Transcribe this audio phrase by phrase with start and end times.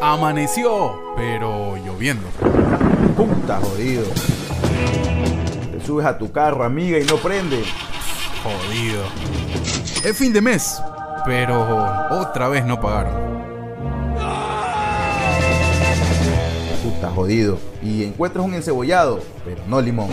[0.00, 2.28] Amaneció, pero lloviendo.
[3.16, 4.04] Puta jodido.
[5.72, 7.64] Te subes a tu carro, amiga, y no prende.
[8.42, 9.04] Jodido.
[10.04, 10.80] Es fin de mes,
[11.24, 11.62] pero
[12.10, 13.14] otra vez no pagaron.
[16.84, 17.58] Puta jodido.
[17.82, 20.10] Y encuentras un encebollado, pero no limón.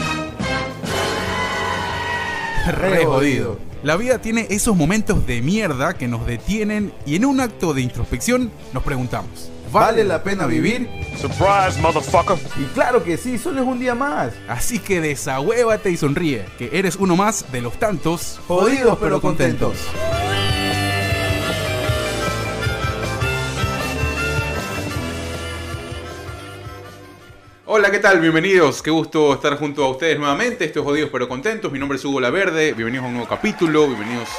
[2.65, 3.59] Re jodido.
[3.83, 7.81] La vida tiene esos momentos de mierda que nos detienen y en un acto de
[7.81, 10.87] introspección nos preguntamos, ¿Vale la pena vivir?
[11.19, 12.37] Surprise, motherfucker.
[12.61, 14.31] Y claro que sí, solo es un día más.
[14.47, 19.75] Así que desahuévate y sonríe, que eres uno más de los tantos Jodidos pero contentos.
[27.65, 28.19] Hola, ¿qué tal?
[28.19, 28.83] Bienvenidos.
[28.83, 30.65] Qué gusto estar junto a ustedes nuevamente.
[30.65, 31.71] Esto es Jodidos pero Contentos.
[31.71, 32.73] Mi nombre es Hugo Laverde.
[32.73, 33.87] Bienvenidos a un nuevo capítulo.
[33.87, 34.29] Bienvenidos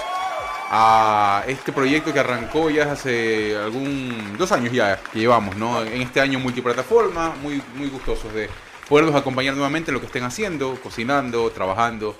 [0.70, 5.82] a este proyecto que arrancó ya hace algún dos años ya que llevamos, ¿no?
[5.82, 8.48] En este año multiplataforma, muy, muy gustosos de
[8.88, 12.16] poderlos acompañar nuevamente en lo que estén haciendo, cocinando, trabajando.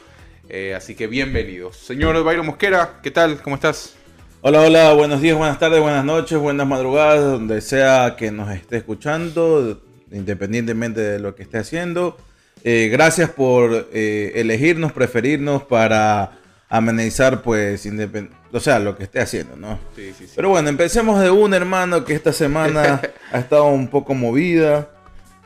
[0.48, 1.76] Eh, así que bienvenidos.
[1.76, 3.40] Señor Byron Mosquera, ¿qué tal?
[3.40, 3.96] ¿Cómo estás?
[4.42, 8.76] Hola, hola, buenos días, buenas tardes, buenas noches, buenas madrugadas, donde sea que nos esté
[8.76, 9.80] escuchando,
[10.12, 12.18] independientemente de lo que esté haciendo.
[12.62, 19.20] Eh, gracias por eh, elegirnos, preferirnos para amenizar, pues, independ- o sea, lo que esté
[19.20, 19.78] haciendo, ¿no?
[19.96, 20.32] Sí, sí, sí.
[20.36, 23.00] Pero bueno, empecemos de un hermano que esta semana
[23.32, 24.90] ha estado un poco movida.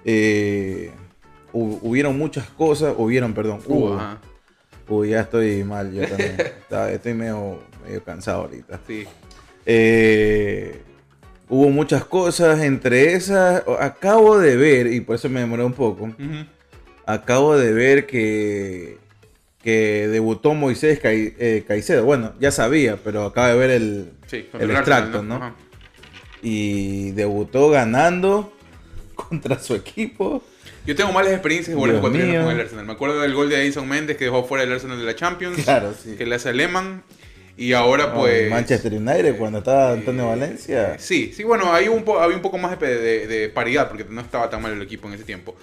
[0.05, 0.91] Eh,
[1.52, 4.00] hu- hubieron muchas cosas, hubieron, perdón, hubo.
[4.88, 6.36] Uy, ya estoy mal, yo también.
[6.41, 8.80] Está- estoy medio, medio cansado ahorita.
[8.86, 9.06] Sí.
[9.66, 10.80] Eh,
[11.50, 16.08] hubo muchas cosas, entre esas, acabo de ver, y por eso me demoré un poco,
[17.05, 18.98] acabo de ver que,
[19.69, 22.05] que debutó Moisés Cai- eh, Caicedo.
[22.05, 25.55] Bueno, ya sabía, pero acabo de ver el, Sí, el extracto, ¿no?
[26.42, 28.50] Y debutó ganando
[29.14, 30.42] contra su equipo.
[30.86, 32.00] Yo tengo malas experiencias de mío.
[32.00, 32.86] con el Arsenal.
[32.86, 35.62] Me acuerdo del gol de Edison Méndez que dejó fuera el Arsenal de la Champions.
[35.62, 36.14] Claro, sí.
[36.16, 37.03] Que le hace a Lehmann.
[37.59, 38.48] Y ahora pues...
[38.50, 40.97] Manchester United, cuando estaba Antonio eh, Valencia.
[40.98, 44.20] Sí, sí, bueno, hay un había un poco más de, de- de paridad porque no
[44.22, 45.56] estaba tan mal el equipo en ese tiempo.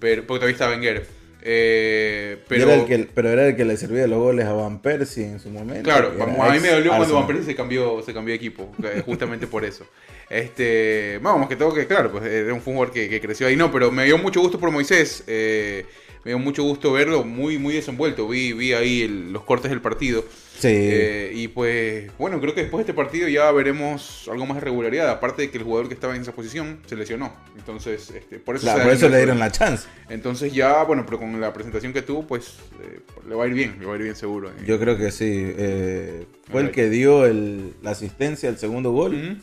[0.00, 1.06] Pero, porque todavía estaba Wenger.
[1.46, 4.80] Eh, pero, era el que, pero era el que le servía los goles a Van
[4.80, 5.82] Persie en su momento.
[5.82, 7.14] Claro, vamos, a mí me dolió cuando.
[7.14, 8.72] Van Persie se cambió, se cambió de equipo,
[9.04, 9.86] justamente por eso.
[10.30, 13.70] Este, más que todo que, claro, pues era un jugador que, que creció ahí, no,
[13.70, 15.84] pero me dio mucho gusto por Moisés, eh,
[16.24, 19.80] me dio mucho gusto verlo muy, muy desenvuelto, vi, vi ahí el- los cortes del
[19.80, 20.24] partido.
[20.58, 20.68] Sí.
[20.70, 24.60] Eh, y pues, bueno, creo que después de este partido ya veremos algo más de
[24.62, 27.34] regularidad, aparte de que el jugador que estaba en esa posición se lesionó.
[27.58, 29.86] Entonces, este, por eso, Claro, por eso le dieron la chance.
[30.08, 33.52] Entonces ya, bueno, pero con la presentación que tuvo, pues eh, le va a ir
[33.54, 34.48] bien, le va a ir bien seguro.
[34.50, 34.52] eh.
[34.66, 35.52] Yo creo que sí.
[36.50, 39.40] fue el que dio el- la asistencia al segundo gol.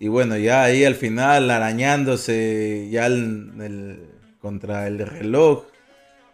[0.00, 4.00] Y bueno, ya ahí al final, arañándose ya el- el-
[4.40, 5.64] contra el reloj,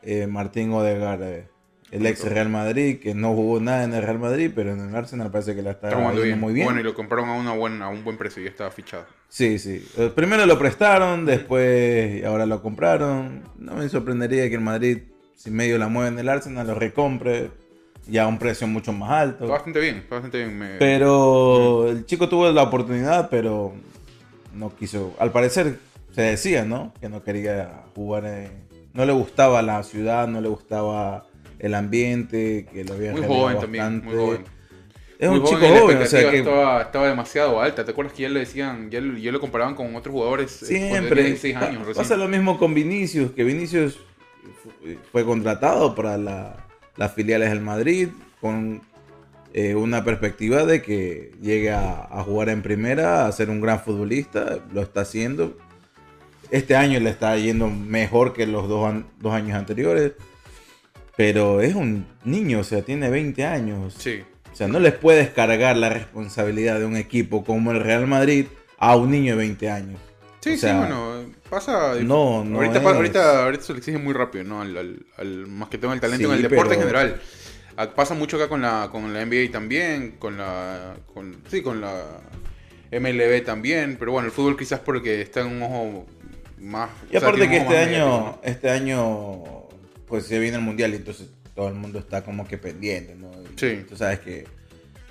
[0.05, 1.49] eh, Martín Odegaard, eh,
[1.91, 4.97] el ex Real Madrid, que no jugó nada en el Real Madrid, pero en el
[4.97, 6.41] Arsenal parece que la está jugando bien.
[6.41, 6.67] muy bien.
[6.67, 9.07] Bueno, y lo compraron a, una buena, a un buen precio y ya estaba fichado.
[9.29, 9.87] Sí, sí.
[9.97, 13.43] Eh, Primero lo prestaron, después ahora lo compraron.
[13.59, 14.99] No me sorprendería que el Madrid,
[15.37, 17.51] si medio la mueve en el Arsenal, lo recompre
[18.09, 19.45] ya a un precio mucho más alto.
[19.45, 20.59] Está bastante bien, está bastante bien.
[20.59, 23.73] me- Pero el chico tuvo la oportunidad, pero
[24.53, 25.15] no quiso.
[25.19, 25.79] Al parecer
[26.13, 26.93] se decía, ¿no?
[27.01, 28.25] Que no quería jugar.
[28.27, 28.64] en-
[28.95, 31.27] No le gustaba la ciudad, no le gustaba
[31.59, 34.17] el ambiente, que lo había muy joven también, muy bastante.
[34.17, 34.45] joven.
[35.19, 37.85] Es Muy un chico joven, o sea que estaba, estaba demasiado alta.
[37.85, 40.67] ¿Te acuerdas que ya le decían, ya, lo- ya lo comparaban con otros jugadores eh,
[40.67, 41.95] siempre tenía 16 años recién?
[41.97, 43.95] pasa lo mismo con Vinicius, que Vinicius
[44.63, 44.71] fu-
[45.13, 46.57] fue contratado para la-
[46.97, 48.09] las filiales del Madrid
[48.41, 48.81] con
[49.55, 53.81] eh, una perspectiva de que llegue a, a jugar en primera, a ser un gran
[53.81, 55.57] futbolista, lo está haciendo.
[56.51, 60.13] Este año le está yendo mejor que los dos, an- dos años anteriores,
[61.17, 63.95] pero es un niño, o sea, tiene 20 años.
[63.99, 64.23] Sí.
[64.53, 68.47] O sea, no les puedes cargar la responsabilidad de un equipo como el Real Madrid
[68.79, 70.01] a un niño de 20 años.
[70.41, 71.95] Sí, O sea, sí, bueno, pasa...
[72.03, 72.85] no, no ahorita, es.
[72.87, 74.61] ahorita, ahorita se le exige muy rápido, ¿no?
[74.61, 77.21] Al, al- al- más que todo el talento Sí, en el deporte en general.
[77.97, 80.95] Pasa mucho acá con la, con la NBA también, con la...
[81.13, 82.21] Con, sí, con la
[82.93, 86.07] MLB también, pero bueno, el fútbol quizás porque está en un ojo
[86.65, 86.91] más...
[87.11, 89.43] Y o sea, aparte que este año, este año,
[90.07, 93.31] pues se viene el mundial y entonces todo el mundo está como que pendiente, ¿no?
[93.31, 93.85] Y Sí.
[93.89, 94.45] Tú sabes que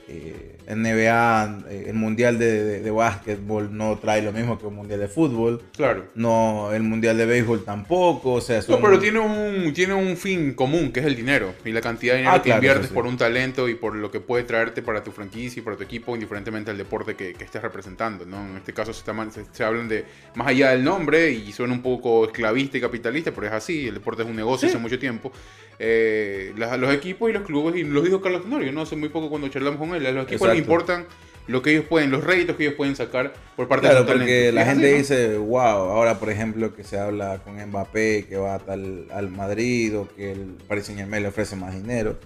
[0.08, 4.74] eh, NBA, eh, el mundial de, de, de básquetbol no trae lo mismo que el
[4.74, 5.62] mundial de fútbol.
[5.76, 6.06] Claro.
[6.16, 8.34] No, el mundial de béisbol tampoco.
[8.34, 11.54] O sea, No, son- pero tiene un, tiene un fin común, que es el dinero.
[11.66, 12.94] Y la cantidad de dinero Ah, que claro, inviertes sí.
[12.94, 15.84] por un talento y por lo que puede traerte para tu franquicia y para tu
[15.84, 18.26] equipo, indiferentemente al deporte que, que estés representando.
[18.26, 18.42] ¿no?
[18.46, 20.06] En este caso se, está se, se hablan de
[20.36, 23.88] más allá del nombre y suena un poco esclavista y capitalista, pero es así.
[23.88, 24.74] El deporte es un negocio Sí.
[24.74, 25.32] hace mucho tiempo.
[25.80, 28.82] Eh, los equipos y los clubes, y lo dijo Carlos Tenorio, ¿no?
[28.82, 31.06] hace muy poco cuando charlamos con él, los equipos importan
[31.48, 34.18] lo que ellos pueden, los réditos que ellos pueden sacar por parte Claro, de su
[34.18, 38.56] porque la gente dice, wow, ahora por ejemplo que se habla con Mbappé que va
[38.56, 42.18] a tal, al Madrid o que el Paris Saint Germain le ofrece más dinero.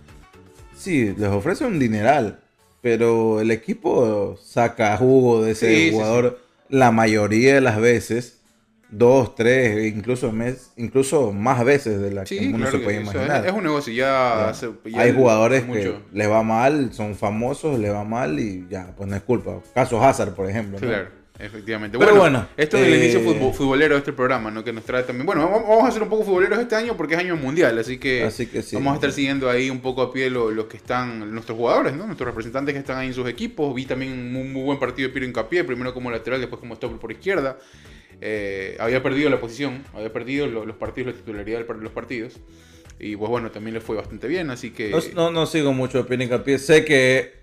[0.75, 2.39] Sí, les ofrece un dineral,
[2.81, 6.39] pero el equipo saca jugo de ese Sí, sí, jugador
[6.69, 8.36] la mayoría de las veces,
[8.89, 13.01] dos, tres, incluso, mes, incluso más veces de las Sí, que uno claro se puede
[13.01, 13.41] imaginar.
[13.45, 17.15] es, es un negocio, ya, hace- ya Hay el- jugadores que les va mal, son
[17.15, 19.59] famosos, les va mal y ya, pues no es culpa.
[19.73, 20.79] Caso Hazard, por ejemplo.
[20.79, 20.87] ¿no?
[20.87, 21.99] Claro, efectivamente.
[21.99, 24.63] Pero bueno, esto del eh, inicio futbo- futbolero de este programa, ¿no?
[24.63, 25.25] Que nos trae también.
[25.25, 28.23] Bueno, vamos a hacer un poco futboleros este año porque es año mundial, así que,
[28.23, 28.75] Así que sí.
[28.77, 31.93] vamos a estar siguiendo ahí un poco a pie lo- los que están, nuestros jugadores,
[31.93, 32.05] ¿no?
[32.05, 33.75] Nuestros representantes que están ahí en sus equipos.
[33.75, 36.73] Vi también un muy, muy buen partido de Piero Incapié, primero como lateral, después como
[36.75, 37.57] stopper por izquierda.
[38.21, 42.39] Eh, había perdido la posición, había perdido lo- los partidos, la titularidad de los partidos.
[42.99, 44.91] Y pues bueno, también le fue bastante bien, así que...
[45.13, 46.57] No, no, sigo mucho Piero Hincapié.
[46.57, 47.33] Sé que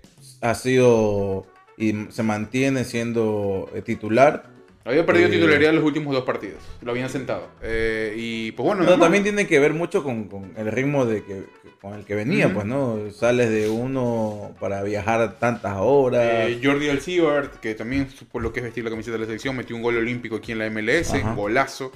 [0.41, 1.45] ha sido
[1.77, 4.54] y se mantiene siendo eh, titular.
[4.85, 6.59] Había perdido Eh, titularidad en los últimos dos partidos.
[6.81, 7.47] Lo habían sentado.
[7.63, 11.23] Eh, y pues bueno, No, también tiene que ver mucho con, con el ritmo de
[11.23, 11.43] que,
[11.81, 12.99] con el que venía, pues, ¿no?
[13.11, 16.21] Sales de uno para viajar tantas horas.
[16.49, 19.55] Eh, Jordi Alcibart, que también por lo que es vestir la camiseta de la selección,
[19.55, 21.33] metió un gol olímpico aquí en la MLS, Ajá.
[21.33, 21.91] golazo.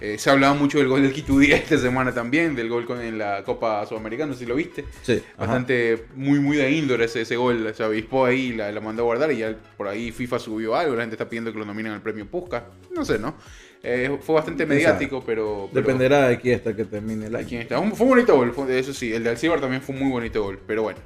[0.00, 2.86] Eh, se ha hablado mucho del gol del Quito Díaz esta semana también, del gol
[2.86, 4.84] con, en la Copa Sudamericana, si lo viste.
[5.02, 5.46] sí, ajá.
[5.46, 7.72] Bastante, muy, muy de índole ese, ese gol.
[7.74, 10.94] Se avispó ahí, la, la mandó a guardar y ya por ahí FIFA subió algo.
[10.94, 12.62] La gente está pidiendo que lo nominen al premio Puskas.
[12.94, 13.34] No sé, ¿no?
[13.82, 15.68] Eh, fue bastante Quién mediático, pero.
[15.72, 17.46] pero- Dependerá de aquí hasta que termine el año.
[17.48, 17.78] ¿Quién está?
[17.78, 19.12] Un- Fue un bonito gol, fue- eso sí.
[19.12, 20.98] El de Alcibar también fue un muy bonito gol, pero bueno.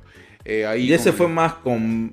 [0.44, 2.12] eh, ahí Y ese con- fue más con...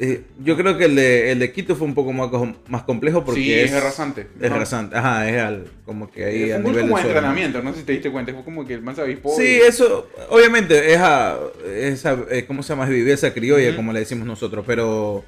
[0.00, 2.30] eh, yo creo que el de, el de Quito fue un poco más,
[2.68, 4.26] más complejo porque sí, es, es rasante.
[4.40, 7.80] Es rasante, ajá, es al, como que ahí a nivel como de entrenamiento, no sé
[7.80, 9.34] si te diste cuenta, fue como que el man se avispó.
[9.36, 11.38] Sí, y- eso, obviamente, es a,
[11.74, 12.84] esa, eh, ¿cómo se llama?
[12.84, 15.24] Es viveza criolla, como le decimos nosotros, pero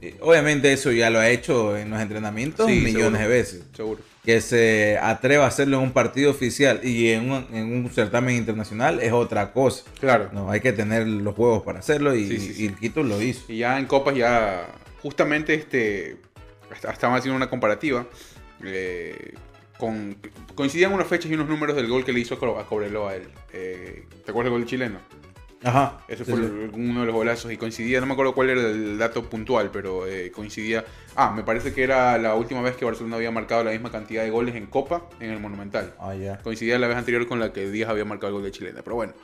[0.00, 3.18] eh, obviamente eso ya lo ha hecho en los entrenamientos Sí, millones seguro.
[3.18, 3.62] de veces.
[3.76, 4.00] Seguro.
[4.28, 8.36] Que se atreva a hacerlo en un partido oficial y en un, en un certamen
[8.36, 9.84] internacional es otra cosa.
[10.00, 10.28] Claro.
[10.34, 12.62] No, hay que tener los huevos para hacerlo y, Sí, sí, sí.
[12.64, 13.50] y el Quito lo hizo.
[13.50, 14.66] Y ya en Copas ya,
[15.02, 16.18] justamente este,
[16.92, 18.06] estaban haciendo una comparativa.
[18.64, 19.32] eh,
[19.78, 20.18] con,
[20.54, 23.28] coincidían unas fechas y unos números del gol que le hizo a Cobreloa a él.
[23.54, 24.98] Eh, ¿Te acuerdas del gol chileno?
[25.64, 25.98] Ajá.
[26.06, 26.48] Ese sí, fue sí.
[26.72, 30.06] uno de los golazos y coincidía, no me acuerdo cuál era el dato puntual, pero
[30.06, 30.84] eh, coincidía.
[31.16, 34.22] Ah, me parece que era la última vez que Barcelona había marcado la misma cantidad
[34.22, 35.94] de goles en Copa en el Monumental.
[35.98, 36.38] Ah, ya.
[36.38, 38.82] Coincidía la vez anterior con la que Díaz había marcado el gol de chilena.
[38.82, 39.14] Pero bueno,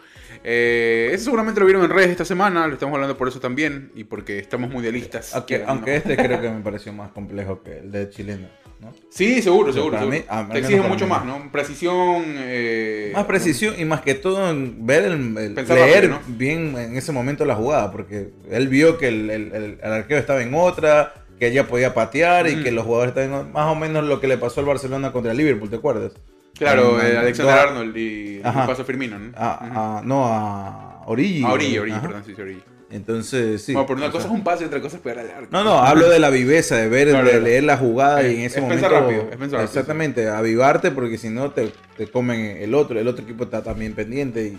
[0.42, 3.92] eh, eso seguramente lo vieron en redes esta semana, lo estamos hablando por eso también
[3.94, 5.34] y porque estamos mundialistas.
[5.34, 5.72] Aunque, quieran o no.
[5.78, 8.48] aunque este creo que me pareció más complejo que el de chileno,
[8.84, 8.92] ¿no?
[9.10, 9.90] Sí, seguro, Pero seguro.
[9.92, 10.18] para seguro.
[10.18, 11.10] mí- al Te para mucho mí.
[11.10, 11.50] más, ¿no?
[11.50, 12.22] Precisión.
[12.26, 16.20] eh, Más precisión y más que todo en ver el, leer rápido, ¿no?
[16.28, 19.52] bien en ese momento la jugada, porque él vio que el, el-
[19.82, 22.62] el- arquero estaba en otra, que ella podía patear y Mm.
[22.62, 23.52] que los jugadores estaban en otra.
[23.52, 26.12] más o menos lo que le pasó al Barcelona contra el Liverpool, ¿te acuerdas?
[26.56, 29.32] Claro, eh, en- Alexander Arnold y el paso Firmino, ¿no?
[29.36, 31.42] A, a- no, a Origi.
[31.44, 32.06] A Origi, Origi, Ajá.
[32.06, 32.60] perdón, sí, sí, Origi.
[32.94, 33.72] Entonces, sí.
[33.72, 35.48] bueno, pero una o cosa es un pase y otra cosa es pegar al arco.
[35.50, 38.40] No, no, hablo de la viveza, de ver, Claro, de leer la jugada y en
[38.42, 38.82] Es- ese es momento.
[38.82, 42.98] pensar rápido, es pensar rápido, exactamente, avivarte porque si no te, te comen el otro,
[43.00, 44.58] el otro equipo está también pendiente y,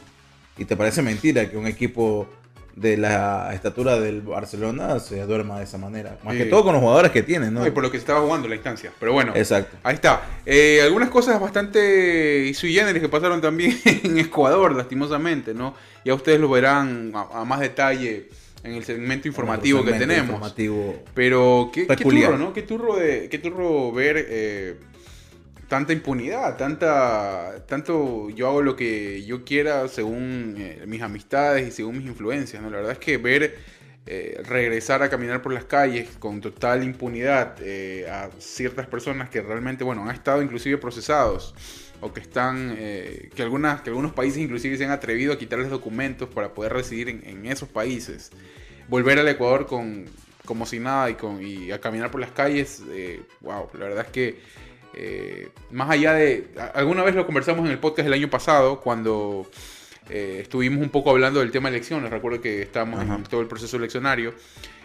[0.62, 2.28] y te parece mentira que un equipo
[2.76, 6.18] de la estatura del Barcelona se duerma de esa manera.
[6.24, 6.40] Más Sí.
[6.44, 7.66] que todo con los jugadores que tienen, ¿no?
[7.66, 8.92] Y por lo que se estaba jugando la instancia.
[9.00, 9.78] Pero bueno, Exacto.
[9.84, 10.22] ahí está.
[10.46, 15.74] Eh, algunas cosas bastante sui generis que pasaron también en Ecuador, lastimosamente, ¿no?
[16.04, 18.30] Ya ustedes lo verán a, a más detalle
[18.64, 20.26] en el segmento informativo que tenemos.
[20.32, 20.96] Informativo.
[21.14, 22.52] Pero qué, qué turro, ¿no?
[22.54, 24.76] Qué turro, de, qué turro ver eh,
[25.68, 31.72] tanta impunidad, tanta, tanto yo hago lo que yo quiera según eh, mis amistades y
[31.72, 32.70] según mis influencias, ¿no?
[32.70, 33.56] La verdad es que ver
[34.08, 39.42] eh, regresar a caminar por las calles con total impunidad eh, a ciertas personas que
[39.42, 41.56] realmente, bueno, han estado inclusive procesados
[42.02, 45.72] o que están, eh, que, algunas, que algunos países inclusive se han atrevido a quitarles
[45.72, 48.32] documentos para poder residir en, esos países.
[48.88, 50.06] Volver al Ecuador con,
[50.46, 54.06] como si nada y, con, y a caminar por las calles, eh, wow, la verdad
[54.06, 54.40] es que
[54.98, 59.46] eh, más allá de, alguna vez lo conversamos en el podcast del año pasado, cuando
[60.10, 62.10] eh, estuvimos un poco hablando del tema de elecciones.
[62.10, 63.16] Recuerdo que estábamos Ajá.
[63.16, 64.34] en todo el proceso eleccionario.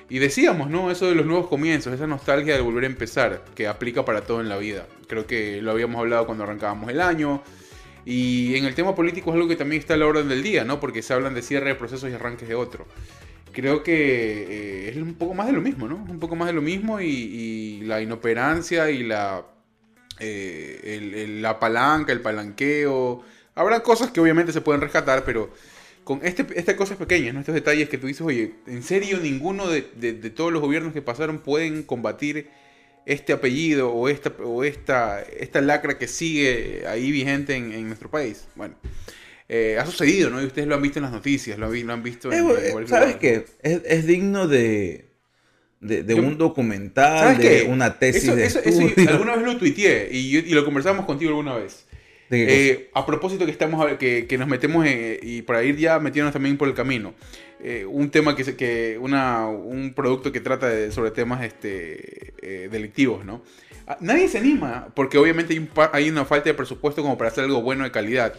[0.09, 0.91] Y decíamos, ¿no?
[0.91, 4.41] Eso de los nuevos comienzos, esa nostalgia de volver a empezar, que aplica para todo
[4.41, 4.89] en la vida.
[5.07, 7.43] Creo que lo habíamos hablado cuando arrancábamos el año.
[8.05, 10.65] Y en el tema político es algo que también está a la orden del día,
[10.65, 10.81] ¿no?
[10.81, 12.87] Porque se hablan de cierre de procesos y arranques de otro.
[13.53, 15.97] Creo que eh, es un poco más de lo mismo, ¿no?
[15.97, 19.45] Un poco más de lo mismo y, y la inoperancia y la,
[20.21, 23.23] eh, el- el- la palanca, el palanqueo.
[23.55, 25.53] Habrá cosas que obviamente se pueden rescatar, pero
[26.05, 27.41] con este, estas cosas pequeñas, ¿no?
[27.41, 30.93] estos detalles que tú dices, oye, ¿en serio ninguno de, de- de todos los gobiernos
[30.93, 32.49] que pasaron pueden combatir
[33.07, 38.11] este apellido o esta, o esta, esta lacra que sigue ahí vigente en, en nuestro
[38.11, 38.47] país?
[38.57, 38.75] Bueno,
[39.49, 40.41] eh, ha sucedido, ¿no?
[40.43, 42.45] Y ustedes lo han visto en las noticias, lo han, vi- lo han visto en...
[42.59, 43.45] Eh, en ¿Sabes qué?
[43.63, 45.10] Es, es digno de,
[45.81, 47.69] de, de Yo- un documental, ¿Sabes de qué?
[47.71, 51.31] una tesis Eso- de eso- eso alguna vez lo tuiteé y, y lo conversamos contigo
[51.31, 51.87] alguna vez.
[52.33, 56.33] Eh, a propósito que estamos que, que nos metemos en- y para ir ya metiéndonos
[56.33, 57.15] también por el camino.
[57.63, 62.69] eh, un tema que, que una, un producto que trata de- sobre temas este, eh,
[62.73, 63.43] delictivos, ¿no?
[63.87, 67.29] Ah, Nadie se anima, porque obviamente hay, un hay una falta de presupuesto como para
[67.29, 68.33] hacer algo bueno de calidad.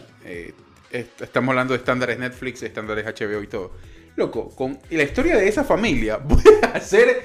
[0.90, 3.72] Est- estamos hablando de estándares Netflix, estándares HBO y todo.
[4.16, 7.22] Loco, con la historia de esa familia, puedes hacer...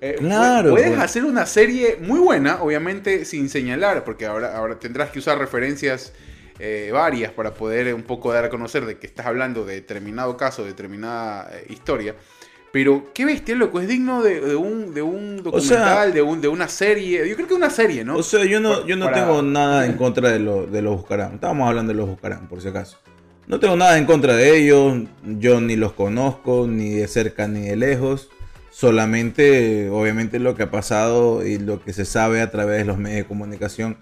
[0.00, 1.00] eh, Claro, Puedes pues.
[1.00, 6.12] hacer una serie muy buena, obviamente sin señalar, porque ahora, ahora tendrás que usar referencias
[6.58, 10.36] eh, varias para poder un poco dar a conocer de que estás hablando de determinado
[10.36, 12.14] caso, determinada eh, historia.
[12.72, 16.48] Pero qué bestia, loco, es digno de, de un, de un documental, de, un, de
[16.48, 17.28] una serie.
[17.28, 18.16] Yo creo que una serie, ¿no?
[18.16, 20.96] O sea, yo no, yo no para- tengo nada en contra de, lo, de los
[20.96, 21.34] Buscarán.
[21.34, 22.98] Estábamos hablando de los Buscarán, por si acaso.
[23.46, 25.02] No tengo nada en contra de ellos.
[25.24, 28.28] Yo ni los conozco, ni de cerca ni de lejos.
[28.70, 32.98] Solamente, obviamente, lo que ha pasado y lo que se sabe a través de los
[32.98, 33.96] medios de comunicación.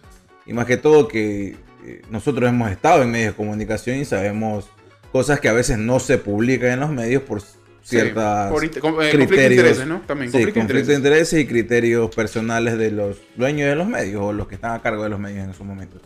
[0.46, 4.68] Y más que todo que eh, nosotros hemos estado en medios de comunicación y sabemos
[5.12, 8.80] cosas que a veces no se publican en los medios por Sí, ciertas por inter-
[8.80, 9.52] con- eh, conflicto de criterios.
[9.58, 10.00] intereses, ¿no?
[10.06, 11.32] También, Sí, conflicto conflicto de intereses.
[11.32, 14.82] intereses y criterios personales de los dueños de los medios o los que están a
[14.82, 16.00] cargo de los medios en esos momentos.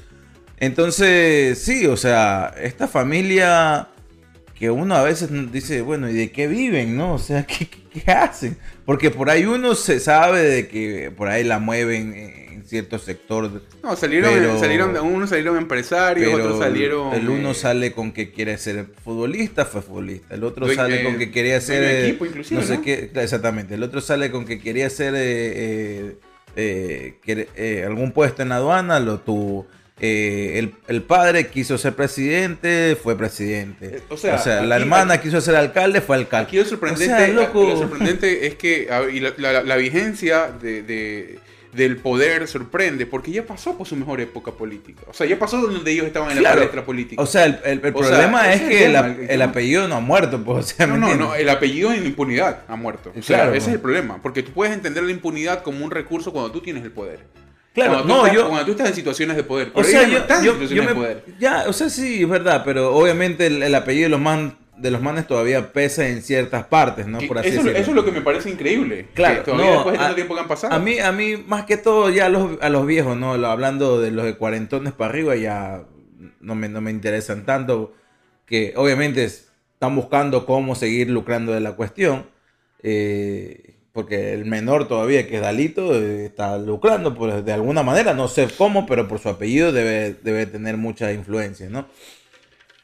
[0.59, 3.89] Entonces, sí, o sea, esta familia
[4.59, 7.15] que uno a veces dice, bueno, ¿y de qué viven, no?
[7.15, 8.57] O sea, ¿qué, qué- qué hacen?
[8.87, 13.63] Porque por ahí uno se sabe de que por ahí la mueven en cierto sector.
[13.83, 17.13] No, salieron, Pero- salieron, unos salieron empresarios, otros salieron...
[17.15, 20.35] el uno eh, sale con que quiere ser futbolista, fue futbolista.
[20.35, 22.83] El otro sale eh, con que quería ser eh, equipo, inclusive, no sé ¿no?
[22.83, 23.75] qué, exactamente.
[23.75, 26.17] El otro sale con que quería ser eh,
[27.87, 29.67] algún puesto en la aduana, lo tuvo.
[29.99, 33.97] Eh, el, el padre quiso ser presidente, fue presidente.
[33.97, 36.49] Eh, o sea, la aquí- hermana quiso ser alcalde, fue alcalde.
[36.49, 37.63] Aquí lo sorprendente, O sea, loco.
[37.67, 41.39] lo sorprendente es que a ver, y la, la- la vigencia de, de-
[41.73, 45.03] del poder sorprende porque ya pasó por su mejor época política.
[45.09, 47.21] O sea, ya pasó donde ellos estaban en la palestra política.
[47.23, 48.93] O sea, el, el- el O sea, problema es que el
[49.29, 52.05] tema, apellido no ha muerto, pues, o sea, no, ¿me no, no, el apellido en
[52.05, 53.13] impunidad ha muerto.
[53.19, 53.69] O sea, Claro, ese pues.
[53.69, 54.21] es el problema.
[54.23, 57.21] Porque tú puedes entender la impunidad como un recurso cuando tú tienes el poder.
[57.77, 59.69] Claro, cuando tú no, estás, yo, cuando tú estás en situaciones de poder.
[59.69, 61.25] O Pero sea, ellos no yo, están en yo- situaciones yo de poder.
[61.39, 64.91] Ya, o sea, sí, es verdad, pero obviamente el, el apellido de los, man, de
[64.91, 67.19] los manes todavía pesa en ciertas partes, ¿no?
[67.29, 67.79] Por así eso, decirlo.
[67.79, 69.07] eso es lo que me parece increíble.
[69.15, 70.75] Claro, que todavía no, después de tanto a- tiempo que han pasado.
[70.75, 73.33] A mí, a mí, más que todo, ya a los, a los viejos, ¿no?
[73.35, 75.85] Hablando de los de cuarentones para arriba, ya
[76.41, 77.93] no me, no me interesan tanto.
[78.47, 82.27] Que obviamente están buscando cómo seguir lucrando de la cuestión.
[82.83, 88.15] eh, porque el menor todavía, que es Dalito, eh, está lucrando pues, de alguna manera.
[88.15, 91.89] No sé cómo, pero por su apellido debe, debe tener mucha influencia, ¿no?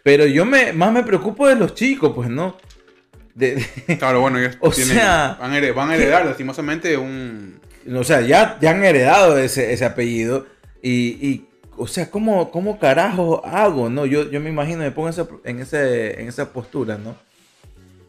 [0.02, 2.56] Pero yo me, más me preocupo de los chicos, pues, ¿no?
[3.34, 6.96] De- de- Claro, bueno, ellos O tienen- sea, van, a heredar, van a heredar lastimosamente
[6.96, 7.60] un...
[7.94, 10.46] O sea, ya, ya han heredado ese, ese apellido.
[10.82, 10.90] Y,
[11.28, 13.88] y, o sea, ¿cómo, cómo carajo hago?
[13.90, 14.06] ¿no?
[14.06, 17.16] Yo, yo me imagino, me pongo esa, en ese, en esa postura, ¿no?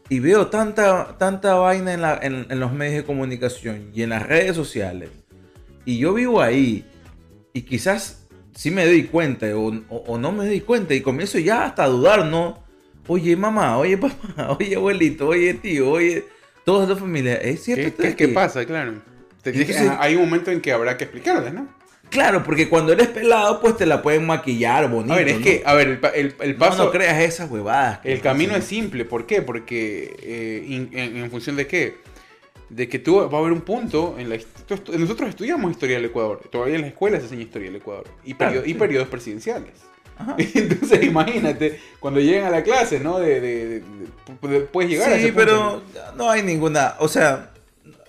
[0.08, 4.10] Y veo tanta, tanta vaina en, la- en- en los medios de comunicación y en
[4.10, 5.08] las redes sociales.
[5.84, 6.84] Y yo vivo ahí.
[7.52, 10.94] Y quizás sí me doy cuenta o, o- o no me doy cuenta.
[10.94, 12.62] Y comienzo ya hasta a dudar, ¿no?
[13.06, 16.24] Oye, mamá, oye, papá, oye, abuelito, oye, tío, oye,
[16.64, 17.34] toda la familia.
[17.36, 17.96] ¿Es cierto?
[18.02, 18.64] ¿Qué, qué- qué pasa?
[18.66, 19.02] Claro.
[19.42, 21.68] Que- Entonces- hay un momento en que habrá que explicarles, ¿no?
[22.14, 25.12] Claro, porque cuando eres pelado, pues te la pueden maquillar bonito.
[25.12, 25.42] A ver, es ¿no?
[25.44, 26.84] que, a ver, el, el- el No, paso...
[26.84, 27.98] no creas esas huevadas.
[28.04, 29.42] El camino es simple, ¿por qué?
[29.42, 31.96] Porque eh, in- en, en función de qué?
[32.70, 34.36] De que tú va a haber un punto en la
[34.96, 38.34] nosotros estudiamos historia del Ecuador, todavía en las escuelas se enseña historia del Ecuador y,
[38.34, 38.74] Claro, periodo- y sí.
[38.78, 39.72] periodos presidenciales.
[40.16, 40.36] Ajá.
[40.54, 43.18] Entonces imagínate cuando lleguen a la clase, ¿no?
[43.18, 43.82] De, de- de-
[44.48, 45.82] de- puedes llegar a ese Sí, punto, pero
[46.16, 46.94] no hay ninguna.
[47.00, 47.50] O sea,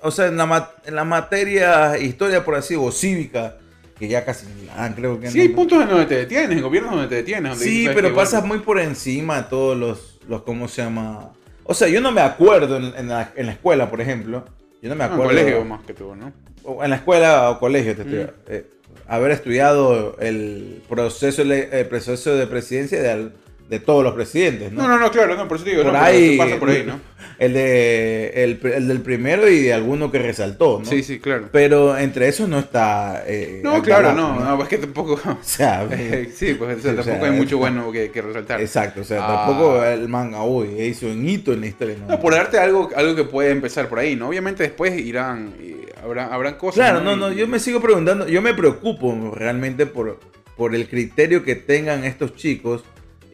[0.04, 3.58] o sea en, la, en la materia historia, por así o cívica,
[3.98, 6.92] que ya casi dan, creo que Sí, hay puntos en donde te detienes, en gobiernos
[6.94, 7.52] donde te detienes.
[7.52, 10.82] donde Sí, dices, ¿sabes pero pasas muy por encima de todos los, los, ¿cómo se
[10.84, 11.32] llama?
[11.64, 14.46] O sea, yo no me acuerdo en, en la, en la escuela, por ejemplo.
[14.82, 15.32] Yo no me en acuerdo.
[15.32, 16.32] colegio más que todo, ¿no?
[16.68, 18.30] o en la escuela o colegio, te estoy- Mm.
[18.48, 18.66] eh,
[19.08, 23.34] haber estudiado el proceso, el proceso de presidencia de, al-
[23.70, 24.84] de todos los presidentes, ¿no?
[24.84, 26.70] No, no, no, claro, no, por eso te digo, por no, pero ahí, pasa por
[26.70, 27.00] ahí, ¿no?
[27.40, 30.86] El, de, el, el del primero y de alguno que resaltó, ¿no?
[30.86, 31.50] Sí, sí, claro.
[31.52, 33.24] Pero entre esos no está.
[33.26, 35.20] eh, No, claro, no, no, es que tampoco.
[35.26, 35.88] O sea,
[36.34, 38.62] sí, pues o sea, Sí, o tampoco sea, hay mucho bueno que, que resaltar.
[38.62, 39.46] exacto, o sea, Ah.
[39.48, 41.96] tampoco el manga, uy, hizo un hito en la historia.
[42.08, 44.30] No, por darte algo, algo que puede empezar por ahí, ¿no?
[44.30, 46.76] Obviamente después irán, eh, habrá, habrán cosas.
[46.76, 50.20] Claro, no, Y- no, yo me sigo preguntando, yo me preocupo realmente por,
[50.56, 52.84] por el criterio que tengan estos chicos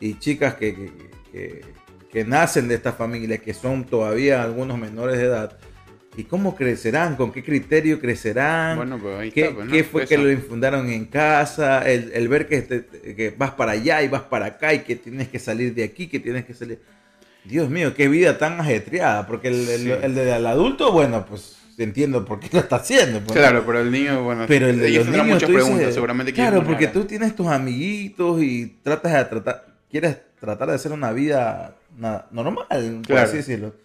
[0.01, 0.91] y chicas que, que,
[1.31, 1.61] que-
[2.11, 5.57] que nacen de esta familia, que son todavía algunos menores de edad,
[6.17, 9.71] y cómo crecerán, con qué criterio crecerán, Bueno, pues ahí qué, está, pues, ¿no?
[9.71, 13.71] qué fue que lo infundaron en casa, el, el ver que, te- que vas para
[13.71, 16.53] allá y vas para acá y que tienes que salir de aquí, que tienes que
[16.53, 16.79] salir...
[17.45, 19.91] Dios mío, qué vida tan ajetreada, porque el, el- Sí.
[20.03, 23.21] el del adulto, bueno, pues entiendo por qué lo está haciendo.
[23.21, 23.39] pues.
[23.39, 26.61] Claro, pero el niño, bueno, Pero el de los niños, muchas dices, preguntas, seguramente Claro,
[26.63, 31.75] porque tú tienes tus amiguitos y tratas de tratar, quieres tratar de hacer una vida
[32.31, 33.27] normal, por Claro.
[33.27, 33.75] así decirlo.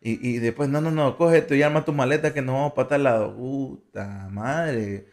[0.00, 2.72] Y, y después, no, no, no, coge esto y arma tu maleta que nos vamos
[2.74, 3.34] para tal lado.
[3.34, 5.06] Puta madre.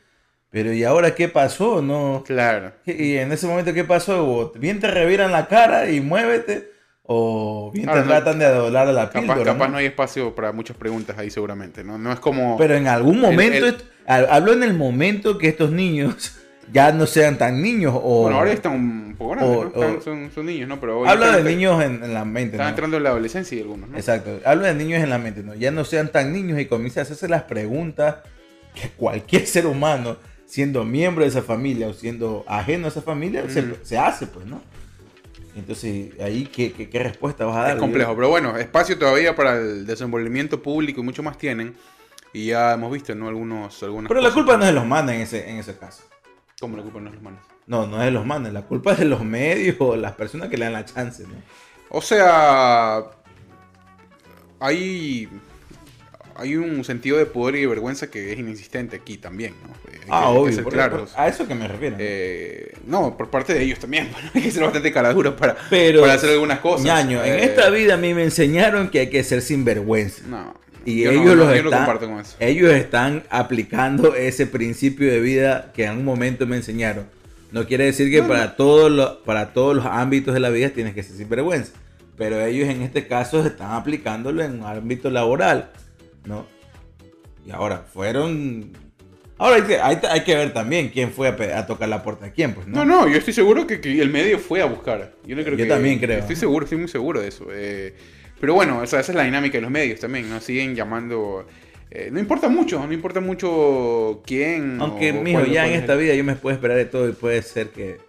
[0.51, 1.81] Pero ¿y ahora qué pasó?
[1.81, 2.23] No.
[2.25, 2.73] Claro.
[2.85, 4.23] Y en ese momento, ¿qué pasó?
[4.27, 6.69] O bien te reviran la cara y muévete,
[7.01, 9.43] o bien Ahora, te no- tratan de doblar la Capaz, píldora.
[9.53, 9.71] capaz ¿no?
[9.71, 11.97] no hay espacio para muchas preguntas ahí seguramente, ¿no?
[11.97, 12.55] No es como...
[12.57, 16.37] Pero en algún momento, el- hablo en el momento que estos niños
[16.73, 18.23] ya no sean tan niños o...
[18.23, 19.69] bueno, ahora están un poco grandes, o- ¿no?
[19.69, 20.79] Están- o- son, son niños, ¿no?
[20.79, 22.69] Pero Hablo de niños en, en la mente, Están ¿no?
[22.71, 23.97] entrando en la adolescencia y algunos, ¿no?
[23.97, 25.53] Exacto, hablo de niños en la mente, ¿no?
[25.53, 28.15] Ya no sean tan niños y comiencen a hacerse las preguntas
[28.73, 33.47] que cualquier ser humano, siendo miembro de esa familia o siendo ajeno a esa familia,
[33.49, 33.75] se, Ujú.
[33.83, 34.61] se hace, pues, ¿no?
[35.55, 37.71] Entonces, ahí, ¿qué, qué, qué respuesta vas a dar?
[37.73, 41.75] Es complejo, pero bueno, espacio todavía para el desenvolvimiento público y mucho más tienen.
[42.35, 43.27] Y ya hemos visto, ¿no?
[43.27, 46.01] Algunos, algunas Pero la culpa no es de los manes en ese, en ese caso.
[46.63, 47.39] ¿Cómo la culpa no es de los manes?
[47.67, 50.47] No, no es de los manes, la culpa es de los medios o las personas
[50.47, 51.33] que le dan la chance, ¿no?
[51.89, 53.03] O sea,
[54.59, 55.27] hay,
[56.35, 59.73] hay un sentido de poder y de vergüenza que es inexistente aquí también, ¿no?
[59.91, 61.97] Eh, hay que- Ah, que obvio, por- por- a eso que me refiero.
[61.97, 62.01] ¿no?
[62.03, 64.09] Eh, no, por parte de ellos también.
[64.13, 66.85] bueno, hay que ser bastante caradura para, Pero, para hacer algunas cosas.
[66.85, 70.23] ñaño, en Eh, esta vida a mí me enseñaron que hay que ser sinvergüenza.
[70.27, 70.53] No.
[70.85, 72.35] Y yo no- ellos, no, los yo no están, comparto con eso.
[72.39, 77.05] ellos están aplicando ese principio de vida que en un momento me enseñaron.
[77.51, 80.69] No quiere decir que No, para, Todos los, para todos los ámbitos de la vida
[80.69, 81.71] tienes que ser sinvergüenza.
[82.17, 85.71] Pero ellos en este caso están aplicándolo en un ámbito laboral.
[86.25, 86.45] ¿no?
[87.45, 88.71] Y ahora fueron...
[89.37, 92.25] Ahora hay que, hay, hay que ver también quién fue a, a tocar la puerta
[92.25, 92.53] de quién.
[92.53, 95.13] Pues, No, no, yo estoy seguro que, que el medio fue a buscar.
[95.25, 96.19] Yo, no creo Yo que- también creo.
[96.19, 97.47] Estoy seguro, estoy muy seguro de eso.
[97.51, 97.95] eh,
[98.43, 100.41] pero bueno, esa, esa es la dinámica de los medios también, ¿no?
[100.41, 101.47] Siguen llamando...
[101.89, 104.81] eh, no importa mucho, no importa mucho quién...
[104.81, 107.13] Aunque, o mijo, ya en es esta vida yo me puedo esperar de todo y
[107.13, 107.99] puede ser que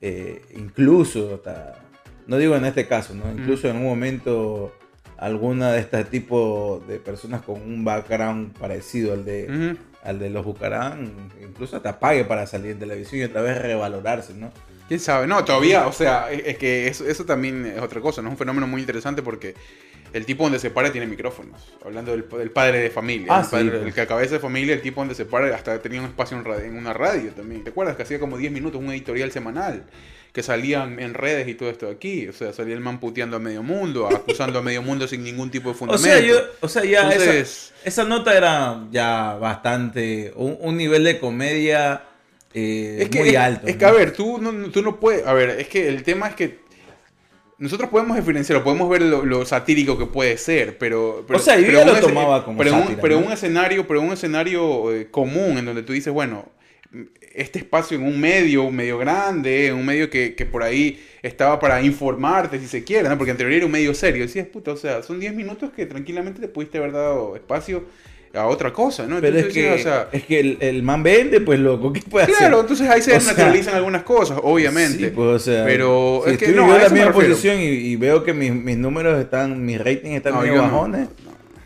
[0.00, 1.80] eh, incluso, hasta-
[2.28, 3.24] no digo en este caso, ¿no?
[3.36, 4.72] incluso en un momento
[5.18, 10.44] alguna de este tipo de personas con un background parecido al de, al de los
[10.44, 11.10] Bucarán,
[11.42, 14.52] incluso hasta pague para salir en televisión y otra vez revalorarse, ¿no?
[14.88, 15.26] ¿Quién sabe?
[15.26, 18.28] No, todavía, o sea, es, que eso, eso también es otra cosa, ¿no?
[18.28, 19.54] Es un fenómeno muy interesante porque
[20.12, 21.72] el tipo donde se para tiene micrófonos.
[21.84, 23.28] Hablando del, del padre de familia.
[23.30, 23.82] Ah, el, padre- sí, pues.
[23.86, 26.44] el que cabeza de familia, el tipo donde se para hasta tenía un espacio en,
[26.44, 27.64] radio- en una radio también.
[27.64, 27.96] ¿Te acuerdas?
[27.96, 29.84] Que hacía como 10 minutos un editorial semanal.
[30.32, 32.28] Que salían en redes y todo esto de aquí.
[32.28, 35.50] O sea, salía el man puteando a medio mundo, acusando a medio mundo sin ningún
[35.50, 36.04] tipo de O fundamento.
[36.08, 41.04] sea, yo, o sea, ya Entonces- esa, esa nota era ya bastante, un, un nivel
[41.04, 42.02] de comedia
[42.54, 43.66] eh, es que, muy es- alto.
[43.66, 43.78] Es ¿no?
[43.78, 45.26] que, a ver, tú no, tú no puedes.
[45.26, 46.62] A ver, es que el tema es que.
[47.56, 51.24] Nosotros podemos diferenciarlo, podemos ver lo, lo satírico que puede ser, pero.
[51.26, 53.26] pero O sea, yo pero ya lo tomaba como pero un- pero ¿no?
[53.26, 56.50] un escenario, pero un escenario eh, común en donde tú dices, bueno,
[57.32, 61.58] este espacio en un medio, un medio grande, un medio que, que por ahí estaba
[61.60, 63.16] para informarte, si se quiere, ¿no?
[63.16, 64.22] Porque anterior era un medio serio.
[64.24, 67.84] Decías, puta, o sea, son 10 minutos que tranquilamente te pudiste haber dado espacio
[68.34, 69.20] a otra cosa, ¿no?
[69.20, 72.24] Pero es que, o sea, es que el, el man vende, pues loco, ¿qué puede
[72.24, 72.36] hacer?
[72.36, 74.98] Claro, entonces ahí se sea, desnaturalizan algunas cosas, obviamente.
[74.98, 77.60] Sí, pues, o sea, pero si es que estoy no, yo en la misma posición
[77.60, 81.08] y, y veo que mis, mis números están, mis ratings están No, no, bajones,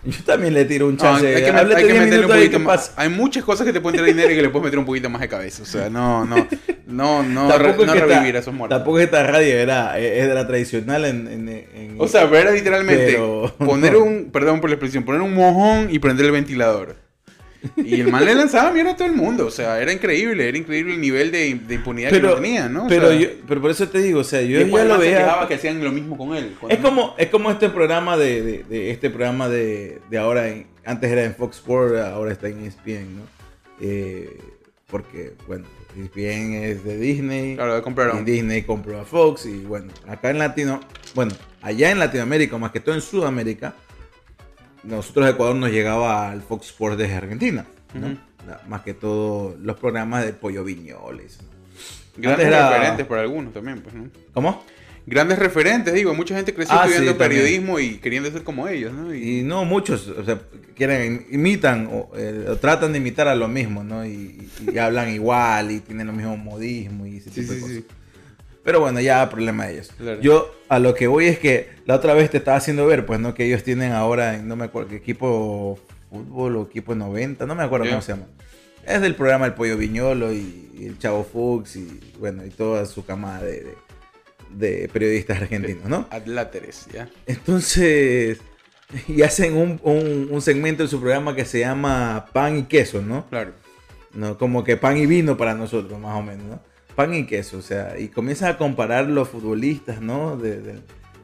[0.04, 0.10] no.
[0.12, 1.26] yo también le tiro un No, chance.
[1.26, 2.92] hay que, hay que 10 meterle un poquito ¿qué más.
[2.96, 5.08] Hay muchas cosas que te pueden traer dinero y que le puedes meter un poquito
[5.10, 5.62] más de cabeza.
[5.62, 6.46] O sea, no, no,
[6.88, 8.78] no, no, re- Tampoco, no es que revivir esta, a esos muertos.
[8.78, 11.28] tampoco esta radio era, es es de la tradicional en...
[11.28, 14.00] en- en- O sea, ver literalmente Pero- poner no.
[14.04, 16.96] un, perdón por la expresión, poner un mojón y prender el ventilador.
[17.76, 19.44] Y el man le lanzaba mierda a todo el mundo.
[19.46, 22.68] O sea, era increíble, era increíble el nivel de, de impunidad que Pero, no tenía,
[22.68, 22.84] ¿no?
[22.84, 25.44] O pero, sea, yo, pero por eso te digo, o sea, yo ya lo veía.
[25.48, 26.54] que hacían lo mismo con él.
[26.68, 30.68] Es como, es como este programa de, de- de este programa de, de ahora, en-
[30.84, 33.22] antes era en Fox Sports, ahora está en ESPN, ¿no?
[33.80, 34.38] Eh,
[34.86, 35.64] porque, bueno,
[36.04, 37.54] ESPN es de Disney.
[37.56, 38.20] Claro, de compraron.
[38.20, 40.80] Y Disney compró a Fox y bueno, acá en Latino,
[41.14, 41.32] bueno,
[41.62, 43.74] allá en Latinoamérica, más que todo en Sudamérica,
[44.84, 48.16] nosotros Ecuador nos llegaba al Fox Sports desde Argentina, ¿no?
[48.46, 51.38] La- Más que todo los programas de Pollo Viñoles.
[52.16, 54.08] Grandes referentes para algunos también, pues, ¿no?
[54.32, 54.64] ¿Cómo?
[55.08, 58.92] Grandes referentes, digo, mucha gente creció Ah, estudiando sí, periodismo y queriendo ser como ellos,
[58.92, 59.14] ¿no?
[59.14, 60.38] Y, Y no muchos, o sea,
[60.76, 64.04] quieren, imitan o, eh, o tratan de imitar a lo mismo, ¿no?
[64.04, 67.54] Y, y- y hablan igual y tienen los mismos modismos y ese sí, tipo sí,
[67.54, 67.76] de cosas.
[67.76, 67.84] sí.
[68.64, 69.90] Pero bueno, ya problema de ellos.
[69.96, 70.20] Claro.
[70.20, 73.18] Yo a lo que voy es que la otra vez te estaba haciendo ver, pues,
[73.18, 73.32] ¿no?
[73.32, 75.78] Que ellos tienen ahora, no me acuerdo, qué equipo
[76.10, 77.92] fútbol o equipo 90, no me acuerdo Ya.
[77.92, 78.26] cómo se llama.
[78.86, 82.84] Es del programa El Pollo Viñolo y, y el Chavo Fuchs y, bueno, y toda
[82.86, 83.87] su camada de, de-
[84.50, 86.06] de periodistas argentinos, ¿no?
[86.10, 87.08] Adláteres, ¿ya?
[87.26, 88.38] Entonces,
[89.08, 93.02] y hacen un, un- un segmento en su programa que se llama Pan y Queso,
[93.02, 93.26] ¿no?
[93.28, 93.52] Claro.
[94.14, 94.38] ¿no?
[94.38, 96.60] Como que pan y vino para nosotros, más o menos, ¿no?
[96.94, 100.36] Pan y queso, o sea, y comienzan a comparar los futbolistas, ¿no?
[100.36, 100.80] De, de-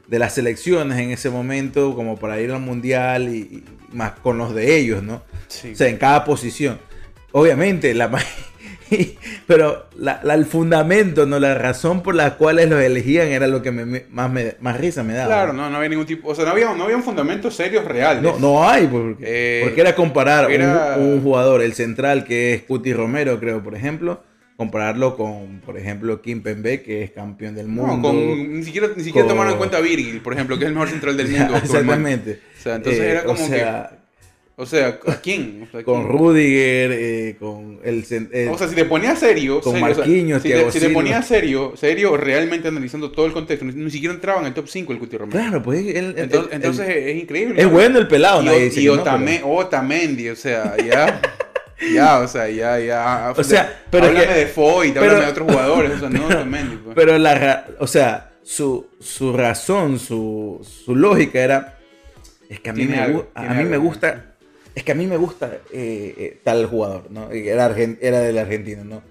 [0.07, 4.37] de las selecciones en ese momento, como para ir al mundial y, y más con
[4.37, 5.23] los de ellos, ¿no?
[5.47, 5.71] Sí.
[5.71, 6.79] O sea, en cada posición.
[7.31, 8.07] Obviamente, la
[9.47, 11.39] pero la- la- el fundamento, ¿no?
[11.39, 14.77] La razón por la cual los elegían era lo que me- me- más, me- más
[14.79, 15.27] risa me daba.
[15.27, 17.85] Claro, no, no había ningún tipo, o sea, no había, no había un fundamento serios
[17.85, 18.21] reales.
[18.23, 22.53] No, no hay, porque, Eh, porque era comparar un- era- Un, jugador, el central que
[22.53, 24.23] es Cuti Romero, creo, por ejemplo,
[24.57, 28.07] compararlo con, por ejemplo, Kim Pembe, que es campeón del No, mundo.
[28.09, 30.67] con, ni siquiera, ni siquiera con- tomaron en cuenta a Virgil, por ejemplo, que es
[30.69, 31.57] el mejor central del mundo.
[31.57, 32.39] Exactamente.
[32.57, 33.95] O sea, entonces Eh, era como o sea, que,
[34.57, 35.65] o sea, ¿a quién?
[35.67, 36.17] O sea, con ¿quién?
[36.17, 38.05] Rudiger, eh, con el...
[38.05, 40.71] cen- eh, O sea, si te ponías serio, Con serio, o sea, Marquinhos, si, te,
[40.71, 44.53] si te ponías serio, serio, realmente analizando todo el contexto, ni, siquiera entraba en el
[44.53, 45.37] top 5 el Cuti Romero.
[45.39, 46.15] claro, pues él-
[46.51, 47.59] Entonces, es increíble.
[47.59, 47.73] es ¿no?
[47.73, 51.21] bueno el pelado, Y, nadie dice y que no, pero- Otamendi, o sea, ya,
[51.93, 53.33] ya, o sea, ya, ya.
[53.35, 56.25] O sea, pero háblame que- de Foyt, pero- háblame de otros jugadores, o sea, no
[56.27, 56.77] Otamendi.
[56.77, 56.95] pues.
[56.95, 61.77] Pero la, ra- o sea, su, su razón, su, su lógica era,
[62.49, 64.34] es que a mí, me, algo, a mí me gusta,
[64.75, 67.31] es que a mí me gusta eh, eh, tal jugador, ¿no?
[67.31, 69.01] Era, argen- era del argentino, ¿no?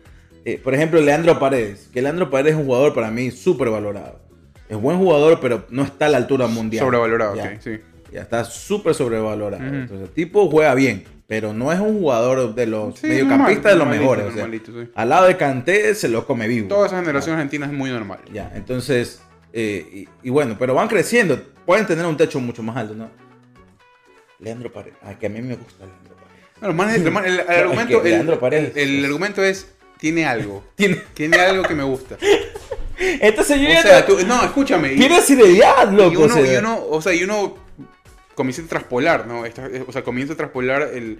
[0.44, 4.20] Eh, por ejemplo, Leandro Paredes, que Leandro Paredes es un jugador para mí súper valorado.
[4.68, 6.84] Es buen jugador, pero no está a la altura mundial.
[6.84, 7.44] Sobrevalorado, Ya.
[7.44, 7.78] ok, sí.
[8.12, 9.64] Ya está súper sobrevalorado.
[9.64, 13.78] Entonces, el tipo juega bien, pero no es un jugador de los Sí, mediocampistas de
[13.78, 14.26] los mejores.
[14.26, 14.90] o sea, sí.
[14.94, 16.68] al lado de Kanté se lo come vivo.
[16.68, 18.20] Toda esa generación argentina es muy normal.
[18.32, 19.20] Ya, entonces,
[19.52, 23.10] eh, y, y bueno, pero van creciendo, pueden tener un techo mucho más alto, ¿no?
[24.40, 26.24] Leandro Paredes, ah, que a mí me gusta Leandro Paredes.
[26.60, 29.66] No, los manes- el, el es argumento, que Leandro Paredes el- el es- argumento es,
[29.98, 30.64] tiene algo.
[30.76, 32.16] Tiene, Tiene algo que me gusta.
[32.98, 34.92] entonces yo O sea, no- tú- no, escúchame.
[34.94, 36.22] y- tiene seriedad, Y loco.
[36.24, 36.52] uno, o sea.
[36.54, 37.56] y uno, o sea, y uno
[38.34, 39.44] comienza a traspolar, ¿no?
[39.46, 41.18] Esta- o sea, comienza a traspolar el-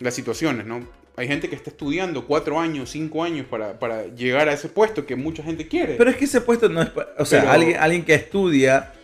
[0.00, 0.80] las situaciones, ¿no?
[1.16, 5.04] Hay gente que está estudiando cuatro años, cinco años para, para llegar a ese puesto
[5.04, 5.94] que mucha gente quiere.
[5.96, 8.94] Pero es que ese puesto no es, o sea, Pero- alguien, alguien que estudia,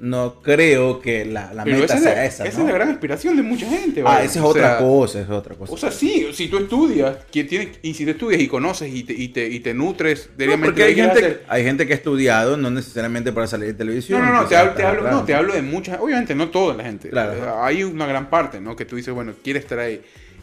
[0.00, 2.64] no creo que la, la meta esa, es sea la, esa, esa ¿no?
[2.64, 4.00] es la gran inspiración de mucha gente.
[4.00, 4.24] Ah, vaya.
[4.24, 5.72] esa es O otra sea, cosa, es otra cosa.
[5.72, 9.12] O sea, sí, si tú estudias, que y si tú estudias y conoces y te,
[9.14, 12.56] y te, y te nutres No, porque hay gente, hacer- hay gente que ha estudiado,
[12.56, 14.20] no necesariamente para salir de televisión.
[14.20, 16.74] No, no, no, te hablo, te, hablo, no, te hablo de muchas, obviamente no toda
[16.74, 17.10] la gente.
[17.10, 17.62] Claro.
[17.62, 18.76] Hay una gran parte, ¿no?
[18.76, 20.00] Que tú dices, bueno, quiere estar ahí.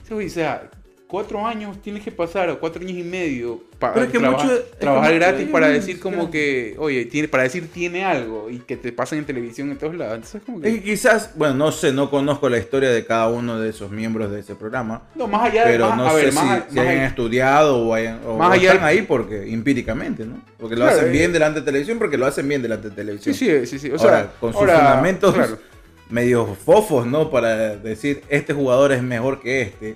[0.09, 0.69] O sea,
[1.11, 5.13] cuatro años tienes que pasar, o cuatro años y medio, para es que es trabajar
[5.15, 8.93] gratis sí, para decir como que, oye, tiene, para decir tiene algo y que te
[8.93, 10.15] pasan en televisión en todos lados.
[10.15, 13.27] Entonces, como que, Es que quizás, bueno, no sé, no conozco la historia de cada
[13.27, 15.01] uno de esos miembros de ese programa.
[15.15, 16.97] no, más allá de, Pero más- no a sé ver, si, más, si más hayan
[16.99, 20.41] allá- estudiado o, hayan, o Más o allá están ahí porque empíricamente, ¿no?
[20.57, 21.11] Porque lo Claro, hacen eh.
[21.11, 23.35] bien delante de televisión porque lo hacen bien delante de Sí, televisión.
[23.35, 23.91] sí, sí, sí.
[23.91, 25.57] O Ahora, sea, con sus ahora, fundamentos claro.
[26.11, 27.29] Medio fofos, ¿no?
[27.31, 29.95] Para decir, este jugador es mejor que este.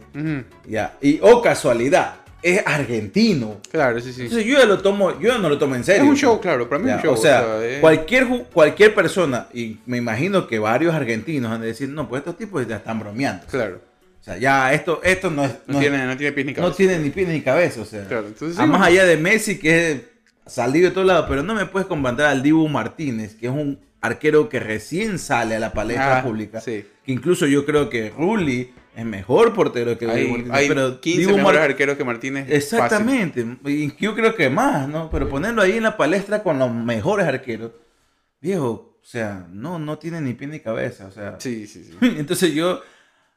[0.67, 0.97] Ya.
[1.01, 3.58] Y, oh casualidad, es argentino.
[3.71, 4.23] Claro, sí, sí.
[4.23, 6.04] Entonces yo ya lo tomo, yo ya no lo tomo en serio.
[6.04, 7.13] Es un show, claro, para mí es un show.
[7.13, 11.89] o sea, es- cualquier, cualquier persona, y me imagino que varios argentinos han de decir,
[11.89, 13.45] no, pues estos tipos ya están bromeando.
[13.47, 13.82] Claro.
[14.19, 15.51] O sea, ya esto, esto no es...
[15.67, 16.78] No, no tiene, no tiene pies ni no cabeza.
[16.78, 18.06] tiene ni pies ni cabeza, o sea.
[18.08, 20.01] Claro, entonces sí, más allá de Messi, que es
[20.47, 23.80] salido de todos lados, pero no me puedes comparar al Dibu Martínez, que es un
[24.06, 26.62] arquero que recién sale a la palestra Ah, pública.
[26.62, 26.86] sí.
[27.06, 30.52] Que incluso yo creo que Rulli es mejor portero que Hay, Martínez.
[30.54, 32.44] hay pero 15 Dibu mejores Mar- arqueros que Martínez.
[32.46, 32.56] fácil.
[32.56, 33.46] Exactamente.
[33.65, 35.10] Y yo creo que más, ¿no?
[35.10, 37.72] Pero ponerlo ahí en la palestra con los mejores arqueros,
[38.41, 41.36] viejo, o sea, no, no tiene ni pie ni cabeza, o sea.
[41.39, 41.98] Sí, sí, sí.
[42.18, 42.82] Entonces yo,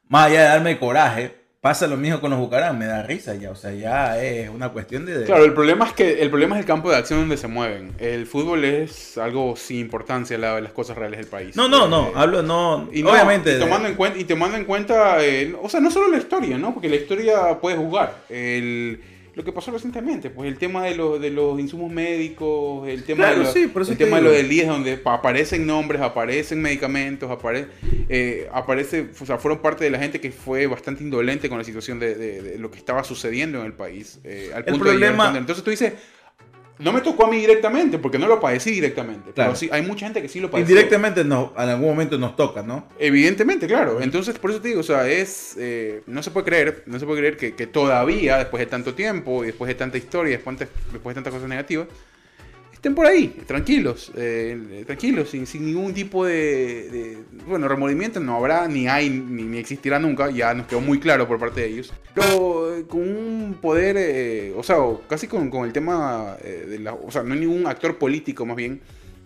[0.08, 3.50] más allá de darme coraje, pasa lo mismo con los Bucaram, me da risa ya,
[3.50, 5.24] o sea, ya es una cuestión de...
[5.24, 7.92] Claro, el problema es que el problema es el campo de acción donde se mueven.
[7.98, 11.56] El fútbol es algo sin importancia al lado de las cosas reales del país.
[11.56, 13.56] No, no, no, Eh, hablo, no, y no, obviamente...
[13.56, 16.58] y tomando en cuenta, y tomando en cuenta eh, o sea, no solo la historia,
[16.58, 16.72] ¿no?
[16.72, 18.14] Porque la historia puede jugar.
[18.28, 19.00] El,
[19.38, 23.18] lo que pasó recientemente, pues el tema de, los de los insumos médicos, el tema,
[23.24, 24.32] Claro, de, lo- sí, el te tema de digo.
[24.34, 27.68] lo del IES, donde pa- aparecen nombres, aparecen medicamentos, apare,
[28.08, 31.62] eh, aparece, o sea, fueron parte de la gente que fue bastante indolente con la
[31.64, 34.18] situación de, de- de lo que estaba sucediendo en el país.
[34.24, 35.40] eh, al El punto de problema- entender.
[35.42, 35.92] Entonces tú dices,
[36.78, 39.32] no me tocó a mí directamente, porque no lo padecí directamente.
[39.32, 39.50] Claro.
[39.50, 40.70] Pero sí, hay mucha gente que sí lo padeció.
[40.74, 42.86] Indirectamente no, en algún momento nos toca, ¿no?
[42.98, 44.00] Evidentemente, claro.
[44.00, 45.56] Entonces, por eso te digo, o sea, es.
[45.58, 48.94] eh, no se puede creer, no se puede creer que, que todavía, después de tanto
[48.94, 51.88] tiempo, y después de tanta historia, después, de- después de tantas cosas negativas,
[52.78, 58.36] estén por ahí, tranquilos, eh, tranquilos, sin, sin ningún tipo de, de- Bueno, remordimiento no
[58.36, 61.66] habrá, ni hay, ni, ni existirá nunca, ya nos quedó muy claro por parte de
[61.68, 61.92] ellos.
[62.14, 64.76] Pero eh, con un poder, eh, o sea,
[65.08, 66.94] casi con, con el tema de la.
[66.94, 68.80] O sea, no hay ningún actor político más bien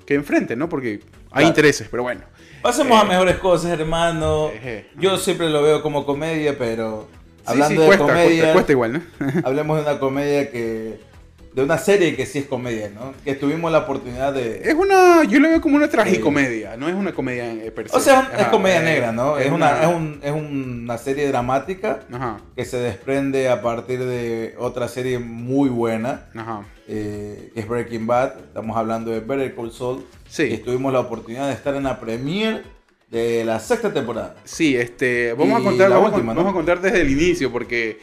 [0.07, 0.69] que enfrente, ¿no?
[0.69, 1.47] Porque hay Claro.
[1.49, 2.23] intereses, pero bueno.
[2.63, 4.51] Pasemos a mejores cosas, hermano.
[4.99, 7.09] Yo siempre lo veo como comedia, pero
[7.45, 9.03] hablando sí, de cuesta, comedia, cuesta, cuesta igual, ¿no?
[9.45, 11.12] hablemos de una comedia que...
[11.55, 13.13] De una serie que sí es comedia, ¿no?
[13.25, 14.63] Que tuvimos la oportunidad de...
[14.65, 17.97] Es una, yo lo veo como una tragicomedia, no es una comedia eh, per se.
[17.97, 19.37] O sea, es comedia eh, negra, ¿no?
[19.37, 24.55] Es una, es, un- es una serie dramática Ajá, que se desprende a partir de
[24.59, 26.63] otra serie muy buena, ajá.
[26.89, 28.33] eh, que es Breaking Bad.
[28.39, 30.07] Estamos hablando de Better Call Saul.
[30.31, 30.45] Sí.
[30.45, 32.63] Y tuvimos la oportunidad de estar en la premiere
[33.11, 34.37] de la sexta temporada.
[34.45, 36.39] Sí, este, vamos a contar, la vamos, última, ¿no?
[36.41, 37.99] vamos a contar desde el inicio porque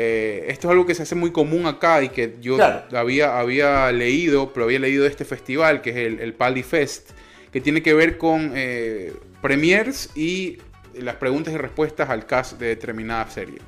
[0.00, 2.96] eh, esto es algo que se hace muy común acá y que yo Claro.
[2.96, 7.10] había, había leído, pero había leído de este festival que es el, el Pally Fest,
[7.52, 10.58] que tiene que ver con eh, premiers y
[10.94, 13.58] las preguntas y respuestas al cast de determinada serie.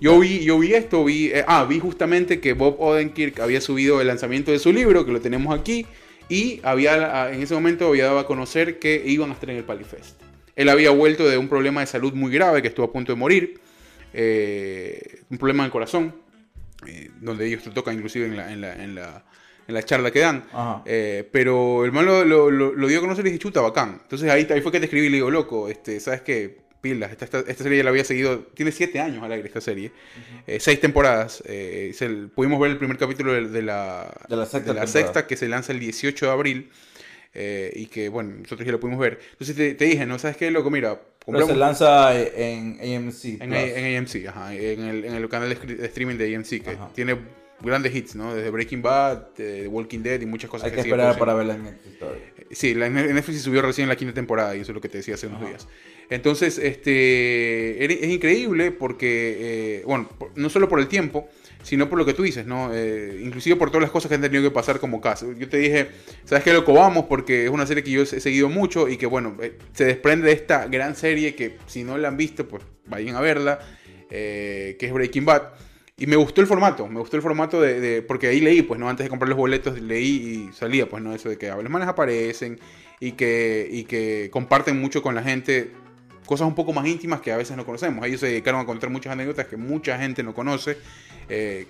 [0.00, 4.00] Yo vi, yo vi esto, vi, eh, ah, vi justamente que Bob Odenkirk había subido
[4.00, 5.86] el lanzamiento de su libro, que lo tenemos aquí,
[6.28, 9.56] y había, ah, en ese momento había dado a conocer que iban a estar en
[9.56, 10.20] el Palifest.
[10.56, 13.16] Él había vuelto de un problema de salud muy grave, que estuvo a punto de
[13.16, 13.60] morir,
[14.12, 16.14] eh, un problema del corazón,
[16.86, 19.24] eh, donde ellos te tocan inclusive en la, en la, en la,
[19.68, 20.44] en la charla que dan.
[20.86, 24.00] Eh, pero el man lo, lo, lo- lo dio a conocer y dije, chuta, bacán.
[24.02, 26.60] Entonces ahí, ahí fue que te escribí y le digo, loco, este, ¿sabes qué?
[26.80, 29.60] Pilas, esta, esta, esta serie ya la había seguido, tiene siete años al aire esta
[29.60, 29.92] serie,
[30.48, 31.34] Eh, seis temporadas.
[31.46, 34.12] se- pudimos ver el primer capítulo de, de la,
[34.72, 36.70] De la sexta, que se lanza el 18 de abril.
[37.34, 39.18] Eh, y que, bueno, nosotros ya lo pudimos ver.
[39.32, 40.18] Entonces te, te dije, ¿no?
[40.18, 40.70] ¿Sabes qué, loco?
[40.70, 43.40] Mira, Pero compramos- se lanza en AMC.
[43.42, 46.90] en, en AMC, ajá, en el, en el canal de, streaming de AMC, que Ajá.
[46.94, 47.16] tiene
[47.60, 48.34] grandes hits, ¿no?
[48.34, 51.54] Desde Breaking Bad, de Walking Dead y muchas cosas Hay que siguen esperar para verla
[51.54, 52.22] en Netflix todavía.
[52.50, 55.14] Sí, la Netflix subió recién la quinta temporada y eso es lo que te decía
[55.14, 55.68] hace unos días.
[56.10, 61.28] Entonces, este, es increíble porque, eh, bueno, no solo por el tiempo,
[61.62, 62.70] sino por lo que tú dices, ¿no?
[62.74, 65.32] Eh, inclusive por todas las cosas que han tenido que pasar como caso.
[65.32, 65.88] Yo te dije,
[66.24, 66.72] ¿sabes qué, loco?
[66.74, 69.84] Vamos, porque es una serie que yo he seguido mucho y que, bueno, eh, se
[69.84, 73.60] desprende de esta gran serie que si no la han visto, pues vayan a verla,
[74.10, 75.42] eh, que es Breaking Bad.
[75.96, 78.80] Y me gustó el formato, me gustó el formato de, de- porque ahí leí, pues,
[78.80, 78.88] ¿no?
[78.88, 81.14] Antes de comprar los boletos, leí y salía, pues, ¿no?
[81.14, 82.58] Eso de que los manes aparecen
[82.98, 85.70] y que, y que comparten mucho con la gente
[86.26, 88.06] cosas un poco más íntimas que a veces no conocemos.
[88.06, 90.78] Ellos se dedicaron a contar muchas anécdotas que mucha gente no conoce.
[91.32, 91.66] Eh,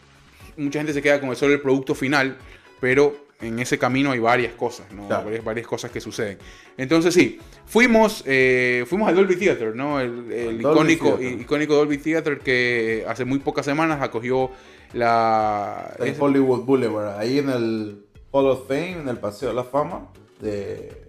[0.56, 2.36] mucha gente se queda con el solo el producto final,
[2.80, 5.06] pero en ese camino hay varias cosas, ¿no?
[5.06, 5.24] Claro.
[5.24, 6.38] Varias, varias cosas que suceden.
[6.76, 10.00] Entonces sí, fuimos, eh, fuimos al Dolby Theater, ¿no?
[10.00, 11.40] El, el Dolby icónico, Theater.
[11.40, 14.50] icónico Dolby Theater que hace muy pocas semanas acogió
[14.92, 15.96] la...
[16.18, 20.08] Hollywood Boulevard, ahí en el Hall of Fame, en el Paseo de la Fama
[20.40, 21.01] de,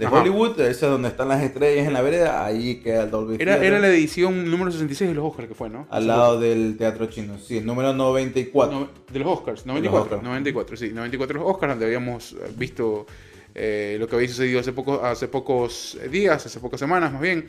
[0.00, 0.20] de Ajá.
[0.22, 3.52] Hollywood, ese es donde están las estrellas en la vereda, ahí queda el Dolby era,
[3.54, 5.86] Theater, era la edición número 66 de los Oscars que fue, ¿no?
[5.90, 8.78] al lado del Teatro Chino, sí, el número 94.
[8.80, 10.22] No, de los Oscars, 94, Oscars.
[10.22, 13.06] 94, sí, 94 los Oscars, donde habíamos eh, visto
[13.54, 17.46] eh, lo que había sucedido hace, poco, hace pocos días, hace pocas semanas más bien.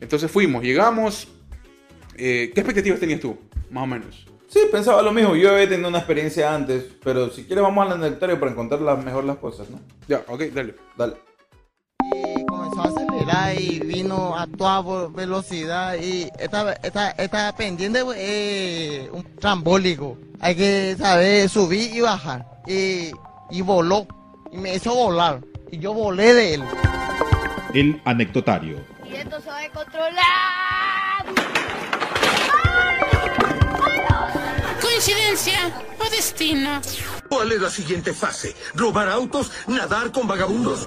[0.00, 1.28] Entonces fuimos, llegamos.
[2.16, 3.36] eh, ¿Qué expectativas tenías tú,
[3.70, 4.26] más o menos?
[4.48, 7.92] Sí, pensaba lo mismo, yo había tenido una experiencia antes, pero si quieres vamos al
[7.98, 9.80] anecdotario para encontrar las, mejor las cosas, ¿no?
[10.08, 10.74] Ya, ok, dale.
[10.96, 11.14] Dale.
[13.24, 20.18] Acelerar y vino a toda velocidad y esta, esta, esta pendiente es un trambólico.
[20.40, 22.46] Hay que saber subir y bajar.
[22.66, 23.10] Y,
[23.50, 24.06] y voló.
[24.52, 25.40] Y me hizo volar.
[25.70, 26.64] Y yo volé de él.
[27.72, 28.78] El anecdotario.
[29.04, 30.24] Y esto se va a controlar.
[34.80, 36.80] ¿Coincidencia o destino?
[37.28, 38.54] ¿Cuál es la siguiente fase?
[38.74, 39.50] ¿Robar autos?
[39.66, 40.86] ¿Nadar con vagabundos?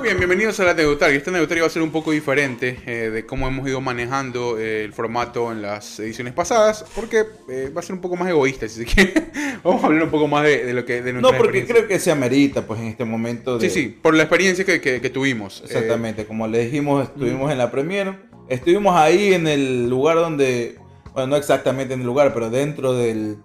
[0.00, 1.18] Muy bien, bienvenidos a la Neutaria.
[1.18, 4.82] Esta Neutaria va a ser un poco diferente eh, de cómo hemos ido manejando eh,
[4.84, 8.66] el formato en las ediciones pasadas, porque eh, va a ser un poco más egoísta,
[8.66, 9.30] si se quiere.
[9.62, 11.98] Vamos a hablar un poco más de, de lo que de No, porque creo que
[11.98, 13.58] se amerita, pues, en este momento.
[13.58, 13.68] De...
[13.68, 15.60] Sí, sí, por la experiencia que, que- que tuvimos.
[15.66, 20.78] Exactamente, como le dijimos, estuvimos en la premiere, estuvimos ahí en el lugar donde,
[21.12, 23.36] bueno, no exactamente en el lugar, pero dentro del,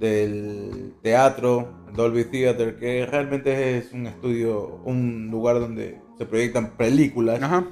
[0.00, 7.42] del teatro, Dolby Theater, que realmente es un estudio, un lugar donde se proyectan películas,
[7.42, 7.66] Ajá.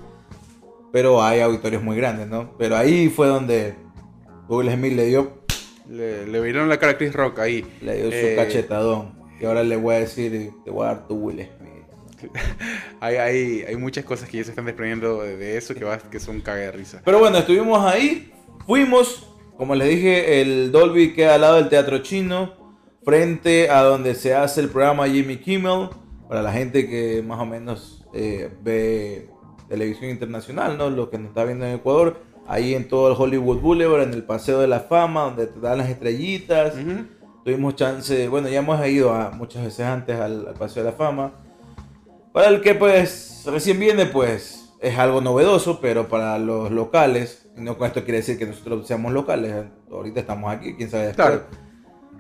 [0.92, 2.56] pero hay auditorios muy grandes, ¿no?
[2.58, 3.74] Pero ahí fue donde
[4.48, 5.38] Google Smith le dio,
[5.88, 7.64] Le, le vieron la cara a Chris Rock ahí.
[7.80, 9.16] le dio su Eh, cachetadón.
[9.40, 12.32] Y ahora le voy a decir, te voy a dar tu Will Smith.
[13.00, 15.98] Hay, hay, hay muchas cosas que ya se están desprendiendo de, de eso que, va,
[15.98, 17.00] que son caga de risa.
[17.04, 18.32] Pero bueno, estuvimos ahí,
[18.66, 19.27] fuimos,
[19.58, 22.52] como les dije, el Dolby queda al lado del Teatro Chino,
[23.02, 25.88] frente a donde se hace el programa Jimmy Kimmel,
[26.28, 29.28] para la gente que más o menos eh, ve
[29.68, 30.90] televisión internacional, ¿no?
[30.90, 34.22] Lo que nos está viendo en Ecuador, ahí en todo el Hollywood Boulevard, en el
[34.22, 36.74] Paseo de la Fama, donde te dan las estrellitas.
[37.44, 40.96] Tuvimos chance, bueno, ya hemos ido a, muchas veces antes al, al Paseo de la
[40.96, 41.32] Fama.
[42.32, 47.76] Para el que pues recién viene, pues es algo novedoso, pero para los locales, no
[47.78, 49.54] con esto quiere decir que nosotros seamos locales,
[49.90, 51.26] ahorita estamos aquí, quién sabe después.
[51.28, 51.44] Claro.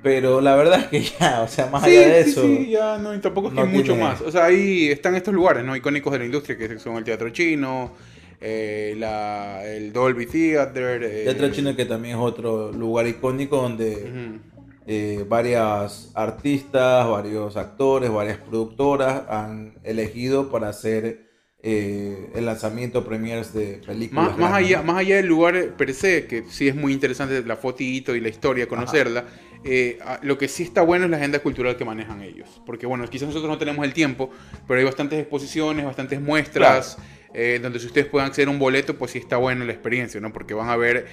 [0.02, 2.70] Pero la verdad es que ya, o sea, más Sí, allá de sí, eso, sí,
[2.70, 4.20] ya no, y tampoco es que hay mucho tiene- más.
[4.20, 5.74] O sea, ahí están estos lugares, ¿no?
[5.74, 7.92] Icónicos de la industria, que son el Teatro Chino,
[8.40, 11.02] eh, la, el Dolby Theater.
[11.02, 14.38] eh, Teatro Chino que también es otro lugar icónico donde
[14.86, 21.27] eh, varias artistas, varios actores, varias productoras han elegido para hacer
[21.70, 24.38] eh, el lanzamiento premiers de películas.
[24.38, 28.16] Más, allá, más allá del lugar per se, que sí es muy interesante la fotito
[28.16, 29.26] y la historia, conocerla,
[29.64, 32.62] eh, lo que sí está bueno es la agenda cultural que manejan ellos.
[32.64, 34.30] Porque bueno, quizás nosotros no tenemos el tiempo,
[34.66, 36.96] pero hay bastantes exposiciones, bastantes muestras,
[37.34, 40.18] eh, donde si ustedes puedan acceder a un boleto, pues sí está buena la experiencia,
[40.22, 40.32] ¿no?
[40.32, 41.06] Porque van a ver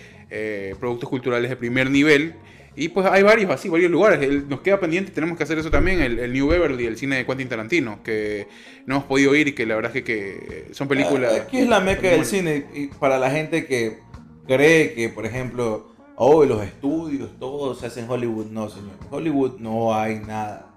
[0.79, 2.33] productos culturales de primer nivel.
[2.75, 4.21] Y pues hay varios así, varios lugares.
[4.21, 7.15] El- nos queda pendiente, tenemos que hacer eso también, el, el New Beverly, el cine
[7.17, 8.47] de Quentin Tarantino, que
[8.85, 11.33] no hemos podido ir y que la verdad es que, que son películas...
[11.33, 13.99] Ah, Aquí es la meca del cine y para la gente que
[14.47, 18.47] cree que, por ejemplo, hoy los estudios, todo se hace en Hollywood.
[18.51, 18.91] No, señor.
[19.01, 20.71] En Hollywood no hay nada.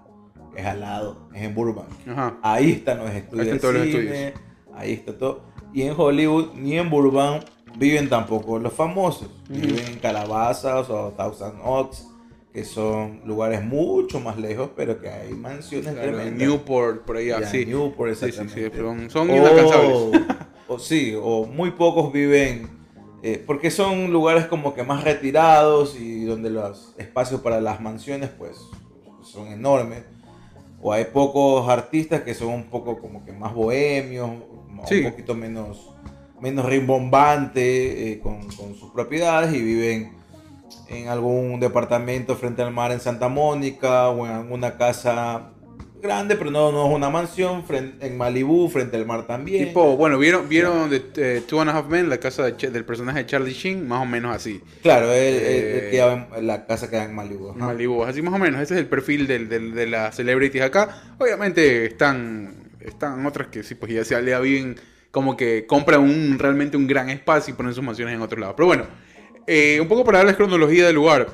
[0.55, 1.87] Es al lado, es en Burbank.
[2.07, 2.37] Ajá.
[2.41, 3.47] Ahí están los estudios.
[3.47, 4.33] Ahí están todos los estudios.
[4.73, 5.43] Ahí está todo.
[5.73, 7.43] Y en Hollywood ni en Burbank
[7.77, 9.29] viven tampoco los famosos.
[9.47, 12.07] Viven en Calabazas o Thousand Oaks,
[12.53, 16.47] que son lugares mucho más lejos, pero que hay mansiones Claro, en tremendas.
[16.47, 17.65] Newport, por allá, Ya, sí.
[17.65, 18.77] Newport, Sí, sí, sí, exactamente.
[18.77, 20.21] son, son O- inalcanzables.
[20.67, 22.69] O, sí, o muy pocos viven,
[23.23, 28.29] eh, porque son lugares como que más retirados y donde los espacios para las mansiones
[28.29, 28.57] pues
[29.23, 30.03] son enormes.
[30.81, 34.29] O hay pocos artistas que son un poco como que más bohemios,
[34.87, 35.03] Sí.
[35.03, 35.91] un poquito menos,
[36.41, 40.13] menos rimbombante eh, con, con sus propiedades y viven
[40.87, 45.51] en algún departamento frente al mar en Santa Mónica o en alguna casa
[46.01, 49.67] grande, pero no, no es una mansión, frente, en Malibú, frente al mar también.
[49.67, 52.85] Tipo, bueno, ¿vieron, vieron de eh, Two and a Half Men, la casa de del
[52.85, 53.85] personaje de Charlie Sheen?
[53.85, 54.61] Más o menos así.
[54.81, 57.49] claro, él, Eh, él quedaba en la casa queda en Malibú.
[57.49, 57.59] ajá.
[57.59, 58.61] Malibu, así más o menos.
[58.61, 61.15] Ese es el perfil del, del- de las celebrities acá.
[61.19, 64.77] Obviamente están, están otras que sí, pues ya, se- ya viven
[65.11, 68.55] como que compran un, realmente un gran espacio y ponen sus mansiones en otro lado.
[68.55, 68.85] Pero bueno,
[69.47, 71.27] eh, un poco para darles cronología del lugar.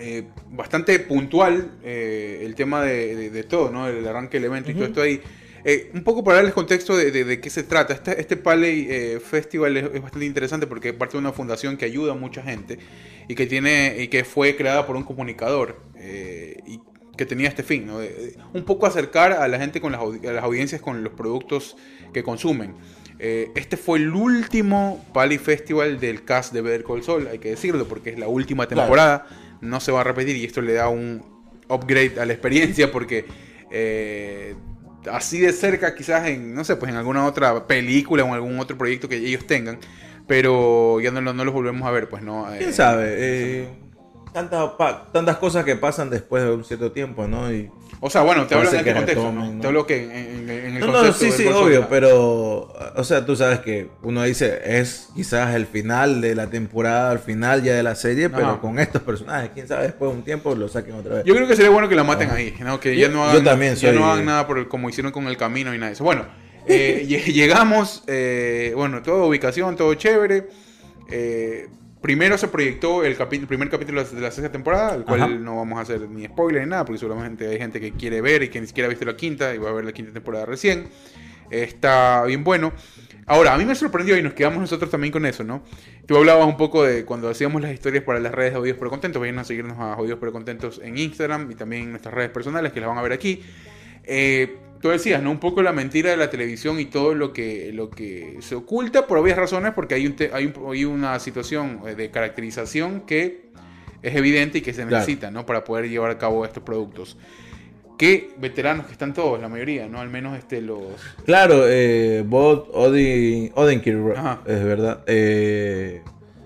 [0.00, 3.88] Eh, bastante puntual eh, el tema de, de- de todo, ¿no?
[3.88, 5.20] El arranque del evento y todo esto ahí.
[5.64, 7.94] Eh, un poco para darles contexto de, de- de qué se trata.
[7.94, 11.84] Este, este Paley eh, Festival es, es bastante interesante porque parte de una fundación que
[11.84, 12.78] ayuda a mucha gente
[13.26, 16.47] y que tiene y que fue creada por un comunicador eh,
[17.18, 17.98] que tenía este fin, ¿no?
[17.98, 21.76] De un poco acercar a la gente con las, a las audiencias con los productos
[22.14, 22.74] que consumen.
[23.18, 27.50] Eh, este fue el último Pali Festival del cast de Better Call Saul, hay que
[27.50, 28.82] decirlo, porque es la última Claro.
[28.82, 29.26] temporada.
[29.60, 31.22] No se va a repetir y esto le da un
[31.68, 33.26] upgrade a la experiencia porque
[33.70, 34.54] eh,
[35.10, 38.58] así de cerca quizás en, no sé, pues en alguna otra película o en algún
[38.60, 39.78] otro proyecto que ellos tengan,
[40.28, 42.46] pero ya no, lo- no los volvemos a ver, pues no.
[42.56, 43.68] ¿Quién Eh, sabe?
[45.12, 47.52] Tantas, cosas que pasan después de un cierto tiempo, ¿no?
[47.52, 47.70] Y,
[48.00, 49.54] O sea, bueno, te hablo en este contexto, retomen, ¿no?
[49.54, 49.60] ¿no?
[49.60, 53.26] Te hablo que en, en- en el No, no, sí, sí, obvio, pero, o sea,
[53.26, 57.74] tú sabes que uno dice, es quizás el final de la temporada, el final ya
[57.74, 60.94] de la serie, pero con estos personajes, quién sabe, después de un tiempo lo saquen
[60.94, 61.24] otra vez.
[61.24, 62.78] Yo creo que sería bueno que la maten ahí, ¿no?
[62.78, 64.88] Que ya Yo- no yo hagan, también ya soy- no hagan nada por el- como
[64.88, 66.04] hicieron con el camino y nada de eso.
[66.04, 66.26] Bueno,
[66.66, 70.48] eh, lle- llegamos, eh, bueno, toda ubicación, todo chévere.
[71.10, 71.68] Eh,
[72.00, 75.30] primero se proyectó el, primer capítulo de la sexta temporada, el cual Ajá.
[75.30, 78.42] no vamos a hacer ni spoiler ni nada, porque seguramente hay gente que quiere ver
[78.42, 80.46] y que ni siquiera ha visto la quinta y va a ver la quinta temporada
[80.46, 80.88] recién.
[81.50, 82.72] Está bien bueno.
[83.26, 85.62] Ahora, a mí me sorprendió y nos quedamos nosotros también con eso, ¿no?
[86.06, 88.90] Tú hablabas un poco de cuando hacíamos las historias para las redes de Jodidos pero
[88.90, 89.20] Contentos.
[89.20, 92.72] Vayan a seguirnos a Jodidos pero Contentos en Instagram y también en nuestras redes personales
[92.72, 93.42] que las van a ver aquí.
[94.04, 95.30] Eh, tú decías, ¿no?
[95.30, 99.06] Un poco la mentira de la televisión y todo lo que, lo que se oculta
[99.06, 103.00] por obvias razones porque hay, un te- hay, un- hay una situación eh, de caracterización
[103.02, 103.48] que
[104.02, 104.96] es evidente y que se Claro.
[104.98, 105.44] necesita, ¿no?
[105.46, 107.16] Para poder llevar a cabo estos productos.
[107.98, 109.98] Que veteranos que están todos, la mayoría, ¿no?
[110.00, 110.78] Al menos este, los...
[111.26, 114.16] Claro, eh, Bob Odin, Odenkirk,
[114.46, 115.02] es verdad.
[115.08, 116.02] Eh,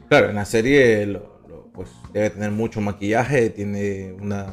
[0.09, 4.47] claro, en la serie lo- lo- pues, debe tener mucho maquillaje, tiene una,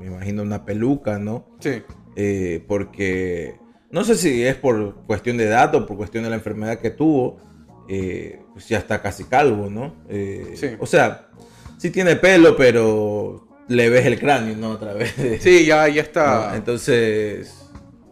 [0.00, 1.46] me imagino, una peluca, ¿no?
[1.60, 1.82] Sí.
[2.22, 3.56] Eh, porque
[3.90, 6.90] no sé si es por cuestión de edad o por cuestión de la enfermedad que
[6.90, 7.38] tuvo,
[7.88, 9.94] eh, pues ya está casi calvo, ¿no?
[10.08, 10.66] Eh, Sí.
[10.78, 11.28] O sea,
[11.78, 14.72] sí tiene pelo, pero le ves el cráneo, ¿no?
[14.72, 15.40] A través de...
[15.40, 16.50] Sí, ya, ya está...
[16.50, 16.56] ¿no?
[16.56, 17.54] Entonces,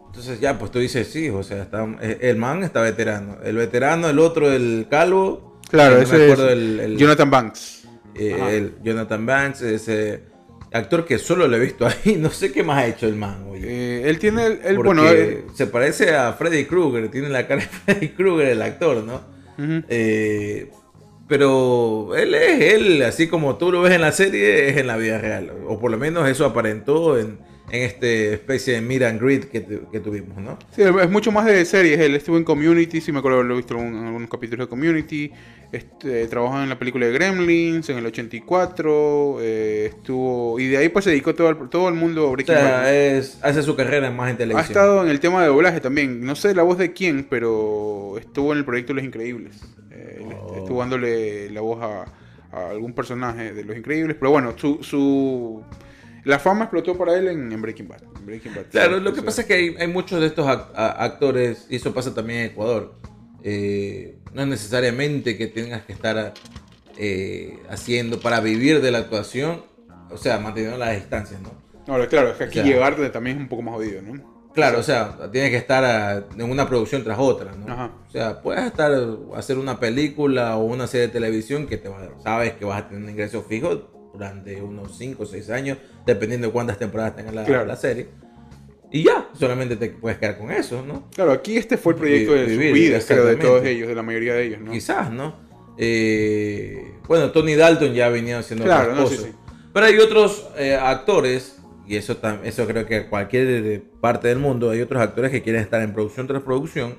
[0.07, 3.37] entonces ya, pues tú dices, sí, o sea, está, eh, el man está veterano.
[3.43, 5.59] El veterano, el otro, el calvo.
[5.69, 7.83] Claro, no ese me acuerdo es el, el- Jonathan Banks.
[8.15, 10.23] eh, el Jonathan Banks, ese
[10.71, 12.15] actor que solo lo he visto ahí.
[12.17, 13.67] No sé qué más ha hecho el man, oye.
[13.67, 17.67] Eh, él tiene el, bueno, eh, se parece a Freddy Krueger, tiene la cara de
[17.93, 19.39] Freddy Krueger, el actor, ¿no?
[19.89, 20.71] Eh,
[21.27, 24.95] pero él es él, así como tú lo ves en la serie, es en la
[24.95, 25.51] vida real.
[25.67, 27.39] O por lo menos eso aparentó en,
[27.71, 30.57] en este especie de meet and greet que, que tuvimos, ¿no?
[30.75, 31.99] Sí, es mucho más de series.
[31.99, 35.31] Él estuvo en Community, sí me acuerdo haberlo visto en algunos capítulos de Community.
[35.71, 39.37] Este, trabajó en la película de Gremlins en el 84.
[39.41, 42.31] eh, estuvo y de ahí pues se dedicó todo el, todo el mundo a O
[42.31, 42.61] Breaking Bad.
[42.61, 46.25] sea, es, hace su carrera más en Ha estado en el tema de doblaje también.
[46.25, 49.61] No sé la voz de quién, pero estuvo en el proyecto Los Increíbles.
[49.91, 50.55] Eh, Oh.
[50.57, 52.05] Estuvo dándole la voz a,
[52.51, 54.15] a algún personaje de Los Increíbles.
[54.19, 55.63] Pero bueno, su, su
[56.25, 58.03] la fama explotó para él en, en Breaking Bad.
[58.17, 61.65] En Breaking Bad, Claro, lo que pasa es que hay, hay muchos de estos actores,
[61.69, 62.95] y eso pasa también en Ecuador.
[63.43, 66.33] eh, no es necesariamente que tengas que estar
[66.97, 69.63] eh, haciendo para vivir de la actuación,
[70.11, 71.51] o sea, manteniendo las distancias, ¿no?
[71.87, 74.39] Ahora, claro, es que aquí O sea, llegar también es un poco más jodido, ¿no?
[74.53, 77.71] Claro, o sea, tienes que estar ah, en una producción tras otra, ¿no?
[77.71, 77.91] Ajá.
[78.07, 78.91] O sea, puedes estar
[79.35, 82.87] hacer una película o una serie de televisión que te va- sabes que vas a
[82.87, 87.31] tener un ingreso fijo durante unos 5 o 6 años, dependiendo de cuántas temporadas tenga
[87.31, 87.65] la, Claro.
[87.65, 88.07] la serie.
[88.91, 91.09] Y ya, solamente te puedes quedar con eso, ¿no?
[91.13, 94.01] Claro, aquí este fue el proyecto de Vivir, vidas, creo, de todos ellos, de la
[94.01, 94.71] mayoría de ellos, ¿no?
[94.71, 95.35] Quizás, ¿no?
[95.77, 99.19] Eh, bueno, Tony Dalton ya venía haciendo Claro, otras no, cosas.
[99.19, 99.35] sí, sí.
[99.73, 104.81] Pero hay otros eh, actores, y eso, eso creo que cualquier parte del mundo, hay
[104.81, 106.95] otros actores que quieren estar en producción tras producción,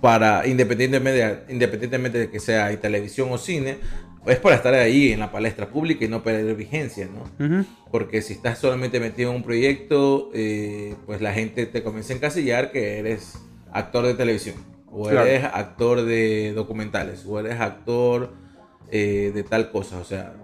[0.00, 3.78] para, independientemente de, independientemente de que sea televisión o cine,
[4.26, 7.44] es para estar ahí en la palestra pública y no perder vigencia, ¿no?
[7.44, 7.64] Ujú.
[7.90, 12.16] Porque si estás solamente metido en un proyecto, eh, pues la gente te comienza a
[12.16, 13.38] encasillar que eres
[13.72, 14.56] actor de televisión,
[14.90, 15.26] o Claro.
[15.26, 18.32] eres actor de documentales, o eres actor
[18.90, 19.98] eh, de tal cosa.
[19.98, 20.34] O sea,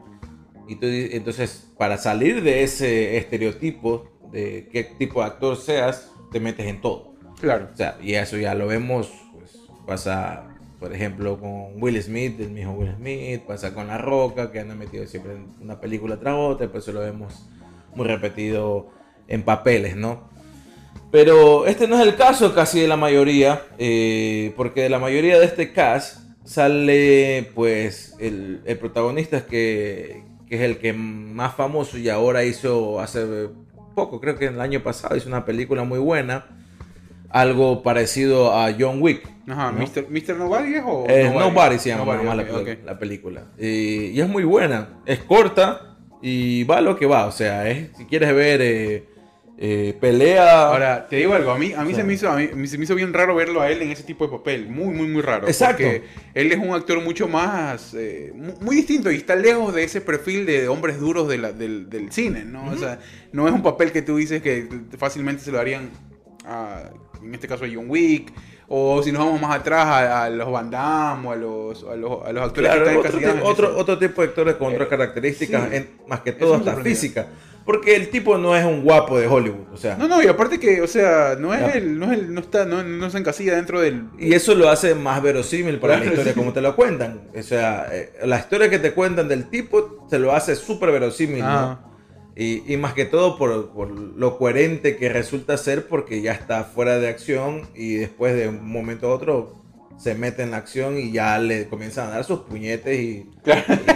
[0.67, 6.41] y tú entonces para salir de ese estereotipo de qué tipo de actor seas, te
[6.41, 7.15] metes en todo.
[7.41, 7.69] Claro.
[7.73, 10.48] O sea, y eso ya lo vemos, pues pasa,
[10.79, 14.75] por ejemplo, con Will Smith, el mismo Will Smith, pasa con La Roca, que anda
[14.75, 17.49] metido siempre en una película tras otra, pues eso lo vemos
[17.95, 18.91] muy repetido
[19.27, 20.29] en papeles, ¿no?
[21.11, 25.39] Pero este no es el caso casi de la mayoría, eh, porque de la mayoría
[25.39, 31.99] de este cast sale, pues, el, el protagonista que, que es el que más famoso
[31.99, 33.49] y ahora hizo hace
[33.95, 36.47] poco, creo que el año pasado hizo una película muy buena,
[37.31, 39.29] algo parecido a John Wick.
[39.49, 39.79] Ajá, ¿no?
[39.81, 40.07] Mr.
[40.11, 40.37] Mr.
[40.37, 42.37] Nobody es o Eh, Nobody se llama Nobody, más
[42.85, 43.45] la, película.
[43.59, 45.01] Y es muy buena.
[45.07, 47.27] Es corta y va lo que va.
[47.27, 49.05] O sea, es, si quieres ver eh,
[49.59, 50.69] eh, pelea.
[50.69, 52.77] Ahora, te digo algo, a mí, a mí, O se, me hizo, a mí se
[52.79, 55.23] me hizo bien raro verlo a él en ese tipo de papel, muy, muy, muy
[55.23, 55.49] raro.
[55.49, 55.83] Exacto.
[55.85, 56.03] Porque
[56.35, 60.01] él es un actor mucho más, eh, mu- muy distinto y está lejos de ese
[60.03, 62.71] perfil de hombres duros de la- del, del cine, ¿no?
[62.71, 62.99] O sea,
[63.33, 64.69] no es un papel que tú dices que
[64.99, 65.91] fácilmente se lo darían,
[66.45, 66.83] a,
[67.23, 68.33] en este caso a John Wick,
[68.69, 71.97] o si nos vamos más atrás a, a los Van Damme o a los, a
[71.97, 74.29] los, a los actores Claro, que están otro, encasillados ti- en otro, otro tipo de
[74.29, 75.77] actores con otras Eh, características, sí.
[75.77, 76.95] en- más que todo hasta sorprendió.
[76.95, 77.27] física.
[77.65, 79.67] Porque el tipo no es un guapo de Hollywood.
[79.75, 82.33] O sea, No, no, y aparte que, o sea, no es el, no es el,
[82.33, 84.05] no está, no, no se encasilla dentro del...
[84.19, 87.29] Y eso lo hace más verosímil para la historia como te lo cuentan.
[87.39, 91.41] O sea, eh, la historia que te cuentan del tipo se lo hace súper verosímil.
[91.45, 91.79] ¿no?
[92.41, 96.63] Y, y más que todo por, por lo coherente que resulta ser porque ya está
[96.63, 99.57] fuera de acción y después de un momento a otro
[99.99, 103.29] se mete en la acción y ya le comienzan a dar sus puñetes y,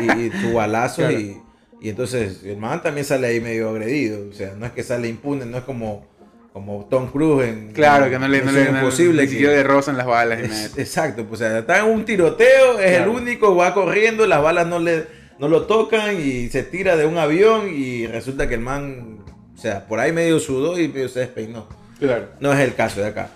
[0.00, 1.12] y, y balazos Claro.
[1.20, 1.40] y,
[1.80, 4.28] y entonces el man también sale ahí medio agredido.
[4.28, 6.10] O sea, no es que sale impune, no es como
[6.52, 9.62] como Tom Cruise en Claro, que no le, no le, no- Imposible, ni que- de
[9.62, 10.40] rozan las balas.
[10.40, 10.76] Es-.
[10.78, 13.04] Exacto, pues o sea, está en un tiroteo, es Claro.
[13.12, 15.06] el único, va corriendo, las balas no le
[15.42, 19.18] no lo tocan y se tira de un avión y resulta que el man,
[19.52, 21.66] o sea, por ahí medio sudó y medio se despeinó.
[21.98, 22.28] Claro.
[22.38, 23.28] No es el caso de acá.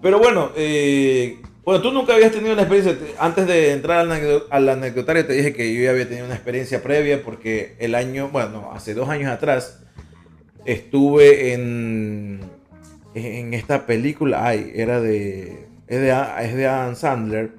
[0.00, 2.96] Pero bueno, eh, bueno, tú nunca habías tenido una experiencia.
[2.96, 4.06] te- Antes de entrar
[4.50, 8.28] al anecdotario, te dije que yo ya había tenido una experiencia previa porque el año,
[8.28, 9.82] bueno, hace dos años atrás,
[10.64, 12.40] estuve en,
[13.14, 14.46] en esta película.
[14.46, 15.66] Ay, era de.
[15.88, 16.10] Es de,
[16.44, 17.50] es de Adam Sandler.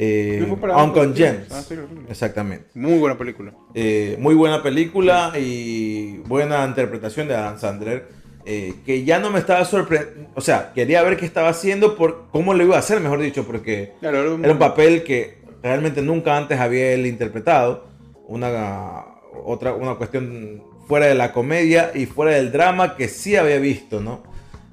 [0.00, 1.48] Eh, ¿No fue para Uncle James.
[1.50, 1.80] Ah, sí, sí.
[2.08, 2.66] Exactamente.
[2.74, 3.52] Muy buena película.
[3.74, 8.06] Eh, muy buena película y buena interpretación de Adam Sandler.
[8.50, 10.30] eh, que ya no me estaba sorprendiendo.
[10.34, 13.44] O sea, quería ver qué estaba haciendo, por cómo lo iba a hacer, mejor dicho,
[13.44, 17.84] porque Claro, era un- era un papel que realmente nunca antes había él interpretado.
[18.26, 19.04] Una,
[19.44, 24.00] otra, una cuestión fuera de la comedia y fuera del drama que sí había visto,
[24.00, 24.22] ¿no?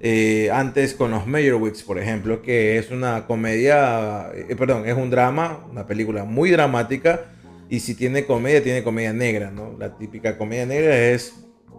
[0.02, 5.10] Eh, antes con los Meyerowitz, por ejemplo, que es una comedia, eh, perdón, es un
[5.10, 7.22] drama, una película muy dramática.
[7.70, 9.76] Y si tiene comedia, tiene comedia negra, ¿no?
[9.80, 11.34] La típica comedia negra es,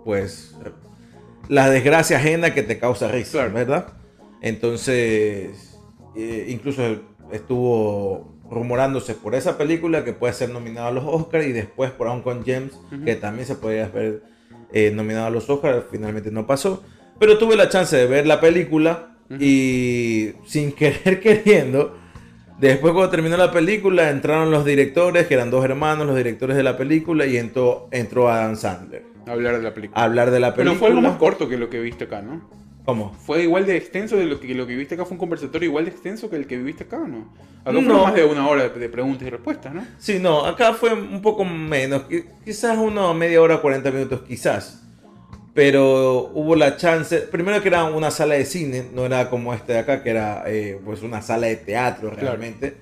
[0.04, 0.56] pues,
[1.48, 3.52] la desgracia ajena que te causa risa, Claro.
[3.52, 3.86] ¿verdad?
[4.42, 5.78] Entonces,
[6.16, 6.82] eh, incluso
[7.30, 12.08] estuvo rumorándose por esa película que puede ser nominada a los Oscars y después por
[12.08, 12.72] Uncle James,
[13.04, 14.22] que también se podría ver
[14.72, 16.82] eh, nominado a los Oscars, finalmente no pasó.
[17.18, 21.96] Pero tuve la chance de ver la película y sin querer queriendo,
[22.60, 26.62] después cuando terminó la película entraron los directores, que eran dos hermanos, los directores de
[26.62, 30.00] la película, y entró, entró Adam Sandler Hablar de la película.
[30.00, 30.78] a hablar de la Pero película.
[30.78, 32.48] fue algo más corto que lo que viste acá, ¿no?
[32.84, 33.12] ¿Cómo?
[33.14, 35.04] Fue igual de extenso de lo que lo que viviste acá.
[35.04, 37.32] Fue un conversatorio igual de extenso que el que viviste acá, ¿no?
[37.62, 37.82] Acá No.
[37.82, 39.84] fueron más de una hora de, de preguntas y respuestas, ¿no?
[39.98, 44.84] Sí, no, acá fue un poco menos, qui- quizás una media hora, 40 minutos, quizás.
[45.56, 49.72] Pero hubo la chance, primero que era una sala de cine, no era como este
[49.72, 52.76] de acá, que era eh, pues una sala de teatro realmente,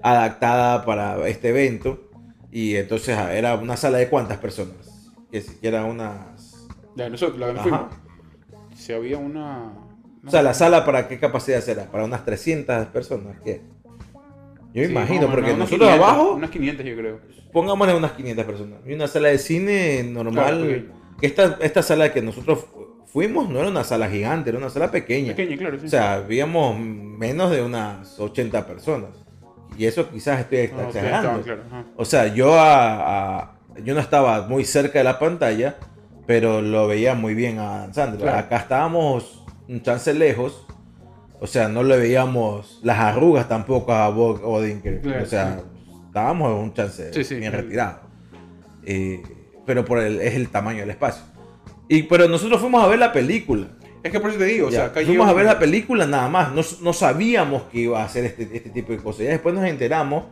[0.00, 2.08] adaptada para este evento.
[2.52, 4.76] Y entonces ah, era una sala de cuántas personas,
[5.32, 6.68] que siquiera unas...
[6.94, 7.80] La de nosotros, la que nos fuimos.
[8.76, 9.72] Si había una.
[10.24, 13.60] O sea, la sala para qué capacidad será, para unas 300 personas, ¿qué?
[14.72, 16.34] Yo me Sí, imagino, porque nosotros 500, abajo...
[16.34, 17.20] Unas 500, yo creo.
[17.52, 18.78] pongámosle unas 500 personas.
[18.86, 20.64] Y una sala de cine normal.
[20.64, 20.99] Claro.
[21.20, 24.70] Que esta, esta sala que nosotros fu- fuimos no era una sala gigante, era una
[24.70, 25.34] sala pequeña.
[25.34, 25.86] Pequeña, claro, sí.
[25.86, 29.10] O sea, habíamos menos de unas 80 personas.
[29.78, 31.42] Y eso quizás estoy ustedes exagerando.
[31.42, 31.62] claro.
[31.96, 35.76] O sea, yo, a- a- yo no estaba muy cerca de la pantalla,
[36.26, 37.88] pero lo veía muy bien a.
[37.92, 38.30] Claro.
[38.38, 40.66] Acá estábamos un chance lejos.
[41.40, 44.40] O sea, no le veíamos las arrugas tampoco a Bob.
[45.02, 45.60] Claro, o sea,
[46.06, 47.36] estábamos un chance Sí, sí.
[47.36, 48.00] bien retirado.
[48.84, 49.22] Eh,
[49.70, 51.22] pero por el, es el tamaño del espacio.
[51.86, 53.68] Y, pero nosotros fuimos a ver la película.
[54.02, 56.08] Es que por eso te digo, o Ya, sea, acá fuimos a ver la película
[56.08, 56.52] nada más.
[56.52, 59.26] No, no sabíamos que iba a hacer este, este tipo de cosas.
[59.26, 60.24] Ya después nos enteramos,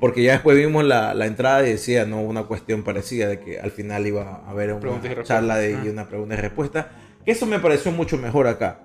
[0.00, 3.60] porque ya después vimos la, la entrada y decía no una cuestión parecida de que
[3.60, 6.90] al final iba a haber una charla de, y una pregunta y respuesta.
[7.24, 8.80] Que eso me pareció mucho mejor acá.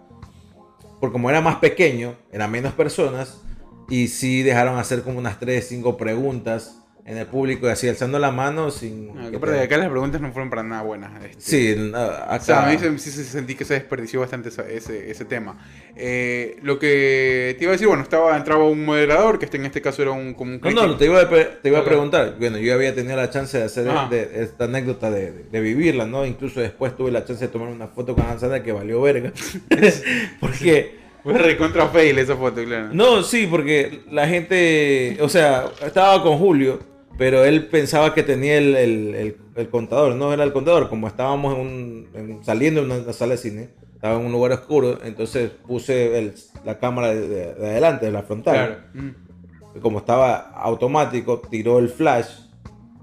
[1.00, 3.42] Porque como era más pequeño, eran menos personas,
[3.90, 8.20] y sí dejaron hacer como unas 3, 5 preguntas en el público y así alzando
[8.20, 9.12] la mano sin...
[9.18, 11.10] Ah, que te- acá las preguntas no fueron para nada buenas.
[11.24, 11.38] este.
[11.40, 12.36] Sí, acá...
[12.36, 15.58] O sea, a mí se- sí, sí sentí que se desperdició bastante ese, ese tema.
[15.96, 19.66] Eh, lo que te iba a decir, bueno, estaba entraba un moderador, que este, en
[19.66, 21.82] este caso era un, como un No, no, te iba, a, pre- te iba a
[21.82, 21.88] Ok.
[21.88, 22.36] preguntar.
[22.38, 26.26] Bueno, yo había tenido la chance de hacer de- esta anécdota de, de vivirla, ¿no?
[26.26, 29.32] Incluso después tuve la chance de tomar una foto con Sandler que valió verga.
[30.42, 32.90] porque, Fue recontra fail esa foto, claro.
[32.92, 38.58] no, sí, porque la gente, o sea, estaba con Julio, pero él pensaba que tenía
[38.58, 42.86] el, el- el- el contador, no era el contador, como estábamos en un- en- saliendo
[42.86, 47.28] de una sala de cine, estaba en un lugar oscuro, entonces puse la cámara de,
[47.28, 48.76] de- de adelante, de la frontal Claro.
[48.94, 49.80] Mm.
[49.82, 52.28] como estaba automático, tiró el flash.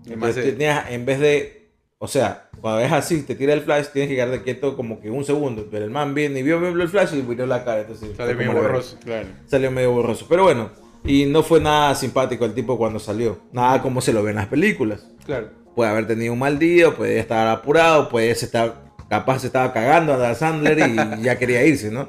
[0.06, 3.86] Entonces eh, tenías, en vez de, o sea, cuando es así, te tira el flash,
[3.92, 5.66] tienes que quedarte quieto como que un segundo.
[5.70, 7.80] Pero el man viene y vio, vio el flash y miró la cara.
[7.82, 9.28] Entonces, como la borroso, claro.
[9.46, 10.26] Salió medio borroso.
[10.28, 10.70] Pero bueno,
[11.04, 13.38] y no fue nada simpático el tipo cuando salió.
[13.52, 15.06] Nada como se lo ve en las películas.
[15.26, 15.50] Claro.
[15.74, 20.14] Puede haber tenido un mal día, puede estar apurado, puede estar, capaz se estaba cagando
[20.14, 22.08] a Dan Sandler y ya quería irse, ¿no?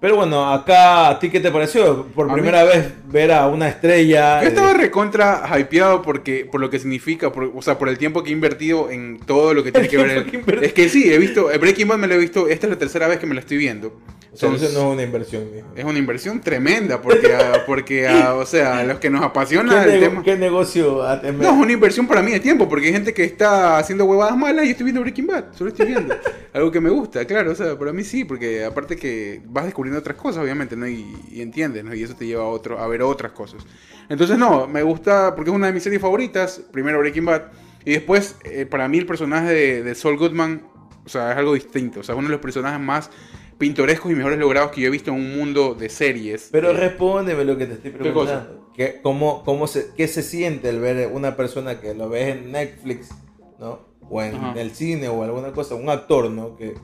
[0.00, 2.04] Pero bueno, acá, ¿a ti qué te pareció?
[2.08, 4.40] Por A mí- primera vez ver a una estrella.
[4.42, 7.96] Yo eh, estaba recontra hypeado porque, por lo que significa, por- o sea, por el
[7.96, 10.24] tiempo que he invertido en todo lo que tiene que ver.
[10.26, 10.66] que.
[10.66, 12.78] Es que sí, he visto, eh, Breaking Bad me lo he visto, esta es la
[12.78, 13.98] tercera vez que me la estoy viendo.
[14.34, 15.68] Entonces- no es una inversión, mijo.
[15.74, 19.94] Es una inversión tremenda porque, ah, porque o sea, a los que nos apasiona ¿Qué,
[19.94, 20.22] el tema...
[20.22, 23.78] qué negocio No, es una inversión para mí de tiempo, porque hay gente que está
[23.78, 26.14] haciendo huevadas malas y yo estoy viendo Breaking Bad, solo estoy viendo.
[26.52, 29.98] Algo que me gusta, claro, o sea, para mí sí, porque aparte que vas descubriendo
[29.98, 30.86] otras cosas, obviamente, ¿no?
[30.86, 31.94] Y, y entiendes, ¿no?
[31.94, 33.64] Y eso te lleva a, otro, a ver otras cosas.
[34.08, 37.42] Entonces, no, me gusta porque es una de mis series favoritas, primero Breaking Bad,
[37.84, 40.62] y después, eh, para mí el personaje de, de Saul Goodman,
[41.04, 43.10] o sea, es algo distinto, o sea, uno de los personajes más
[43.58, 46.48] pintorescos y mejores logrados que yo he visto en un mundo de series.
[46.52, 48.70] Pero Eh, respóndeme lo que te estoy ¿Qué preguntando.
[48.74, 52.52] ¿Qué, cómo, cómo se, ¿Qué se siente el ver una persona que lo ves en
[52.52, 53.10] Netflix,
[53.58, 53.80] ¿no?
[54.10, 54.60] O en Ajá.
[54.60, 56.56] el cine o alguna cosa, un actor, ¿no?
[56.56, 56.74] Que,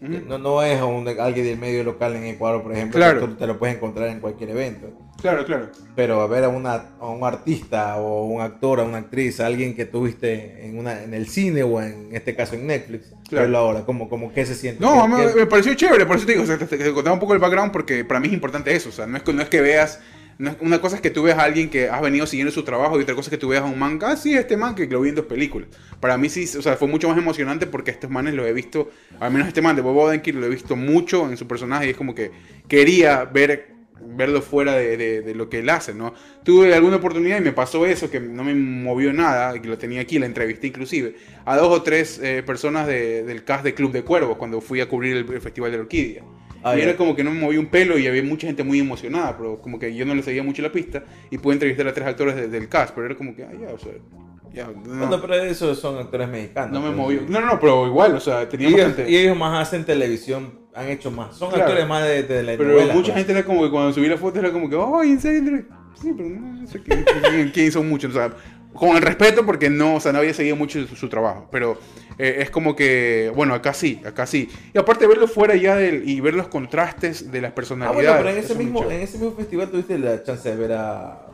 [0.00, 3.20] que no, no es un- alguien del medio local en Ecuador, por ejemplo, Claro.
[3.20, 4.88] que tú te lo puedes encontrar en cualquier evento.
[5.20, 5.70] Claro, claro.
[5.96, 9.46] Pero a ver a, una, a un artista o un actor, a una actriz, a
[9.46, 13.42] alguien que tuviste en, una, en el cine o en este caso en Netflix, Claro.
[13.42, 14.80] verlo ahora, ¿cómo, cómo, ¿qué se siente?
[14.82, 16.92] No, ¿Qué- me, me pareció chévere, por eso te digo, o sea, te, te- te
[16.94, 19.22] contaba un poco el background porque para mí es importante eso, o sea, no es
[19.24, 20.00] que, no es que veas,
[20.60, 23.02] una cosa es que tú veas a alguien que has venido siguiendo su trabajo y
[23.02, 25.00] otra cosa es que tú veas a un man, ah, sí, este man que lo
[25.00, 25.68] vi en dos películas.
[26.00, 28.90] Para mí sí, o sea, fue mucho más emocionante porque estos manes los he visto,
[29.18, 31.90] al menos este man de Bob Odenkirk lo he visto mucho en su personaje y
[31.90, 32.30] es como que
[32.68, 36.14] quería ver verlo fuera de, lo que él hace, ¿no?
[36.44, 40.00] Tuve alguna oportunidad y me pasó eso, que no me movió nada, que lo tenía
[40.00, 43.92] aquí, la entrevisté inclusive, a dos o tres eh, personas de- del cast de Club
[43.92, 46.22] de Cuervos cuando fui a cubrir el, el Festival de la Orquídea.
[46.62, 48.80] Ah, y era como que no me moví un pelo y había mucha gente muy
[48.80, 51.92] emocionada, pero como que yo no le seguía mucho la pista y pude entrevistar a
[51.92, 53.92] tres actores de- del cast, pero era como que, ah, ya, o sea,
[54.52, 56.72] ya, no, Bueno, pero esos son actores mexicanos.
[56.72, 56.96] no me pues.
[56.96, 57.20] movió.
[57.28, 59.10] No, no, no, pero igual, o sea, Y tenía ellos, bastante...
[59.10, 61.36] y ellos más hacen televisión, han hecho más.
[61.36, 61.64] Son Claro.
[61.64, 63.16] actores más de, de la Pero novela, mucha pues.
[63.18, 65.64] gente era como que cuando subí la foto era como que, ¡ay, en serio!
[65.94, 68.10] Sí, pero no, no sé quién, quién- quién son muchos.
[68.10, 68.32] O sea,
[68.78, 71.48] con el respeto porque no, o sea, no había seguido mucho su, su trabajo.
[71.50, 71.78] Pero
[72.18, 74.48] eh, es como que, bueno, acá sí, acá sí.
[74.74, 78.06] Y aparte verlo fuera ya del, y ver los contrastes de las Ah, personalidades.
[78.08, 81.26] bueno, pero en ese, mismo, en ese mismo festival tuviste la chance de ver a,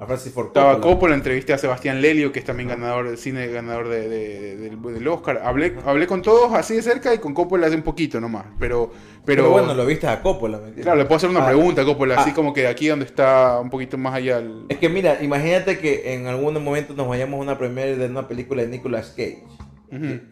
[0.00, 0.92] a Francis Ford Estaba Coppola.
[0.94, 4.80] Coppola, entrevisté a Sebastián Lelio, que es también ganador del cine, ganador de- de- del,
[4.82, 5.42] del Oscar.
[5.44, 8.46] Hablé, hablé con todos así de cerca y con Coppola hace un poquito nomás.
[8.58, 8.90] Pero,
[9.26, 10.58] pero, Pero, bueno, lo viste a Coppola.
[10.80, 12.34] Claro, le puedo hacer una Ah, pregunta a Coppola, así ah.
[12.34, 14.38] como que de aquí donde está un poquito más allá.
[14.38, 18.06] el- Es que mira, imagínate que en algún momento nos vayamos a una premiere de
[18.06, 19.44] una película de Nicolas Cage.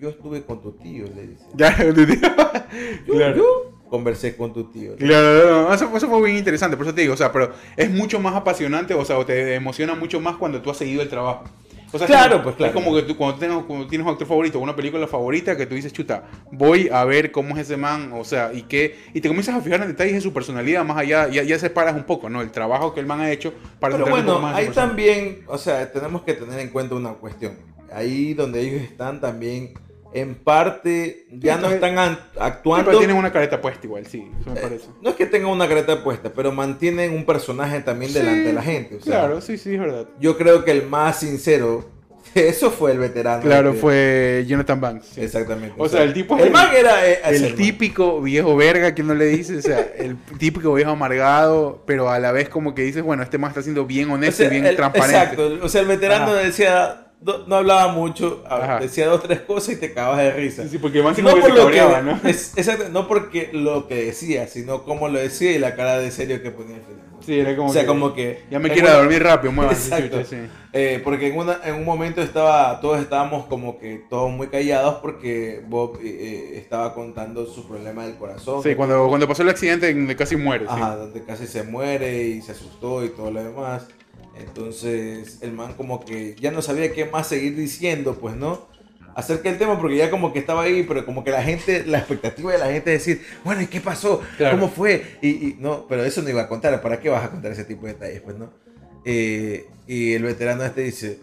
[0.00, 1.44] Yo estuve con tu tío, le dice.
[1.56, 1.76] Ya,
[3.06, 3.36] Yo, Claro.
[3.36, 4.96] yo conversé con tu tío.
[4.96, 7.52] Claro, no, no, eso, eso fue bien interesante, por eso te digo, o sea, pero
[7.76, 11.02] es mucho más apasionante, o sea, o te emociona mucho más cuando tú has seguido
[11.02, 11.44] el trabajo.
[11.90, 12.78] O sea, Claro, como- pues, claro.
[12.78, 15.56] Es como que tú cuando, tengas, cuando tienes un actor favorito o una película favorita
[15.56, 18.98] que tú dices, chuta, voy a ver cómo es ese man, o sea, y qué,
[19.14, 21.94] y te comienzas a fijar en detalles de su personalidad más allá, ya, ya separas
[21.96, 22.42] un poco, ¿no?
[22.42, 25.90] El trabajo que el man ha hecho para Pero bueno, más ahí también, o sea,
[25.90, 27.54] tenemos que tener en cuenta una cuestión.
[27.90, 29.72] Ahí donde ellos están también,
[30.14, 32.86] en parte, ya Sí, no están an- Sí, actuando.
[32.86, 34.86] pero tienen una careta puesta igual, sí, eso me Eh, parece.
[35.02, 38.62] no es que tengan una careta puesta, pero mantienen un personaje también delante de la
[38.62, 38.96] gente.
[38.96, 40.06] o sea, Claro, sí, sí, es verdad.
[40.18, 41.90] Yo creo que el más sincero,
[42.34, 43.42] eso fue el veterano.
[43.42, 43.80] Claro, este.
[43.82, 45.06] fue Jonathan Banks.
[45.14, 45.20] sí.
[45.20, 45.74] Exactamente.
[45.78, 47.54] O sea, el tipo El el- man era eh, El man.
[47.56, 52.18] típico viejo verga que uno le dice, o sea, el típico viejo amargado, pero a
[52.18, 54.50] la vez como que dices, bueno, este man está siendo bien O honesto sea, y
[54.50, 55.18] bien el- transparente.
[55.18, 55.58] Exacto.
[55.62, 56.34] O sea, el veterano Ajá.
[56.42, 58.80] decía, no, no hablaba mucho, a- Ajá.
[58.80, 60.62] decía dos, tres cosas y te cagabas de risa.
[60.64, 62.20] Sí, sí, porque sí no por lo que, ¿no?
[62.28, 66.10] es- exacto, no porque lo que decía, sino cómo lo decía y la cara de
[66.10, 66.78] serio que ponía.
[67.20, 68.44] Sí, era como o sea, que, como que...
[68.50, 69.74] Ya me quiero una- dormir rápido, muevan.
[69.74, 70.24] Exacto.
[70.24, 70.36] sí.
[70.72, 74.96] Eh, porque en, una, en un momento estaba, todos estábamos como que todos muy callados
[75.02, 78.62] porque Bob eh, eh, estaba contando su problema del corazón.
[78.62, 80.64] Sí, cuando, cuando pasó el accidente donde casi muere.
[80.66, 80.70] sí.
[80.72, 83.88] Ajá, donde casi se muere y se asustó y todo lo demás.
[84.38, 88.68] Entonces el man como que ya no sabía qué más seguir diciendo, pues, ¿no?
[89.14, 91.98] Acerca del tema porque ya como que estaba ahí, pero como que la gente, la
[91.98, 94.22] expectativa de la gente es decir, bueno, ¿y qué pasó?
[94.36, 94.56] Claro.
[94.56, 95.18] ¿Cómo fue?
[95.20, 97.64] Y, y no, pero eso no iba a contar, ¿para qué vas a contar ese
[97.64, 98.52] tipo de detalles, pues, no?
[99.04, 101.18] Eh, y el veterano este dice,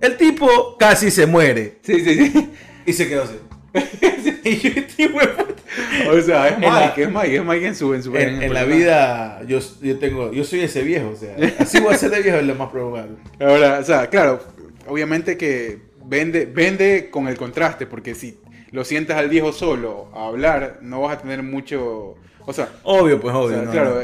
[0.00, 1.78] el tipo casi se muere.
[1.82, 2.50] Sí, sí, sí.
[2.84, 3.34] Y se quedó así.
[6.10, 7.94] O sea, es la- Mike, es Mike, es Mike en su...
[7.94, 11.36] En, su, En, en la vida, yo, yo tengo, yo soy ese viejo, o sea,
[11.58, 13.16] así voy a ser de viejo es lo más probable.
[13.40, 14.40] Ahora, o sea, claro,
[14.86, 18.38] obviamente que vende, vende con el contraste, porque si
[18.70, 22.16] lo sientas al viejo solo a hablar, no vas a tener mucho...
[22.46, 23.56] O sea, Obvio, pues O obvio.
[23.56, 24.00] sea, no, claro, no.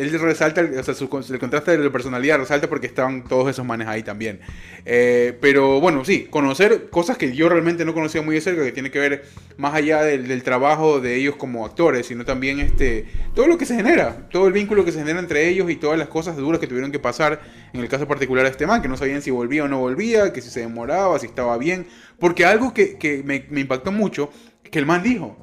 [0.00, 3.50] Él resalta, el- o sea, su, el contraste de la personalidad resalta porque estaban todos
[3.50, 4.40] esos manes ahí también.
[4.84, 8.72] Eh, pero bueno, sí, conocer cosas que yo realmente no conocía muy de cerca, que
[8.72, 9.24] tiene que ver
[9.56, 13.64] más allá del, del trabajo de ellos como actores, sino también este, todo lo que
[13.66, 16.60] se genera, todo el vínculo que se genera entre ellos y todas las cosas duras
[16.60, 17.40] que tuvieron que pasar,
[17.72, 20.32] en el caso particular de este man, que no sabían si volvía o no volvía,
[20.32, 21.86] que si se demoraba, si estaba bien,
[22.18, 24.30] porque algo que, que me, me impactó mucho,
[24.70, 25.36] que el man dijo,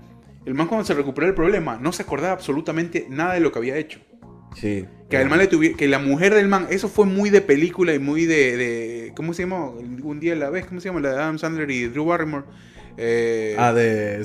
[0.46, 3.60] el man cuando se recuperó del problema no se acordaba absolutamente nada de lo que
[3.60, 4.00] había hecho.
[4.56, 4.86] Sí.
[5.10, 8.00] Que, man le tuvi- que la mujer del man, eso fue muy de película y
[8.00, 9.70] muy de, de- ¿cómo se llama?
[9.70, 11.02] Un día a la vez, ¿cómo se llama?
[11.02, 12.46] La de Adam Sandler y Drew Barrymore.
[12.98, 14.24] Eh, Ah, de.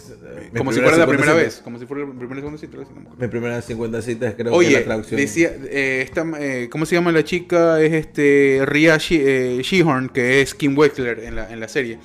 [0.52, 1.44] mi como si fuera la 50 primera citas.
[1.56, 3.16] vez, como si fuera la primera segunda cita, no.
[3.18, 5.18] Mi primera 50 citas, creo que Oye, la traducción.
[5.20, 7.80] decía, eh, esta, eh, ¿cómo se llama la chica?
[7.82, 11.98] Es este Ria She- eh, Shehorn, que es Kim Wexler en la, en la serie.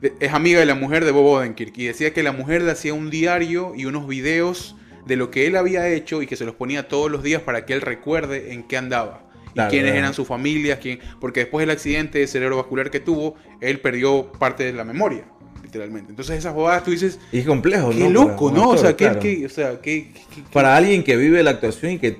[0.00, 2.72] De- Es amiga de la mujer de Bob Odenkirk y decía que la mujer le
[2.72, 4.74] hacía un diario y unos videos
[5.08, 7.66] de lo que él había hecho y que se los ponía todos los días para
[7.66, 9.24] que él recuerde en qué andaba.
[9.54, 13.80] Claro, y quiénes eran sus familias, quién, porque después del accidente cerebrovascular que tuvo, él
[13.80, 15.24] perdió parte de la memoria,
[15.62, 16.10] literalmente.
[16.10, 18.10] Entonces esas bobadas tú dices, Y es complejo, qué ¿no?
[18.10, 18.70] loco, Para un ¿no?
[18.74, 19.20] o sea, qué, claro.
[19.20, 22.18] qué- o sea, qué- qué- qué- Para alguien que vive la actuación y que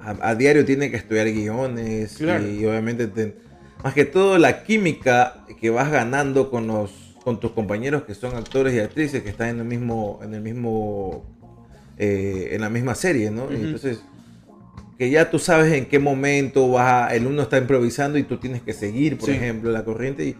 [0.00, 2.46] a, a diario tiene que estudiar guiones Claro.
[2.46, 3.36] y obviamente te-
[3.82, 6.90] más que todo la química que vas ganando con los
[7.22, 10.42] con tus compañeros que son actores y actrices que están en el mismo en el
[10.42, 11.24] mismo
[11.98, 13.50] eh, en la misma serie, ¿no?
[13.50, 13.64] Y Ujú.
[13.64, 14.02] entonces
[14.98, 18.36] que ya tú sabes en qué momento vas a- el uno está improvisando y tú
[18.38, 19.34] tienes que seguir, por Sí.
[19.34, 20.36] ejemplo, la corriente y,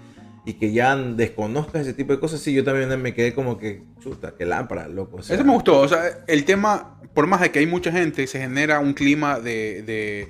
[0.46, 2.40] y que ya desconozcas ese tipo de cosas.
[2.40, 5.16] Sí, yo también me quedé como que, chuta, qué lámpara, loco.
[5.16, 5.80] o sea, Eso me gustó.
[5.80, 9.40] O sea, el tema, por más de que hay mucha gente, se genera un clima
[9.40, 10.28] de, de,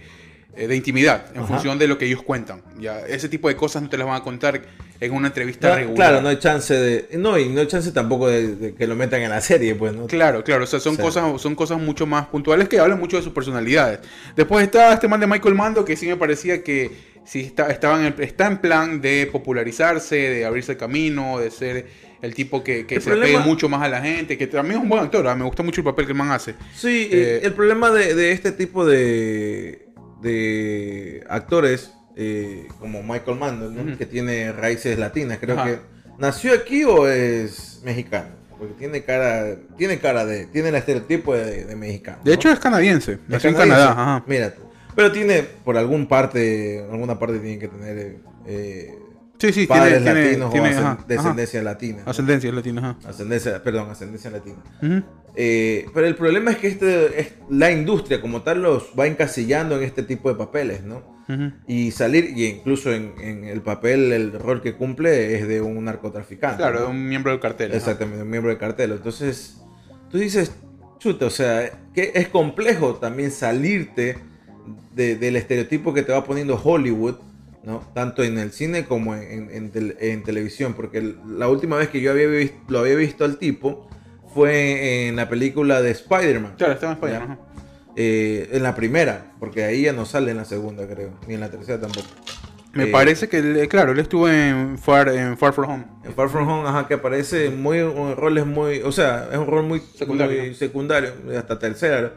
[0.56, 1.46] de intimidad en Ajá.
[1.48, 2.62] función de lo que ellos cuentan.
[2.78, 4.62] Ya, ese tipo de cosas no te las van a contar
[5.00, 5.96] en una entrevista No, regular.
[5.96, 7.08] claro, no hay chance de.
[7.18, 9.92] No, y no hay chance tampoco de, de que lo metan en la serie, pues,
[9.92, 10.06] ¿no?
[10.06, 13.22] Claro, claro, o sea, son, cosas, son cosas mucho más puntuales que hablan mucho de
[13.22, 14.00] sus personalidades.
[14.36, 16.90] Después está este man de Michael Mando que sí me parecía que
[17.26, 21.50] sí está, estaba en el- está en plan de popularizarse, de abrirse el camino, de
[21.50, 21.86] ser
[22.22, 24.76] el tipo que, que El se problema- pegue mucho más a la gente, que también
[24.78, 25.34] es un buen actor, ¿ah?
[25.34, 26.54] me gusta mucho el papel que el man hace.
[26.74, 29.83] Sí, Eh, el problema de, de este tipo de,
[30.22, 33.38] de actores eh, como Michael.
[33.38, 33.98] Ujú.
[33.98, 35.64] que tiene raíces latinas, creo Ajá.
[35.64, 35.78] que
[36.18, 41.64] nació aquí o es mexicano, porque tiene cara, tiene cara de, tiene el estereotipo de,
[41.64, 42.18] de mexicano.
[42.24, 42.34] De ¿no?
[42.34, 43.56] hecho es canadiense, nació en.
[43.56, 43.90] Canadá.
[43.92, 44.24] Ajá.
[44.26, 44.54] Mira,
[44.94, 48.98] pero tiene por algún parte, alguna parte tiene que tener eh,
[49.38, 51.04] Sí, sí, padres tiene, tiene- latinos tiene, o ajá, ajá.
[51.08, 52.02] descendencia latina.
[52.04, 52.10] ¿no?
[52.10, 53.08] Ascendencia latina, ajá.
[53.08, 54.56] Ascendencia, perdón, ascendencia latina.
[55.36, 59.76] Eh, pero el problema es que este, es- la industria como tal los va encasillando
[59.76, 61.02] en este tipo de papeles, ¿no?
[61.66, 65.82] Y salir, y incluso en, en el papel, el rol que cumple es de un
[65.84, 66.58] narcotraficante.
[66.58, 66.84] Claro, ¿no?
[66.86, 67.72] de un miembro del cartel.
[67.72, 68.92] Exactamente, un miembro del cartel.
[68.92, 69.56] Entonces,
[70.10, 70.52] tú dices,
[70.98, 74.18] chuta, o sea, que es complejo también salirte
[74.94, 77.16] de- del estereotipo que te va poniendo Hollywood,
[77.64, 77.80] ¿no?
[77.94, 81.88] Tanto en el cine como en, en- en tel- en televisión, porque la última vez
[81.88, 83.88] que yo había vis- lo había visto al tipo
[84.34, 86.54] fue en la película de Spider-Man.
[86.58, 87.38] Claro, estaba en ajá.
[87.96, 91.40] Eh, en la primera, porque ahí ya no sale en la segunda, creo, ni en
[91.40, 92.08] la tercera tampoco.
[92.72, 95.84] Me Eh, parece que, claro, él estuvo en Far, en Far From Home.
[96.02, 99.38] En Far From Home, ajá, que aparece muy, un rol es muy, o sea, es
[99.38, 100.42] un rol muy Secundario.
[100.42, 102.14] muy secundario, hasta tercera.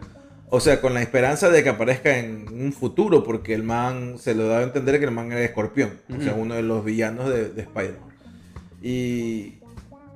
[0.50, 4.34] O sea, con la esperanza de que aparezca en un futuro, porque el man se
[4.34, 7.30] lo da a entender que el man era escorpión, o sea, uno de los villanos
[7.30, 8.10] de, de Spider-Man.
[8.82, 9.56] Y,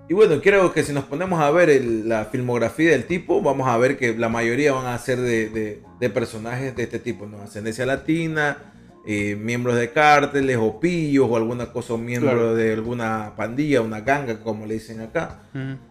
[0.08, 3.68] y bueno, creo que si nos ponemos a ver el- la filmografía del tipo, vamos
[3.68, 7.26] a ver que la mayoría van a ser de, de- de personajes de este tipo,
[7.26, 7.42] ¿no?
[7.42, 8.71] Ascendencia latina,
[9.06, 12.56] eh, miembros de cárteles o pillos o alguna cosa, o miembro Claro.
[12.56, 15.40] de alguna pandilla, una ganga, como le dicen acá.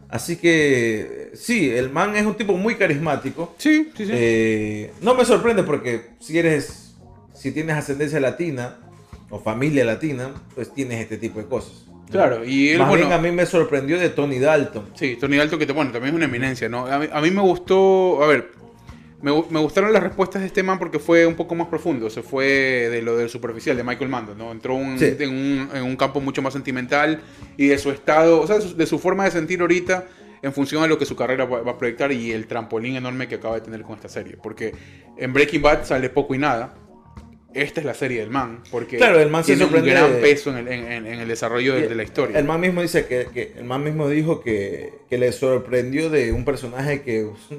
[0.09, 3.55] Así que sí, el man es un tipo muy carismático.
[3.59, 4.13] Sí, sí, sí.
[4.15, 6.95] Eh, no me sorprende porque si eres,
[7.35, 8.77] si tienes ascendencia latina
[9.29, 11.85] o familia latina, pues tienes este tipo de cosas.
[12.11, 14.87] claro, y él, Más bueno, bien a mí me sorprendió de Tony Dalton.
[14.95, 16.87] sí, Tony Dalton, que te, bueno, también es una eminencia, ¿no?
[16.87, 18.51] A mí, a mí me gustó, a ver,
[19.23, 22.09] me, gu- me gustaron las respuestas de este man porque fue un poco más profundo,
[22.11, 24.53] se fue de lo del superficial, de Michael Mando, ¿no?
[24.53, 25.15] Entró un- Sí.
[25.19, 27.21] en, un, en un campo mucho más sentimental
[27.57, 30.07] y de su estado, o sea, de su, de su forma de sentir ahorita
[30.43, 33.29] en función a lo que su carrera va, va a proyectar y el trampolín enorme
[33.29, 34.39] que acaba de tener con esta serie.
[34.43, 34.75] Porque
[35.19, 36.75] en Breaking Bad sale poco y nada.
[37.53, 40.19] Esta es la serie del man, porque Claro, el man se tiene un gran de-
[40.21, 42.39] peso en el, en- el desarrollo de, de la historia.
[42.39, 46.33] El man mismo dice que, que- el man mismo dijo que, que le sorprendió de
[46.33, 47.29] un personaje que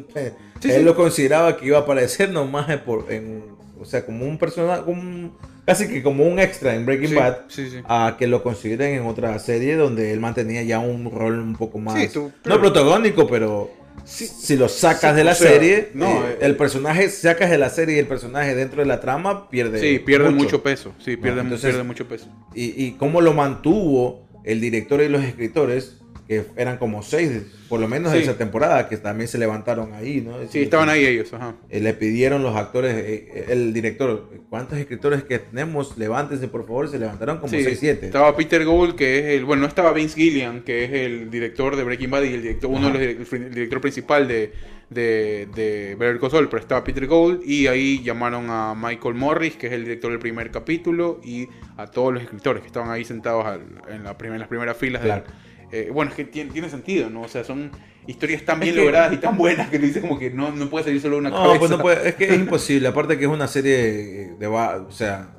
[0.61, 0.83] Sí, él sí.
[0.83, 3.43] lo consideraba que iba a aparecer nomás por, en,
[3.79, 7.37] o sea, como un personaje, como casi que como un extra en Breaking Sí, Bad,
[7.85, 11.79] a que lo consideren en otra serie donde él mantenía ya un rol un poco
[11.79, 13.69] más, no protagónico, pero
[14.03, 14.25] Sí.
[14.27, 17.57] si lo sacas Sí, de la sea, serie, no, eh, eh, el personaje, sacas de
[17.57, 20.93] la serie y el personaje dentro de la trama pierde Sí, pierde mucho, peso.
[20.99, 22.27] Sí, pierde, entonces- pierde mucho peso.
[22.53, 27.31] y, y cómo lo mantuvo el director y los escritores que eran como seis,
[27.67, 28.17] por lo menos Sí.
[28.19, 30.37] de esa temporada, que también se levantaron ahí, ¿no?
[30.49, 31.55] Sí, estaban ahí ellos, ajá.
[31.69, 35.97] Eh, le pidieron los actores, eh, el director, ¿cuántos escritores que tenemos?
[35.97, 38.05] Levántense, por favor, se levantaron como Sí, 6, 7.
[38.05, 39.45] Estaba Peter Gould, que es el.
[39.45, 42.69] Bueno, no estaba Vince Gillian, que es el director de Breaking Bad y el director,
[42.71, 44.53] uno de los el director principal de,
[44.89, 47.41] de, de Better Call Saul, pero estaba Peter Gould.
[47.45, 51.47] Y ahí llamaron a Michael Morris, que es el director del primer capítulo, y
[51.77, 54.77] a todos los escritores que estaban ahí sentados al- en, la prim- en las primeras
[54.77, 55.01] filas.
[55.01, 55.25] del- Claro.
[55.71, 57.21] Eh, bueno, es que tiene, tiene sentido, ¿no?
[57.21, 57.71] O sea, son
[58.07, 60.69] historias tan Es bien que- logradas y tan buenas que dice como que no, no
[60.69, 61.59] puede salir solo una No, cabeza.
[61.59, 62.87] pues no puede, es que es imposible.
[62.87, 65.29] Aparte que es una serie de, o sea,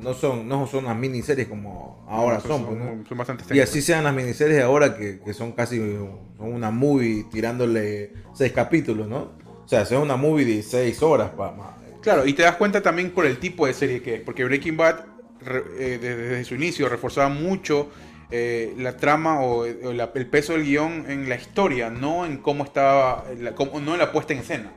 [0.00, 2.64] no son, no son unas miniseries como ahora Son- son.
[2.64, 3.06] son- pues, ¿no?
[3.08, 6.70] son bastante Y así sean las miniseries de ahora que, que son casi son una
[6.70, 9.32] movie tirándole seis capítulos, ¿no?
[9.64, 11.30] O sea, son una movie de seis horas.
[11.30, 11.54] Pa,
[12.00, 14.76] Claro, y te das cuenta también por el tipo de serie que es, porque Breaking
[14.76, 15.00] Bad
[15.44, 17.88] re- eh, desde, desde su inicio reforzaba mucho
[18.30, 22.38] eh, la trama o, o la- el peso del guion en la historia, no en
[22.38, 24.72] cómo estaba, la- cómo- no en la puesta en escena.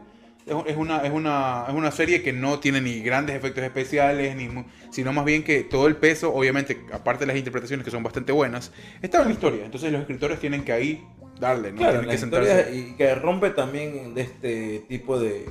[0.45, 4.35] Es, es una, es, una, es una serie que no tiene ni grandes efectos especiales,
[4.35, 4.49] ni
[4.89, 8.31] sino más bien que todo el peso, obviamente, aparte de las interpretaciones que son bastante
[8.31, 8.71] buenas,
[9.01, 9.65] estaba en la historia.
[9.65, 11.05] Entonces los escritores tienen que ahí
[11.39, 11.77] darle, ¿no?
[11.77, 12.75] Claro, Tienen que sentarse.
[12.75, 15.45] y que rompe también de este tipo de...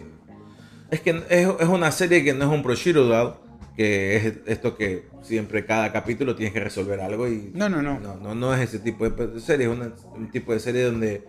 [0.90, 3.36] Es que es, es una serie que no es un procedural,
[3.79, 7.53] que es esto que siempre cada capítulo tienes que resolver algo y...
[7.55, 7.99] No, no, no.
[8.01, 11.22] No, no, no es ese tipo de serie, es una- un tipo de serie donde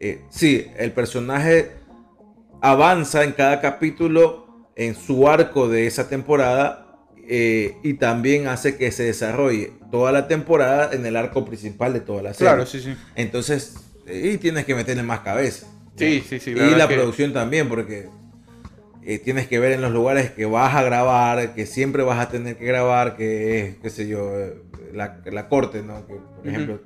[0.00, 1.72] eh, sí, el personaje
[2.60, 4.46] avanza en cada capítulo
[4.76, 6.96] en su arco de esa temporada
[7.28, 12.00] eh, y también hace que se desarrolle toda la temporada en el arco principal de
[12.00, 12.48] toda la serie.
[12.48, 12.94] Claro, sí, sí.
[13.16, 13.74] Entonces,
[14.06, 15.66] y tienes que meterle más cabeza.
[15.96, 16.50] Sí, sí, sí.
[16.52, 18.08] y la que- producción también, porque
[19.10, 22.28] eh, tienes que ver en los lugares que vas a grabar, que siempre vas a
[22.28, 24.54] tener que grabar, que es, qué sé yo, eh,
[24.92, 26.06] la, la corte, ¿no?
[26.06, 26.48] Que, por Ujú.
[26.48, 26.80] ejemplo,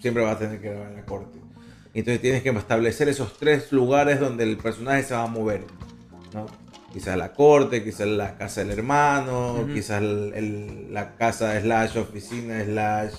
[0.00, 1.38] siempre vas a tener que grabar en la corte.
[1.92, 5.64] Entonces tienes que establecer esos tres lugares donde el personaje se va a mover,
[6.34, 6.46] ¿no?
[6.92, 9.74] Quizás la corte, quizás la casa del hermano, Ujú.
[9.74, 13.12] quizás el- el- la casa slash oficina slash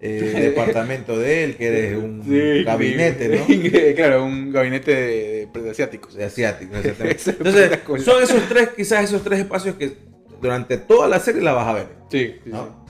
[0.00, 3.94] eh, departamento de él, que eres un Sí, gabinete, ¿no?
[3.96, 6.14] claro, un gabinete de, de- de asiáticos.
[6.14, 6.76] de asiático.
[6.76, 7.16] exactamente.
[7.16, 9.92] Eso es Entonces, son esos tres, quizás esos tres espacios que
[10.40, 11.86] durante toda la serie la vas a ver.
[12.10, 12.86] Sí, sí, ¿no?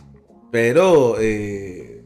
[0.50, 2.04] Pero, eh,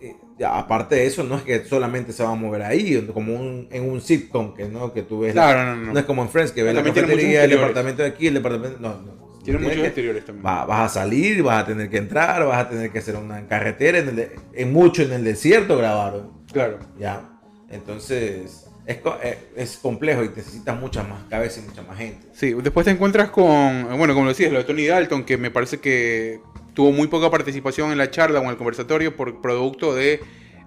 [0.00, 0.14] eh,
[0.44, 3.88] aparte de eso, no es que solamente se va a mover ahí, como un- en
[3.88, 5.34] un sitcom, que no, que tú ves.
[5.34, 5.92] la- Claro, no, no.
[5.92, 7.50] no es como en Friends, que ves la cafetería, el interiores.
[7.58, 8.78] departamento de aquí, el departamento.
[8.80, 9.22] No, no.
[9.42, 10.46] Tiene muchos que- exteriores también.
[10.46, 13.46] va- vas a salir, vas a tener que entrar, vas a tener que hacer una
[13.48, 16.30] carretera, en, el en mucho en el desierto grabaron.
[16.52, 16.78] Claro.
[16.98, 17.28] Ya.
[17.70, 22.26] Entonces, es, eh, es complejo y necesitas mucha más cabeza y mucha más gente.
[22.32, 25.50] Sí, después te encuentras con, bueno, como lo decías, lo de Tony Dalton, que me
[25.50, 26.40] parece que
[26.74, 30.20] tuvo muy poca participación en la charla o en el conversatorio por producto de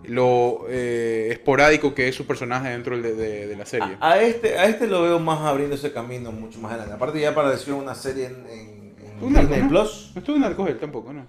[0.03, 3.97] lo eh, esporádico que es su personaje dentro de, de- de la serie.
[3.99, 6.93] A, a este, a este lo veo más abriendo ese camino mucho más adelante.
[6.93, 9.69] Aparte ya apareció una serie en, en- en Disney ¿no?
[9.69, 10.11] Plus.
[10.13, 11.25] No estuvo en Narcos él tampoco, ¿no?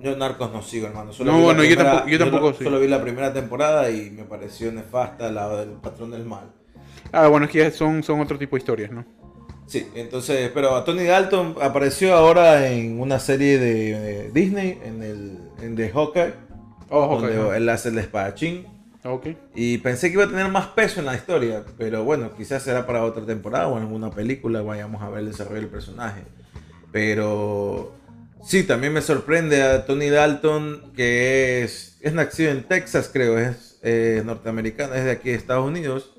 [0.00, 1.12] Yo Narcos no sigo, hermano.
[1.20, 2.64] No, bueno, yo tampoco- yo tampoco, lo- sí.
[2.64, 6.52] Solo vi la primera temporada y me pareció nefasta la del patrón del mal.
[7.12, 9.04] Ah, bueno, es que son, son otro tipo de historias, ¿no?
[9.66, 15.38] Sí, entonces, pero Tony Dalton apareció ahora en una serie de, de Disney, en el
[15.62, 16.34] en The Hawkeye,
[16.90, 17.22] Oh, ok.
[17.22, 18.66] donde él hace el espadachín.
[19.04, 19.28] Ok.
[19.54, 22.86] Y pensé que iba a tener más peso en la historia, pero bueno, quizás será
[22.86, 26.22] para otra temporada o en alguna película vayamos a ver el desarrollo del personaje.
[26.90, 27.94] Pero
[28.42, 33.78] sí, también me sorprende a Tony Dalton, que es, es nacido en Texas, creo, es
[33.82, 36.14] eh, norteamericano, es de aquí de Estados Unidos.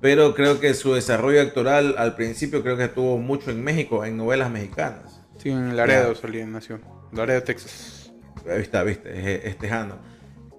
[0.00, 4.16] Pero creo que su desarrollo actoral al principio creo que estuvo mucho en México, en
[4.16, 5.20] novelas mexicanas.
[5.38, 6.82] Sí, en Laredo salí en Nación.
[7.12, 8.07] Laredo, Texas.
[8.50, 9.96] Ahí está, viste, es, es tejano.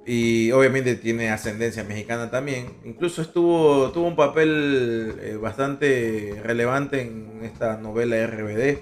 [0.05, 2.65] Y obviamente tiene ascendencia mexicana también.
[2.83, 8.79] Incluso estuvo, tuvo un papel eh, bastante relevante en esta novela RBD.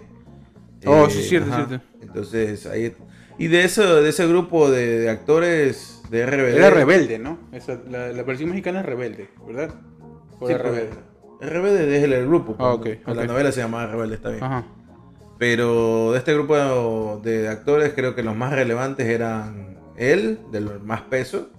[0.85, 1.67] Oh, Eh, sí, cierto, ajá.
[1.67, 1.85] cierto.
[2.01, 2.95] Entonces, ahí.
[3.37, 6.57] Y de eso, de ese grupo de, de actores de RBD.
[6.57, 7.39] Era rebelde, ¿no?
[7.51, 9.75] Esa, la, la versión mexicana es rebelde, ¿verdad?
[10.39, 10.91] O Sí, rebelde.
[11.39, 12.55] pues, RBD es el grupo.
[12.57, 14.43] Ah, pues, ok, La novela se llamaba Rebelde, está bien.
[14.43, 14.65] Ajá.
[15.37, 20.83] Pero de este grupo de, actores creo que los más relevantes eran él, de los
[20.83, 21.49] más peso.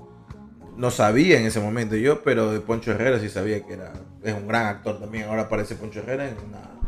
[0.77, 4.35] No sabía en ese momento yo, pero de Poncho Herrera sí sabía que era es
[4.35, 5.29] un gran actor también.
[5.29, 6.79] Ahora aparece Poncho Herrera en una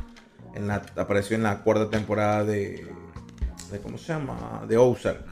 [0.54, 2.86] en la apareció en la cuarta temporada de,
[3.70, 4.64] de ¿cómo se llama?
[4.68, 5.24] De Ozark.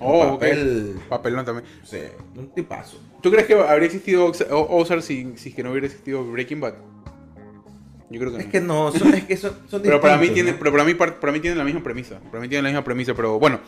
[0.00, 0.32] Oh, ok.
[0.32, 1.66] papel, Papelón también.
[1.84, 1.98] sí,
[2.34, 2.98] un tipazo.
[3.22, 6.74] ¿Tú crees que habría existido Ozark si, si que no hubiera existido Breaking Bad?
[8.10, 8.50] Yo creo que Es no.
[8.52, 10.58] que no, son, es que son, son pero para mí tiene, ¿no?
[10.58, 12.20] pero para mí, par- para mí tiene la misma premisa.
[12.20, 13.60] Para mí tiene la misma premisa, pero bueno.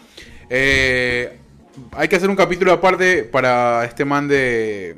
[0.50, 1.38] Eh,
[1.92, 4.96] hay que hacer un capítulo aparte para este man de,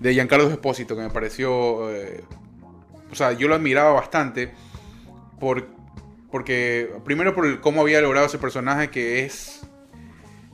[0.00, 1.90] de Giancarlo Espósito, que me pareció...
[1.94, 2.22] eh,
[3.10, 4.50] o sea, yo lo admiraba bastante
[5.38, 5.64] por,
[6.30, 9.60] porque, primero por el- cómo había logrado ese personaje que es...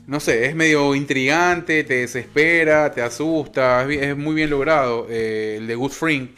[0.07, 5.07] No sé, es medio intrigante, te desespera, te asusta, es, es muy bien logrado.
[5.09, 6.29] eh, el de Good Fring,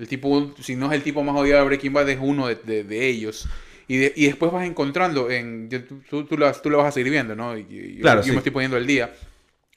[0.00, 2.56] el tipo, si no es el tipo más odiado de Breaking Bad, es uno de,
[2.56, 3.48] de- de ellos.
[3.86, 6.92] Y, de- y después vas encontrando, en, tú, tú, tú la, tú la vas a
[6.92, 7.56] seguir viendo, ¿no?
[7.56, 8.30] Y, y- Claro, yo sí.
[8.32, 9.12] me estoy poniendo al día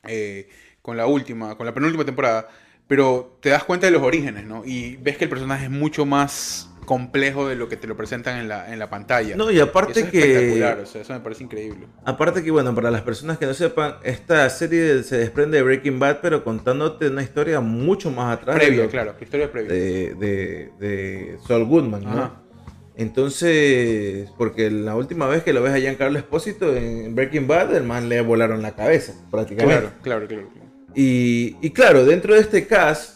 [0.08, 0.48] eh,
[0.82, 2.48] con la última, con la penúltima temporada.
[2.88, 4.64] Pero te das cuenta de los orígenes, ¿no?
[4.66, 8.38] Y ves que el personaje es mucho más complejo de lo que te lo presentan
[8.40, 9.36] en la, en la pantalla.
[9.36, 11.88] No, y aparte Eso es que- espectacular, o sea, eso me parece increíble.
[12.06, 16.00] Aparte que, bueno, para las personas que no sepan, esta serie se desprende de Breaking
[16.00, 18.56] Bad, pero contándote una historia mucho más atrás.
[18.58, 19.72] de Previa, lo- claro, la historia previa.
[19.74, 22.44] De, de, de Saul Goodman, ¿no?
[22.96, 27.84] Entonces, porque la última vez que lo ves a Giancarlo Espósito en Breaking Bad, el
[27.84, 29.82] man le volaron la cabeza, prácticamente.
[29.82, 30.50] Claro, claro, claro.
[30.54, 30.68] claro.
[30.96, 33.13] Y, y claro, dentro de este cast,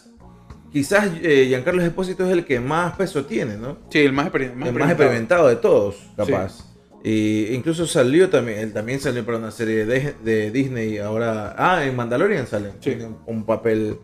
[0.78, 3.78] quizás eh, Giancarlo Espósito es el que más peso tiene, ¿no?
[3.90, 6.64] Sí, el más, exper- más el más experimentado de todos, capaz.
[7.02, 11.56] Y incluso salió también, él también salió para una serie de, de Disney ahora.
[11.58, 12.68] Ah, en Mandalorian sale.
[12.74, 12.90] Sí.
[12.90, 13.96] Tiene un, un papel.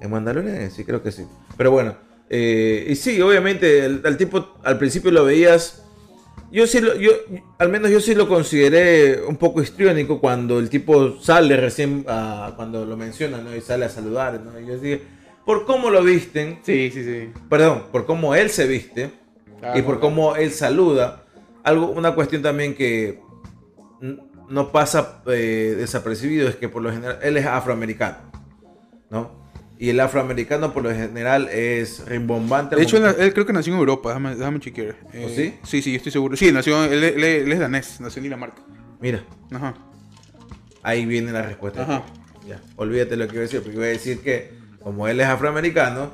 [0.00, 0.68] ¿En Mandalorian?
[0.72, 1.24] Sí, creo que sí.
[1.56, 1.96] Pero bueno.
[2.28, 5.84] eh, y sí, obviamente, el, al tipo al principio lo veías.
[6.50, 7.12] Yo sí, lo, yo,
[7.58, 12.52] al menos yo sí lo consideré un poco histriónico cuando el tipo sale recién, ah,
[12.56, 13.54] cuando lo mencionan, ¿no?
[13.54, 14.58] Y sale a saludar, ¿no?
[14.60, 15.02] Y yo dije,
[15.44, 17.30] por cómo lo visten, Sí, sí, sí.
[17.48, 19.10] perdón, por cómo él se viste
[19.62, 20.00] Ah, y por bueno.
[20.00, 21.22] cómo él saluda.
[21.62, 23.20] Algo, una cuestión también que
[24.48, 28.18] no pasa eh, desapercibido es que por lo general él es afroamericano,
[29.10, 29.42] ¿no?
[29.78, 32.76] Y el afroamericano por lo general es rimbombante.
[32.76, 34.96] De hecho, él, él creo que nació en Europa, déjame, déjame chequear.
[35.12, 35.54] Eh, ¿Oh, sí?
[35.64, 36.36] Sí, sí, estoy seguro.
[36.36, 38.62] Sí, nació, él, él- él es danés, nació en Dinamarca.
[39.00, 39.74] Mira, Ajá.
[40.82, 41.82] ahí viene la respuesta.
[41.82, 42.02] Ajá.
[42.46, 44.52] Ya, olvídate lo que iba a decir, porque iba a decir que
[44.84, 46.12] como él es afroamericano,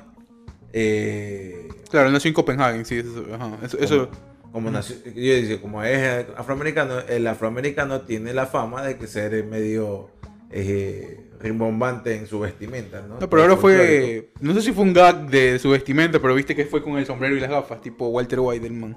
[0.73, 3.59] eh, Claro, nació en Copenhague, sí, eso, ajá.
[3.65, 4.09] Eso, eso-
[4.53, 9.45] como nació- yo decía, como es afroamericano, el afroamericano tiene la fama de que ser
[9.45, 10.09] medio
[10.53, 13.21] eh, rimbombante en su vestimenta, ¿no?
[13.21, 14.33] No, pero ahora fue.
[14.41, 17.07] No sé si fue un gag de su vestimenta, pero viste que fue con el
[17.07, 18.97] sombrero y las gafas, tipo Walter White, man.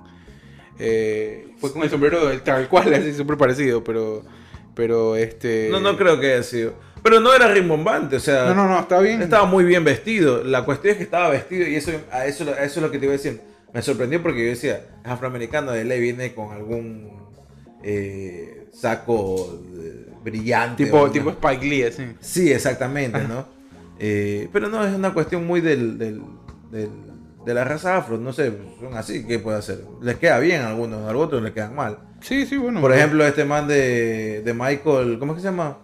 [0.79, 4.23] Eh, fue con el sombrero del- tal cual, así súper parecido, pero.
[4.75, 5.67] Pero este.
[5.71, 6.73] No, no creo que haya sido.
[7.03, 8.45] Pero no era rimbombante, o sea.
[8.45, 9.21] No, no, no, está bien.
[9.21, 10.43] Estaba muy bien vestido.
[10.43, 12.97] La cuestión es que estaba vestido y eso, a eso, a eso es lo que
[12.99, 13.41] te iba a decir.
[13.73, 17.11] Me sorprendió porque yo decía, es afroamericano, de ley viene con algún
[17.83, 19.61] eh, saco
[20.23, 20.85] brillante.
[20.85, 22.03] Tipo, una- tipo Spike Lee, así.
[22.19, 23.51] Sí, exactamente, ¿no?
[24.05, 26.21] Eh, pero no, es una cuestión muy del, del-
[26.71, 26.89] del-
[27.45, 28.51] de la raza afro, no sé,
[28.81, 29.81] son así, ¿qué puede hacer?
[30.01, 31.99] Les queda bien a algunos, a otros les quedan mal.
[32.19, 32.81] Sí, sí, bueno.
[32.81, 35.77] Por ejemplo, este man de, de Michael, ¿cómo es que se llama?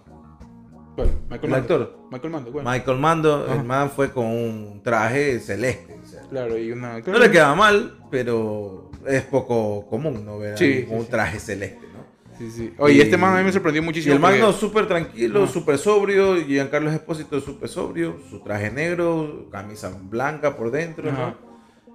[1.04, 1.10] ¿Cuál?
[1.28, 1.74] Michael el Mando.
[1.74, 1.98] actor.
[2.10, 2.64] Michael Mando, ¿cuál?
[2.64, 3.54] Michael Mando, Ajá.
[3.60, 5.98] el man fue con un traje celeste.
[6.02, 6.98] o sea, Claro, y una.
[7.00, 10.38] no le queda mal, pero es poco común, ¿no?
[10.38, 11.10] Ver Sí, sí, un sí.
[11.10, 12.00] traje celeste, ¿no?
[12.38, 12.72] Sí, sí.
[12.78, 14.14] Oye, Y- este man a mí me sorprendió Y muchísimo.
[14.14, 16.38] el man no, súper tranquilo, súper sobrio.
[16.38, 18.16] Y Giancarlo Espósito súper sobrio.
[18.30, 21.10] Su traje negro, camisa blanca por dentro.
[21.10, 21.36] Ajá.
[21.42, 21.50] ¿no?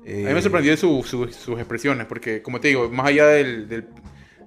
[0.07, 3.25] Eh, A mí me sorprendió su- su- sus expresiones, porque como te digo, más allá
[3.27, 3.87] del, del-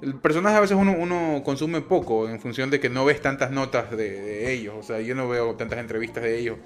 [0.02, 3.50] el personaje a veces uno, uno consume poco en función de que no ves tantas
[3.50, 6.58] notas de, de ellos, o sea, yo no veo tantas entrevistas de ellos.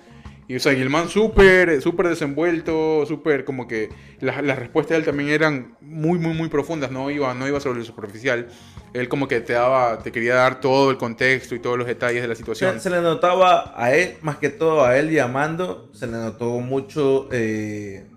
[0.48, 4.96] Y, o sea, y el man súper, súper desenvuelto, súper como que las, las respuestas
[4.96, 8.48] de él también eran muy, muy, muy profundas, no iba, no iba sobre lo superficial.
[8.92, 12.22] Él como que te daba, te quería dar todo el contexto y todos los detalles
[12.22, 12.74] de la situación.
[12.74, 16.58] Se, se le notaba a él, más que todo a él llamando, se le notó
[16.58, 18.08] mucho eh,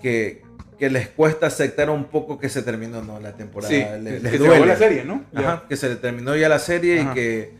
[0.00, 0.45] que,
[0.78, 3.68] que les cuesta aceptar un poco que se terminó no la temporada.
[3.72, 4.54] Sí, Le- que les se duele.
[4.54, 5.24] acabó la serie, ¿no?
[5.34, 7.12] Ajá, que se le terminó ya la serie Ajá.
[7.12, 7.50] y que,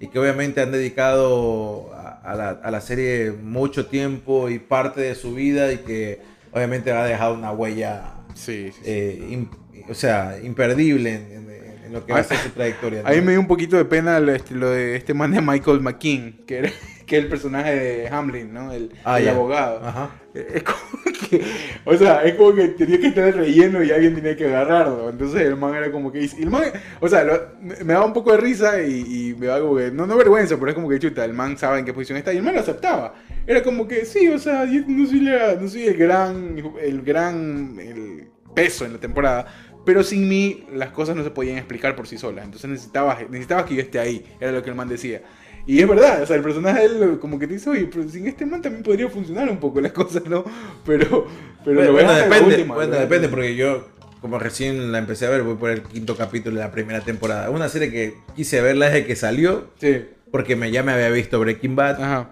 [0.00, 5.00] y que obviamente han dedicado a, a la, a la serie mucho tiempo y parte
[5.00, 6.20] de su vida y que
[6.52, 9.48] obviamente ha dejado una huella, Sí, sí, eh, im-
[9.88, 11.46] o sea, imperdible en, en-
[11.86, 13.02] en lo que va a ser su trayectoria.
[13.02, 13.08] ¿no?
[13.08, 15.80] A mí me dio un poquito de pena lo, lo de este man de Michael
[15.80, 16.72] McKean, que era
[17.06, 18.72] que es el personaje de Hamlin, ¿no?
[18.72, 19.30] El, Ah, el ya.
[19.32, 19.80] abogado.
[19.86, 20.10] Ajá.
[20.34, 21.42] Es como que,
[21.86, 25.08] o sea, es como que tenía que estar el relleno y alguien tenía que agarrarlo.
[25.08, 26.24] Entonces el man era como que.
[26.24, 26.64] y el man,
[27.00, 29.76] o sea, lo- me, me daba un poco de risa y, y me daba como
[29.76, 29.90] que.
[29.92, 32.34] No, no vergüenza, pero es como que chuta, el man sabe en qué posición está
[32.34, 33.14] y el man lo aceptaba.
[33.46, 36.58] Era como que, sí, o sea, yo no soy, la- no soy el gran.
[36.82, 37.78] El gran.
[37.80, 39.46] El peso en la temporada.
[39.84, 42.44] Pero sin mí las cosas no se podían explicar por sí solas.
[42.44, 44.26] Entonces necesitabas, necesitabas que yo esté ahí.
[44.40, 45.22] Era lo que el man decía.
[45.66, 48.08] Y es verdad, o sea, el personaje de él como que te dice, oye, pero
[48.08, 50.44] sin este man también podría funcionar un poco las cosas, ¿no?
[50.84, 51.26] Pero,
[51.64, 53.00] pero bueno, depende, última, bueno, ¿no?
[53.00, 53.88] depende, porque yo,
[54.20, 57.50] como recién la empecé a ver, voy por el quinto capítulo de la primera temporada.
[57.50, 60.04] Una serie que quise verla desde que salió, Sí.
[60.30, 62.00] porque me, ya me había visto Breaking Bad.
[62.02, 62.30] Ajá.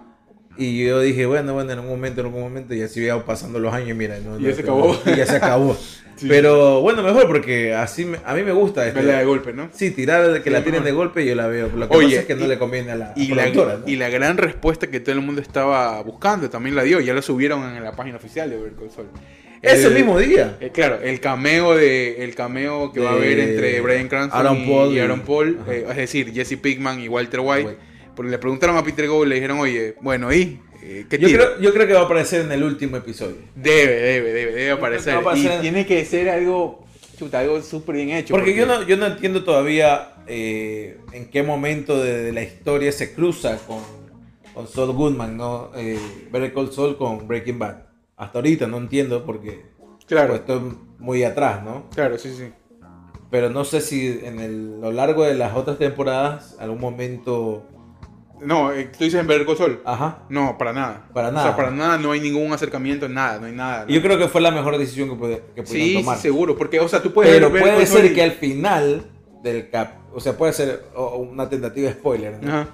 [0.57, 3.59] Y yo dije, bueno, bueno, en un momento, en algún momento, y así iban pasando
[3.59, 4.17] los años, mira.
[4.19, 5.01] no- Y no- ya se acabó.
[5.05, 5.77] Y ya se acabó.
[6.17, 6.27] Sí.
[6.29, 8.87] Pero bueno, mejor porque así me- a mí me gusta.
[8.87, 9.67] este- Verla de golpe, ¿no?
[9.73, 10.85] Sí, tirar de que Sí, la tiren mejor.
[10.85, 11.67] de golpe y yo la veo.
[11.75, 13.79] Lo que Oye, pasa es que no y- le conviene a la, Y la, ¿no?
[13.85, 17.01] y la gran respuesta que todo el mundo estaba buscando también la dio.
[17.01, 18.55] Ya lo subieron en la página oficial de
[18.95, 19.07] Saul.
[19.61, 20.55] Ese mismo día.
[20.61, 24.57] eh, claro, el cameo de el cameo que va a haber entre Brian Cranston Aaron
[24.61, 27.67] y, Paul y y- Aaron Paul, eh, es decir, Jesse Pinkman y Walter White.
[27.67, 27.79] White.
[28.15, 31.59] Porque le preguntaron a Peter Gould, le dijeron, oye, bueno, ¿y eh, qué Yo creo,
[31.59, 33.35] yo creo que va a aparecer en el último episodio.
[33.55, 35.15] Debe, debe, debe, debe aparecer.
[35.15, 36.85] aparecer- Y tiene que ser algo,
[37.17, 38.33] chuta, algo súper bien hecho.
[38.33, 42.91] Porque yo no, yo no entiendo todavía eh, en qué momento de, de la historia
[42.91, 43.79] se cruza con,
[44.53, 45.71] con Saul Goodman, ¿no?
[45.75, 45.99] Eh,
[46.31, 47.77] Better Call Saul con Breaking Bad.
[48.17, 49.65] Hasta ahorita no entiendo porque
[50.07, 50.61] Claro, pues, estoy
[50.99, 51.89] muy atrás, ¿no?
[51.93, 52.45] claro, sí, sí.
[53.31, 57.67] Pero no sé si en el, lo largo de las otras temporadas, algún momento...
[58.41, 59.81] No, eh, tú dices en Saul.
[59.85, 60.23] Ajá.
[60.29, 61.07] No, para nada.
[61.13, 61.47] Para O nada.
[61.47, 63.85] sea, para nada, no hay ningún acercamiento, nada, no hay nada.
[63.85, 63.89] ¿no?
[63.91, 66.17] Yo creo que fue la mejor decisión que, pude, que pudieron Sí, sí, tomar.
[66.17, 69.05] seguro, porque, o sea, tú puedes Pero ver puede ser Saul que y- al final
[69.41, 72.49] del cap, o sea, puede ser o- una tentativa de spoiler, ¿no?
[72.49, 72.67] Ajá.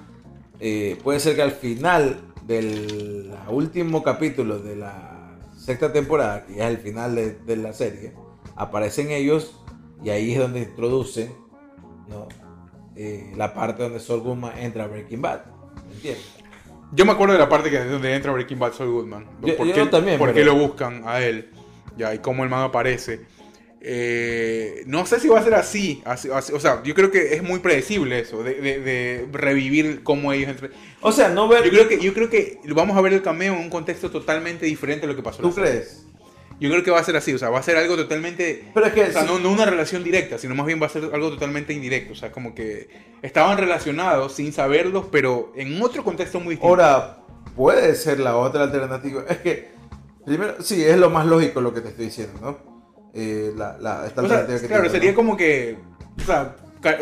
[0.60, 6.68] Eh, puede ser que al final del último capítulo de la sexta temporada, que ya
[6.68, 8.12] es el final de, de la serie,
[8.56, 9.56] aparecen ellos
[10.02, 11.32] y ahí es donde introducen
[12.08, 12.26] ¿no?
[12.96, 15.40] Eh, la parte donde Saul Goodman entra a Breaking Bad.
[16.02, 16.26] ¿Me entiendes?
[16.94, 19.24] Yo me acuerdo de la parte que donde entra Breaking Bad Saul Goodman.
[19.42, 21.48] Yo- ¿Por yo qué, también, ¿Por pero- qué lo buscan a él?
[21.96, 23.20] Ya, y cómo el man aparece.
[23.84, 27.34] Eh, no sé si va a ser así, así- así- O sea, yo creo que
[27.34, 30.70] es muy predecible eso, de, de- de revivir cómo ellos entre...
[31.00, 31.64] O sea, no ver.
[31.64, 34.66] Yo creo que yo creo que vamos a ver el cameo en un contexto totalmente
[34.66, 35.42] diferente a lo que pasó.
[35.42, 35.82] ¿Tú serie.
[36.62, 38.70] Yo creo que va a ser así, o sea, va a ser algo totalmente...
[38.72, 39.02] Pero es que.
[39.02, 41.30] O sea, sí- no, no una relación directa, sino más bien va a ser algo
[41.30, 42.12] totalmente indirecto.
[42.12, 42.88] O sea, como que
[43.20, 46.68] estaban relacionados sin saberlos, pero en otro contexto muy distinto.
[46.68, 47.18] Ahora,
[47.56, 49.24] puede ser la otra alternativa.
[49.28, 49.70] Es que,
[50.24, 52.58] primero, sí, es lo más lógico lo que te estoy diciendo, ¿no?
[53.14, 55.16] Eh, la, la, esta O sea, claro, sería ¿no?
[55.16, 55.76] como que.
[56.18, 56.56] O sea,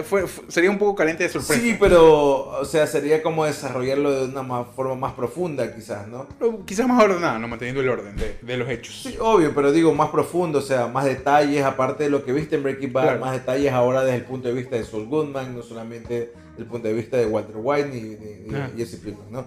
[0.05, 1.61] fue, fue- sería un poco carente de sorpresa.
[1.61, 6.27] Sí, pero, o sea, sería como desarrollarlo de una más- forma más profunda, quizás, ¿no?
[6.39, 9.03] Pero quizás más ordenada, no manteniendo el orden de, de los hechos.
[9.03, 12.57] Sí, obvio, pero digo más profundo, o sea, más detalles, aparte de lo que viste
[12.57, 13.21] en Breaking Bad, Claro.
[13.21, 16.15] más detalles ahora desde el punto de vista de Saul Goodman, no solamente
[16.51, 18.71] desde el punto de vista de Walter White ni, ni- ni Ah.
[18.77, 19.47] Jesse Pinkman, ¿no?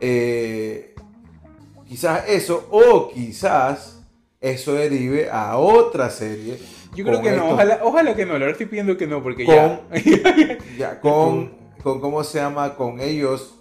[0.00, 0.94] Eh,
[1.88, 4.00] quizás eso, o quizás
[4.40, 6.58] eso derive a otra serie.
[6.94, 9.54] Yo creo que no, ojalá, ojalá que no, ahora estoy pidiendo que no, porque Con-
[9.54, 9.80] ya.
[10.78, 12.74] Ya, con, con, ¿cómo se llama?
[12.76, 13.54] Con ellos.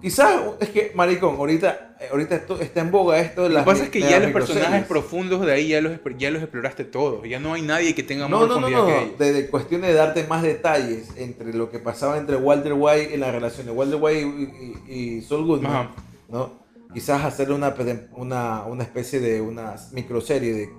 [0.00, 3.70] Quizás, es que, maricón, ahorita, ahorita esto, está en boga esto de Lo las que
[3.70, 6.84] pasa es que ya las los personajes profundos de ahí ya los, ya los exploraste
[6.84, 7.22] todos.
[7.28, 9.46] Ya no hay nadie que tenga más No, no, no, profundidad no, que de, de
[9.48, 13.66] cuestión de darte más detalles entre lo que pasaba entre Walter White y la relación
[13.66, 15.90] de Walter White y, y, y Saul Goodman, Ajá.
[16.28, 16.62] ¿no?
[16.92, 17.72] Quizás hacerle una,
[18.16, 20.70] una, una especie de una microserie de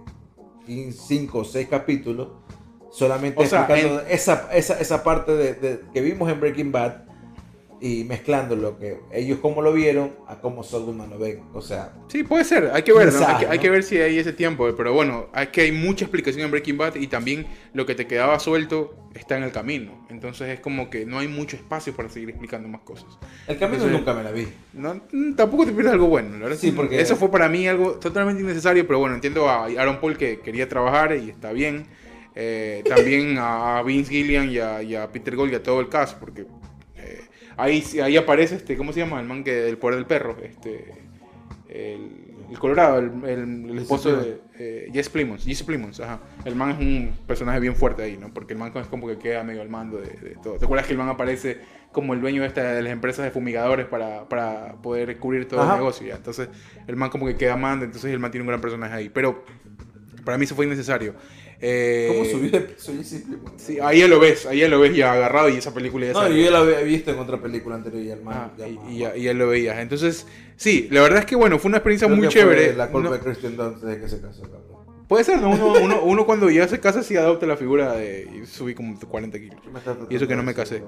[0.67, 2.29] 5 o 6 capítulos,
[2.91, 7.03] solamente O sea, explicando esa, esa, esa parte de, de- que vimos en Breaking Bad
[7.85, 11.41] y mezclando lo que ellos como lo vieron a cómo Saul Goodman lo ven.
[11.53, 13.11] O sea, Sí, puede ser, hay que ver, ¿no?
[13.19, 13.61] Quizás, hay, que, hay ¿no?
[13.61, 16.77] que ver si hay ese tiempo, pero bueno, es que hay mucha explicación en Breaking
[16.77, 20.07] Bad y también lo que te quedaba suelto está en el camino.
[20.09, 23.07] Entonces es como que no hay mucho espacio para seguir explicando más cosas.
[23.49, 24.47] el camino Entonces- nunca me la vi.
[24.71, 26.57] No, mm, tampoco te pierdes algo bueno, la verdad.
[26.57, 30.15] Sí, porque- Eso fue para mí algo totalmente innecesario, pero bueno, entiendo a Aaron Paul
[30.17, 31.85] que quería trabajar y está bien.
[32.35, 35.89] Eh, también a Vince Gillian y a, y a Peter Gold y a todo el
[35.89, 36.45] cast, porque eh,
[37.57, 39.19] ahí, ahí aparece, este, ¿cómo se llama?
[39.19, 40.93] El man que del poder del perro, este,
[41.69, 42.09] el,
[42.49, 46.19] el Colorado, el, el- el esposo de eh, Jesse Plimons, Jesse Plimons, ajá.
[46.45, 48.33] El man es un personaje bien fuerte ahí, ¿no?
[48.33, 50.57] Porque el man es como que queda medio al mando de, de todo.
[50.57, 51.59] ¿Te acuerdas que el man aparece
[51.91, 55.61] como el dueño de, esta, de las empresas de fumigadores para, para poder cubrir todo
[55.61, 55.73] Ajá.
[55.73, 56.07] el negocio?
[56.07, 56.15] ¿ya?
[56.15, 56.49] Entonces
[56.87, 59.09] el man como que queda mando, entonces el man tiene un gran personaje ahí.
[59.09, 59.43] Pero
[60.23, 61.15] para mí eso fue innecesario.
[61.65, 62.91] Eh, ¿Cómo subió de peso?
[63.55, 66.11] Sí, ahí ya lo ves, ahí ya lo ves ya agarrado y esa película ya
[66.11, 68.67] No, yo ya la había visto en otra película anterior y el man Ah, ya
[68.67, 69.79] y, más- y ya, y ya lo veías.
[69.79, 72.73] Entonces, sí, la verdad es que bueno, fue una experiencia Creo muy que fue chévere.
[72.75, 75.05] La culpa No- de Christian Dunst desde que se casó, cabrón.
[75.07, 75.51] puede ser, ¿no?
[75.51, 78.27] Uno, uno, uno cuando ya se casa sí adopta la figura de...
[78.43, 79.55] Y subí como 40 kilos.
[79.63, 80.83] ¿Qué me estás tratando Y eso que no de me casé.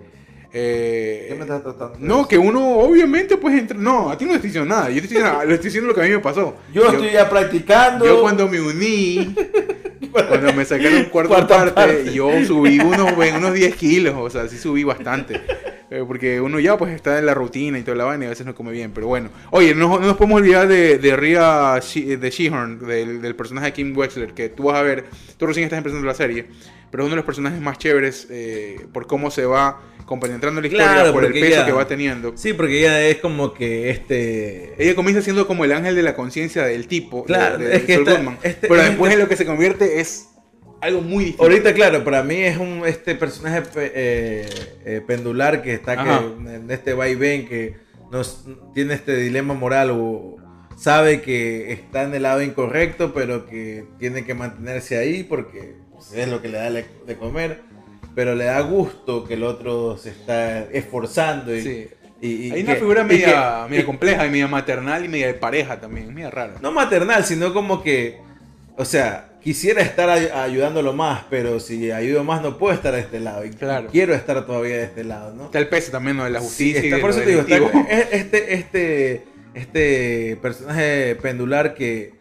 [0.58, 1.98] Eh, ¿Qué me estás tratando?
[2.00, 3.78] de no, que uno obviamente pues entra...
[3.78, 4.90] No, a ti no te estoy diciendo nada.
[4.90, 6.56] Yo te estoy diciendo, le estoy diciendo lo que a mí me pasó.
[6.74, 8.06] Yo, estoy ya practicando.
[8.06, 9.36] Yo cuando me uní,
[10.12, 12.14] cuando me sacaron cuarto Cuarta parte, parte.
[12.14, 15.42] yo subí unos, unos 10 kilos, o sea, sí subí bastante.
[15.92, 18.30] Eh, porque uno ya pues está en la rutina y toda la vaina y a
[18.32, 19.30] veces no come bien, pero bueno.
[19.52, 23.74] Oye, no, no nos podemos olvidar de, de Rhea de Shehorn, del, del personaje de
[23.74, 25.06] Kim Wexler, que tú vas a ver,
[25.38, 26.48] tú recién estás empezando la serie,
[26.92, 30.68] pero es uno de los personajes más chéveres eh, por cómo se va compenetrando la
[30.68, 32.38] historia, Claro, por el peso ella- que va teniendo.
[32.38, 34.76] Sí, porque ella es como que este.
[34.78, 37.96] Ella comienza siendo como el ángel de la conciencia del tipo, Claro, de, es que
[37.96, 40.28] esta- este- pero es después este- en lo que se convierte es
[40.82, 41.44] algo muy distinto.
[41.44, 44.46] Ahorita, claro, para mí es un este personaje pe- eh,
[44.86, 46.10] eh, pendular que está que,
[46.56, 47.78] en este vaivén que
[48.12, 48.46] nos
[48.76, 50.36] tiene este dilema moral o
[50.78, 55.74] sabe que está en el lado incorrecto, pero que tiene que mantenerse ahí porque
[56.10, 57.62] pues, es lo que le da de comer,
[58.14, 61.88] pero le da gusto que el otro se está esforzando y, Sí.
[62.22, 65.34] y- y Hay una figura media, que- media compleja y media maternal y media de
[65.34, 66.54] pareja también, media rara.
[66.62, 68.18] no maternal, sino como que,
[68.78, 73.02] o sea, quisiera estar ay- ayudándolo más, pero si ayudo más no puedo estar de
[73.02, 73.46] este lado.
[73.46, 73.90] Y Claro.
[73.92, 75.46] quiero estar todavía de este lado, ¿no?
[75.46, 76.24] Está el peso también ¿no?
[76.24, 76.82] de la justicia.
[76.82, 77.58] está- por eso te digo, está-
[78.12, 79.24] este, este,
[79.54, 82.14] este personaje pendular que,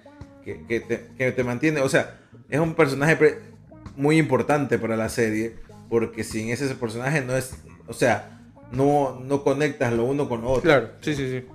[0.44, 2.18] que, que te, que te mantiene, o sea,
[2.50, 3.16] es un personaje
[3.96, 5.56] muy importante para la serie,
[5.88, 7.54] porque sin ese personaje no es,
[7.86, 8.40] o sea,
[8.72, 10.62] no, no conectas lo uno con lo otro.
[10.62, 11.46] Claro, sí, sí, sí.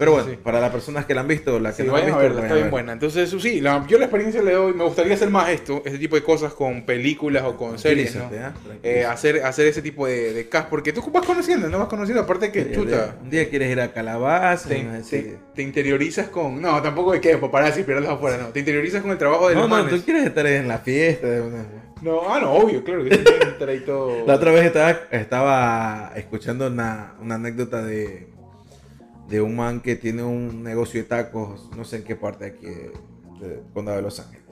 [0.00, 0.38] Pero bueno, Sí.
[0.42, 2.22] para las personas que la han visto, la que Sí, no la han vayan a
[2.22, 2.70] visto, verla, está bien ver.
[2.70, 2.92] buena.
[2.94, 6.16] Entonces, sí, la- yo la experiencia le doy, me gustaría hacer más esto, este tipo
[6.16, 8.16] de cosas con películas o con series.
[8.16, 9.04] Eh, Tranquilízate.
[9.04, 12.50] hacer, hacer ese tipo de, de cast, porque tú vas conociendo, no vas conociendo, aparte
[12.50, 14.70] que, chuta, Un día quieres ir a Calabaza.
[14.70, 14.92] te, ¿no?
[14.92, 15.34] te- Así.
[15.54, 19.18] te interiorizas con, no, tampoco de que paparazzi, pero afuera, no, te interiorizas con el
[19.18, 19.94] trabajo de No, los no, manes.
[19.94, 21.26] tú quieres estar en la fiesta.
[21.26, 21.66] de una-
[22.00, 24.24] No, ah, no, obvio, claro que sí, estar ahí todo.
[24.26, 28.28] La otra vez estaba, estaba escuchando una, una anécdota de,
[29.30, 32.50] de un man que tiene un negocio de tacos, no sé en qué parte de
[32.50, 34.42] aquí, de, Condado de Los Ángeles.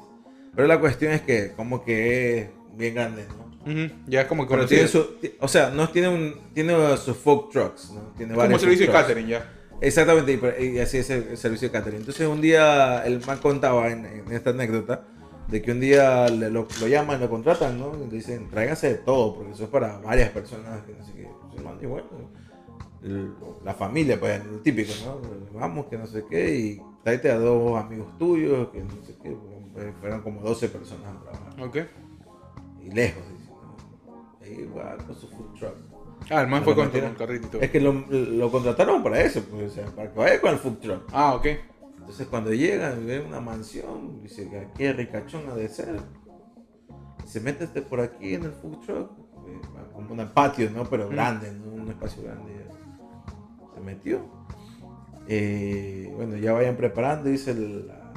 [0.54, 3.48] Pero la cuestión es que como que es bien grande, ¿no?
[3.70, 5.04] Ujú, Ya es como que tiene su,
[5.40, 8.00] o sea, no tiene un, tiene sus folk trucks, ¿no?
[8.16, 9.52] Tiene como varios servicio de catering ya.
[9.80, 11.98] Exactamente, y, así es el, servicio de catering.
[12.00, 15.04] Entonces un día el man contaba en, en esta anécdota
[15.48, 17.92] de que un día le- lo, lo llaman, lo contratan, ¿no?
[17.96, 21.12] Y le dicen, tráiganse de todo, porque eso es para varias personas, que no sé
[21.14, 21.28] qué.
[21.82, 22.06] Y bueno,
[23.02, 23.34] el-
[23.64, 25.20] la familia, pues, lo típico, ¿no?
[25.58, 29.36] Vamos, que no sé qué, y tráete a dos amigos tuyos, que no sé qué.
[30.00, 31.62] Fueron como 12 personas a trabajar.
[31.62, 31.76] Ok.
[32.84, 34.38] Y lejos, dice, ¿no?
[34.42, 35.74] Ahí va con su food truck.
[36.30, 37.60] Ah, el man fue con, el carrito.
[37.60, 40.58] Es que lo, lo contrataron para eso, pues, o sea, para que vaya con el
[40.58, 41.02] food truck.
[41.12, 41.46] Ah, ok.
[41.98, 46.00] Entonces cuando llegan y ven una mansión, dice que aquí es ricachona de ser.
[47.24, 49.10] Se mete este por aquí en el food truck,
[49.46, 49.60] eh,
[49.92, 50.84] como un patio, ¿no?
[50.86, 51.70] Pero grande, ¿no?
[51.82, 52.57] Un espacio grande.
[53.78, 54.20] Se metió.
[55.28, 58.12] Eh, bueno, ya vayan preparando, dice el, la-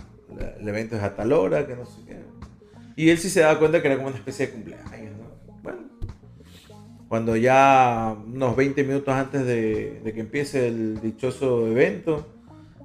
[0.59, 2.17] el evento es a tal hora, que no sé qué.
[2.95, 5.53] Y él sí se da cuenta que era como una especie de cumpleaños, ¿no?
[5.61, 5.79] Bueno,
[7.07, 12.27] cuando ya unos 20 minutos antes de, de que empiece el dichoso evento,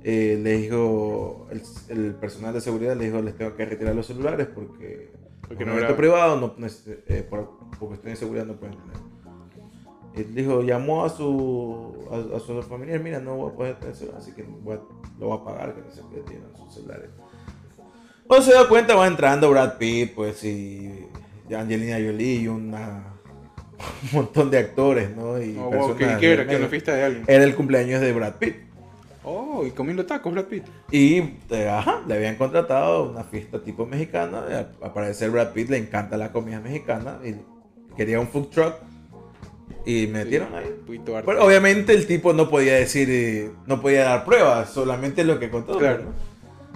[0.03, 4.07] eh, le dijo, el, el personal de seguridad le dijo, les tengo que retirar los
[4.07, 5.13] celulares porque,
[5.47, 6.67] Porque un no evento era- privado, no,
[7.07, 8.97] eh, por, por cuestiones de seguridad no pueden tener.
[10.17, 13.95] Él dijo, llamó a su, a, a su familiar, mira, no voy a poder tener
[13.95, 14.81] celular, así que voy a-
[15.19, 17.11] lo voy a pagar, que no sé qué tienen sus celulares.
[18.27, 21.07] Cuando se da cuenta va entrando Brad Pitt, pues, y
[21.55, 23.15] Angelina Jolie y una,
[24.05, 25.41] un montón de actores, ¿no?
[25.41, 26.47] Y Oh, wow, ¿qué, qué era?
[26.47, 27.25] ¿Qué una fiesta de alguien?
[27.29, 28.57] Era el cumpleaños de Brad Pitt.
[29.23, 30.65] Oh, y comiendo tacos, Brad Pitt.
[30.91, 31.19] Y,
[31.51, 34.45] eh, ajá, le habían contratado una fiesta tipo mexicana.
[34.49, 37.35] al al parecer Brad Pitt le encanta la comida mexicana y
[37.97, 38.75] quería un food truck.
[39.85, 40.67] Y metieron ahí.
[40.81, 41.31] Un poquito harto.
[41.31, 45.49] Pero obviamente el tipo no podía decir, eh, no podía dar pruebas, solamente lo que
[45.51, 45.79] contó.
[45.79, 46.05] Claro.
[46.05, 46.13] ¿no?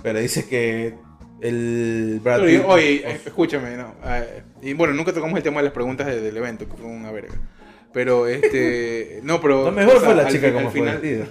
[0.02, 0.94] Pero dice que
[1.40, 2.60] el Brad Pero Pitt...
[2.60, 3.94] yo- oye, eh, escúchame, no.
[4.04, 6.86] eh, y bueno, nunca tocamos el tema de las preguntas de- del evento, que fue
[6.86, 7.34] una verga.
[7.92, 9.20] Pero este.
[9.24, 9.64] No, pero.
[9.64, 11.26] Lo mejor o sea, fue la chica como al fue final, vestida.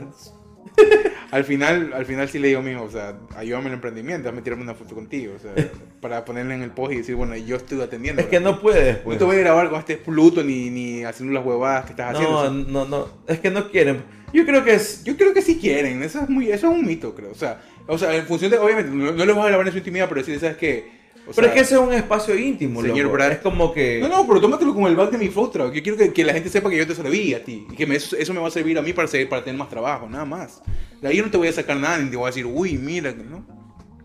[1.31, 4.41] Al final, al final sí le digo mismo, o sea, ayúdame en el emprendimiento, hazme
[4.41, 5.53] tirarme una foto contigo, o sea,
[6.02, 8.22] para ponerle en el post y decir, bueno, yo estoy atendiendo.
[8.22, 8.98] Es que no puedes.
[8.98, 9.18] No Pues.
[9.19, 12.52] te voy a grabar con este Pluto ni, ni haciendo las huevadas que estás haciendo.
[12.52, 13.07] No, no, no.
[13.27, 14.03] Es que no quieren.
[14.34, 15.03] Yo creo que es...
[15.03, 17.31] Yo creo que sí quieren, eso es muy, eso es un mito, creo.
[17.31, 19.72] O sea, o sea, en función de, obviamente, no, no lo vas a grabar en
[19.72, 20.99] su intimidad, pero decir, ¿sabes qué?
[21.30, 23.14] O Pero sea, es que ese es un espacio íntimo, Señor loco.
[23.14, 23.32] Brad.
[23.34, 24.00] Es como que...
[24.02, 25.72] No, no, pero tómatelo como el back de mi truck.
[25.74, 27.68] Yo quiero que, que la gente sepa que yo te serví a ti.
[27.72, 29.58] Y que me- eso, eso me va a servir a mí para, seguir, para tener
[29.60, 30.62] más trabajo, nada más.
[31.02, 32.78] De ahí yo no te voy a sacar nada ni te voy a decir, uy,
[32.78, 33.46] mira, ¿no?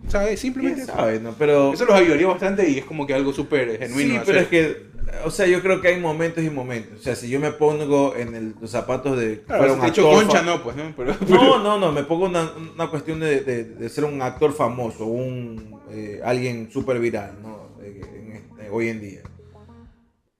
[0.09, 0.39] ¿Sabes?
[0.39, 0.97] Simplemente ¿Quién eso.
[0.99, 1.35] sabe, no?
[1.39, 1.73] Pero...
[1.73, 4.17] Eso los ayudaría bastante y es como que algo súper genuino.
[4.17, 4.87] Sí, pero es que,
[5.25, 7.01] o sea, yo creo que hay momentos y momentos.
[7.01, 10.43] O sea, si yo me pongo en el- los zapatos de Claro, si hecho concha,
[10.43, 10.93] no, pues, ¿no?
[10.95, 14.53] Pero, No, no, no, me pongo una, una cuestión de, de- de ser un actor
[14.53, 17.69] famoso, un eh, alguien súper viral, ¿no?
[17.83, 19.21] En este- hoy en día.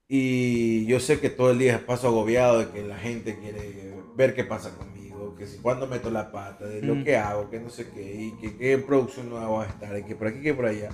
[0.07, 4.35] Y yo sé que todo el día paso agobiado de que la gente quiere ver
[4.35, 7.03] qué pasa conmigo, que si cuando meto la pata, de lo Mm.
[7.03, 10.03] que hago, que no sé qué, y que qué producción nueva va a estar, y
[10.03, 10.89] que por aquí, que por allá.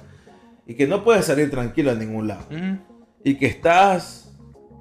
[0.65, 2.45] Y que no puedes salir tranquilo a ningún lado.
[2.49, 2.77] Ujú.
[3.23, 4.31] Y que estás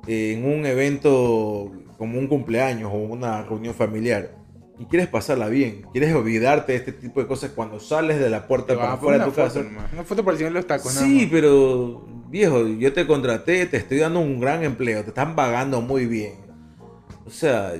[0.06, 4.36] en un evento como un cumpleaños o una reunión familiar.
[4.80, 8.48] Y quieres pasarla bien, quieres olvidarte de este tipo de cosas cuando sales de la
[8.48, 9.62] puerta para afuera de tu foto casa.
[9.62, 13.76] nomás, Una foto el señor de los tacos, Sí, pero viejo, yo te contraté, te
[13.76, 16.32] estoy dando un gran empleo, te están pagando muy bien.
[17.26, 17.74] O sea,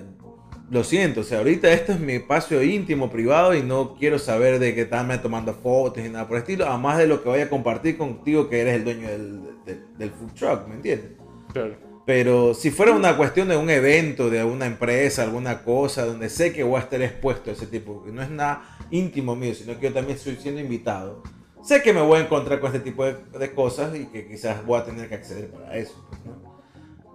[0.71, 4.59] lo siento, o sea, ahorita esto es mi espacio íntimo, privado y no quiero saber
[4.59, 7.29] de que estarme tomando fotos y nada por el estilo, a más de lo que
[7.31, 11.13] voy a compartir contigo que eres el dueño del, del- del food truck, ¿me entiendes?
[11.53, 11.75] Claro.
[12.11, 16.53] Pero si fuera una cuestión de un evento, de una empresa, alguna cosa, donde sé
[16.53, 19.79] que voy a estar expuesto a ese tipo, que no es nada íntimo mío, sino
[19.79, 21.23] que yo también estoy siendo invitado,
[21.63, 24.67] sé que me voy a encontrar con este tipo de, de cosas y que quizás
[24.67, 26.05] voy a tener que acceder para eso.
[26.09, 26.61] pues, ¿no?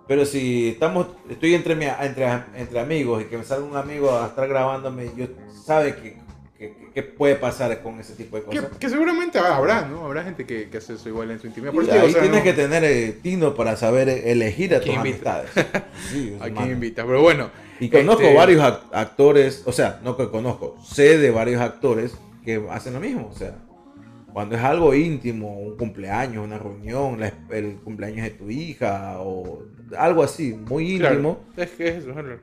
[0.07, 4.27] Pero si estamos, estoy entre, entre, entre amigos y que me salga un amigo a
[4.27, 5.25] estar grabándome, yo
[5.65, 6.17] sabe que,
[6.57, 8.77] que, que puede pasar con ese tipo de Que, cosas.
[8.77, 10.05] que seguramente habrá, ¿no?
[10.05, 11.73] Habrá gente que, que hace eso igual en su intimidad.
[11.73, 14.73] Por Y digo, ahí o sea, tienes no- que tener eh, tino para saber elegir
[14.73, 15.39] a tus ¿Quién invita?
[15.41, 15.83] amistades.
[16.11, 17.05] Sí, ¿A quién invitas?
[17.05, 17.49] Pero bueno.
[17.79, 22.15] Y conozco este, varios ac- actores, o sea, no que conozco, sé de varios actores
[22.45, 23.57] que hacen lo mismo, o sea,
[24.31, 29.63] cuando es algo íntimo, un cumpleaños, una reunión, la- el cumpleaños de tu hija o
[29.97, 32.39] algo así, muy Claro, íntimo, es que es eso, claro.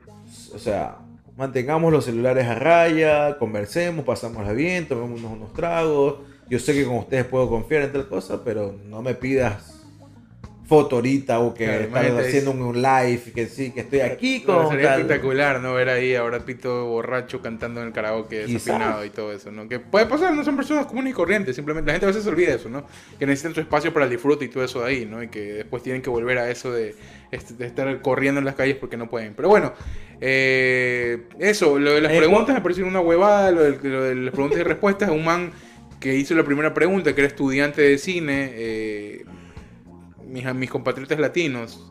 [0.54, 0.98] o sea,
[1.36, 6.16] mantengamos los celulares a raya, conversemos, pasámosla bien, tomémonos unos tragos,
[6.48, 9.70] yo sé que con ustedes puedo confiar en tal cosa, pero no me pidas
[10.64, 14.42] foto ahorita o que Claro, estás imagínate, haciendo un live, que sí, que estoy aquí
[14.46, 15.74] Pero con sería tal- espectacular, ¿no?
[15.74, 18.64] Ver ahí a Brad Pitt todo borracho cantando en el karaoke Quizás.
[18.64, 19.68] desafinado y todo eso, ¿no?
[19.68, 22.30] Que puede pasar, no son personas comunes y corrientes, simplemente la gente a veces se
[22.30, 22.86] olvida de eso, ¿no?
[23.18, 25.22] Que necesitan su espacio para el disfrute y todo eso de ahí, ¿no?
[25.22, 26.94] Y que después tienen que volver a eso de,
[27.32, 29.34] de estar corriendo en las calles porque no pueden.
[29.34, 29.72] Pero bueno,
[30.20, 34.14] eh, eso, lo de las Eh, preguntas me pareció una huevada, lo de, lo de
[34.14, 35.50] las preguntas y respuestas, un man
[35.98, 39.24] que hizo la primera pregunta, que era estudiante de cine, eh,
[40.28, 41.90] mis, mis compatriotas latinos.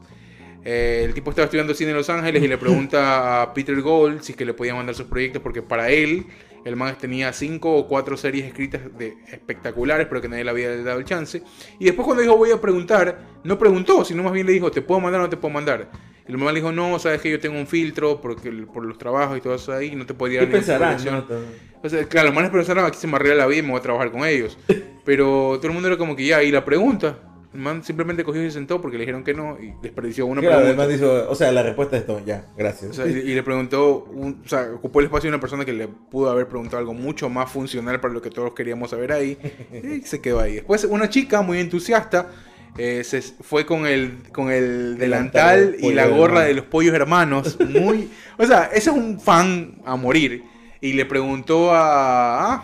[0.63, 4.21] Eh, el tipo estaba estudiando cine en Los Ángeles y le pregunta a Peter Gold
[4.21, 6.25] si es que le podía mandar sus proyectos porque para él
[6.63, 10.83] el man tenía cinco o cuatro series escritas de espectaculares pero que nadie le había
[10.83, 11.41] dado el chance
[11.79, 14.83] y después cuando dijo voy a preguntar no preguntó sino más bien le dijo te
[14.83, 15.89] puedo mandar o no te puedo mandar
[16.27, 19.39] el man le dijo no sabes que yo tengo un filtro porque por los trabajos
[19.39, 20.93] y todo eso ahí no te ¿Qué dar ninguna pensarán?
[20.99, 21.25] información".
[21.27, 21.71] no?
[21.83, 23.79] O sea, claro, los manes pensaron aquí se me arregla la vida y me voy
[23.79, 24.57] a trabajar con ellos.
[25.03, 27.17] Pero todo el mundo era como que ya, y la pregunta.
[27.53, 30.40] El man simplemente cogió y se sentó porque le dijeron que no y desperdició una
[30.40, 30.84] Claro, pregunta.
[30.84, 32.91] además dijo, o sea, la respuesta es todo, ya, gracias.
[32.91, 35.65] O sea, y, y le preguntó, un- o sea, ocupó el espacio de una persona
[35.65, 39.11] que le pudo haber preguntado algo mucho más funcional para lo que todos queríamos saber
[39.11, 39.38] ahí.
[39.73, 40.53] Y se quedó ahí.
[40.56, 42.30] Después, una chica muy entusiasta
[42.78, 47.57] eh, se fue con el, con el delantal y la gorra de los pollos hermanos.
[47.68, 50.45] Muy, o sea, ese es un fan a morir.
[50.80, 52.64] Y le preguntó a, a,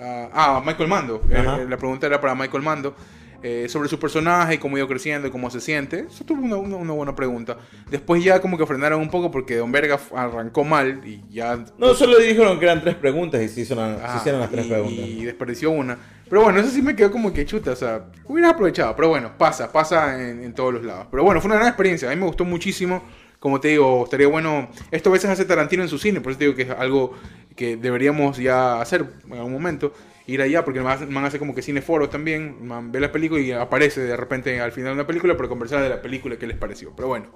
[0.00, 1.22] a- a Michael Mando.
[1.30, 1.58] Eh, Ajá.
[1.58, 2.96] la pregunta era para Michael Mando.
[3.46, 6.06] Eh, sobre su personaje, cómo ha ido creciendo y cómo se siente.
[6.08, 7.58] Eso tuvo una, una- una buena pregunta.
[7.90, 11.62] Después ya como que frenaron un poco porque Don Verga arrancó mal y ya...
[11.76, 14.64] No, solo dijeron que eran tres preguntas y se, hizo la- se hicieron las tres
[14.64, 15.04] y, preguntas.
[15.06, 15.98] y desperdició una.
[16.28, 18.96] Pero bueno, eso sí me quedó como que chuta, o sea, hubieras aprovechado.
[18.96, 21.06] Pero bueno, pasa, pasa en, en todos los lados.
[21.10, 23.02] Pero bueno, fue una gran experiencia, a mí me gustó muchísimo.
[23.38, 24.70] Como te digo, estaría bueno.
[24.90, 27.12] Esto a veces hace Tarantino en su cine, por eso te digo que es algo
[27.54, 29.92] que deberíamos ya hacer en algún momento.
[30.26, 32.66] Ir allá, porque el man man hace como que cineforos también.
[32.66, 35.82] Man ve la película y aparece de repente al final de una película, pero conversar
[35.82, 36.94] de la película que les pareció.
[36.96, 37.26] Pero bueno,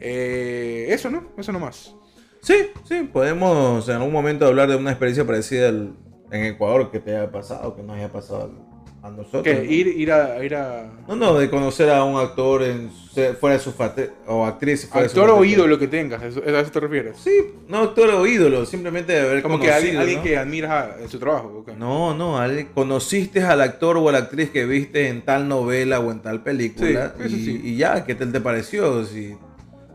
[0.00, 1.32] eh, eso, ¿no?
[1.36, 1.94] Eso nomás.
[2.40, 5.96] Sí, sí, podemos en algún momento hablar de una experiencia parecida en
[6.30, 8.63] Ecuador que te haya pasado, que nos haya pasado
[9.04, 9.42] a nosotros.
[9.42, 9.66] ¿Qué?
[9.70, 10.90] Ir, ir, a, ir a.
[11.06, 12.90] No, no, de conocer a un actor en,
[13.38, 16.40] fuera de su fate- o actriz fuera de su Actor o ídolo que tengas, ¿eso-
[16.44, 17.18] ¿a eso te refieres?
[17.18, 17.30] Sí,
[17.68, 20.24] no actor o ídolo, simplemente de haber Como que conocido, alguien, alguien ¿no?
[20.24, 21.64] que admiras en su trabajo.
[21.78, 26.00] No, no, alguien- conociste al actor o a la actriz que viste en tal novela
[26.00, 27.60] o en tal película Sí, y, sí.
[27.62, 29.04] y ya, ¿qué tal te pareció?
[29.04, 29.36] Si,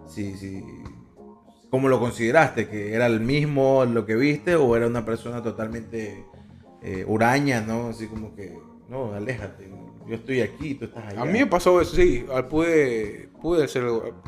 [0.07, 0.64] si, si,
[1.72, 2.68] ¿Cómo lo consideraste?
[2.68, 6.26] ¿Que era el mismo lo que viste o era una persona totalmente
[6.84, 7.90] eh, huraña, ¿no?
[7.90, 8.57] Así como que,
[8.90, 9.70] no, aléjate,
[10.07, 11.22] yo estoy aquí, tú estás allá.
[11.22, 12.26] A mí me pasó eso, sí.
[12.34, 14.22] ah, Pude, pude hacer algo.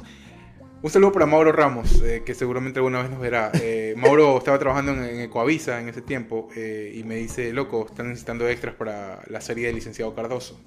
[0.84, 3.52] Un saludo para Mauro Ramos, eh, que seguramente alguna vez nos verá.
[3.62, 7.86] Eh, Mauro estaba trabajando en, en Ecoavisa en ese tiempo eh, y me dice, loco,
[7.88, 10.60] están necesitando extras para la serie de Licenciado Cardoso.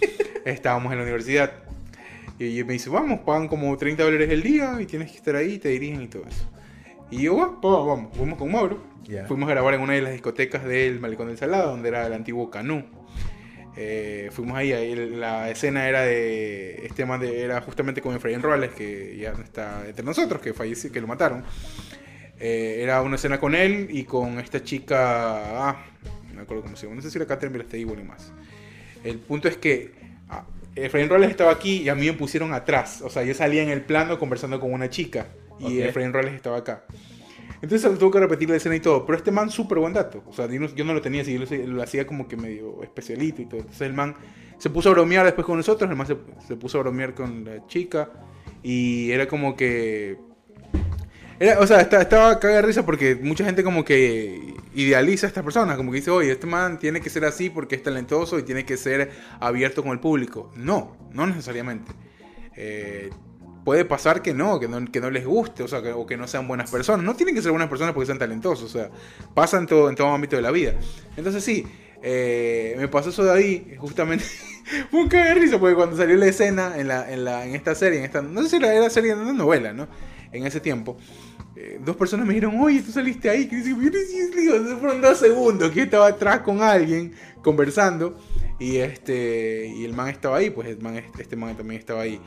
[0.44, 1.52] Estábamos en la universidad.
[2.38, 5.58] Y me dice, vamos, pagan como 30 dólares el día y tienes que estar ahí,
[5.58, 6.48] te dirigen y todo eso.
[7.10, 8.82] Y yo, "Va, vamos, fuimos con Mauro.
[9.04, 9.26] Ya.
[9.26, 12.12] Fuimos a grabar en una de las discotecas del Malecón del Salado, donde era el
[12.12, 12.84] antiguo Canú.
[13.76, 18.42] Eh, fuimos ahí, ahí la escena era de este man de- era justamente con Efraín
[18.42, 21.44] Robles, que ya está entre nosotros, que falleció, que lo mataron.
[22.38, 25.84] Eh, era una escena con él y con esta chica, ah,
[26.28, 28.32] no me acuerdo cómo se llama, no sé si era Catherine Belastego ni más.
[29.04, 29.92] El punto es que
[30.30, 30.44] ah,
[30.74, 33.68] Efraín Robles estaba aquí y a mí me pusieron atrás, o sea, yo salía en
[33.70, 35.26] el plano conversando con una chica
[35.58, 35.86] y Ok.
[35.88, 36.84] Efraín Robles estaba acá.
[37.62, 39.04] Entonces tuvo que repetir la escena y todo.
[39.04, 40.22] Pero este man, súper buen dato.
[40.26, 41.36] O sea, yo no, lo tenía así.
[41.38, 43.60] Lo, hacía como que medio especialito y todo.
[43.60, 44.14] Entonces el man
[44.58, 45.90] se puso a bromear después con nosotros.
[45.90, 46.16] El man se,
[46.46, 48.10] se puso a bromear con la chica.
[48.62, 50.18] Y era como que.
[51.58, 55.76] O sea, estaba caga de risa porque mucha gente como que idealiza a estas personas.
[55.76, 58.64] Como que dice, oye, este man tiene que ser así porque es talentoso y tiene
[58.64, 60.50] que ser abierto con el público.
[60.56, 61.92] No, no necesariamente.
[62.56, 63.10] Eh,
[63.70, 66.16] puede pasar que no, que no, que no les guste, o sea, que, o que
[66.16, 67.06] no sean buenas personas.
[67.06, 68.90] No tienen que ser buenas personas porque sean talentosos, o sea,
[69.32, 70.74] pasa en todo, en todo ámbito de la vida.
[71.16, 71.64] Entonces sí,
[72.02, 74.24] eh, me pasó eso de ahí, justamente.
[74.90, 78.00] Un de risa porque cuando salió la escena en, la, en, la, en esta serie,
[78.00, 79.86] en esta, no sé si era, era serie, una novela, ¿no?
[80.32, 80.96] En ese tiempo.
[81.54, 83.46] eh, dos personas me dijeron, oye, tú saliste ahí.
[83.46, 83.72] Que dice,
[84.80, 88.18] fueron dos segundos que yo estaba atrás con alguien conversando
[88.58, 92.20] y este y el man estaba ahí, pues el man, este man también estaba ahí.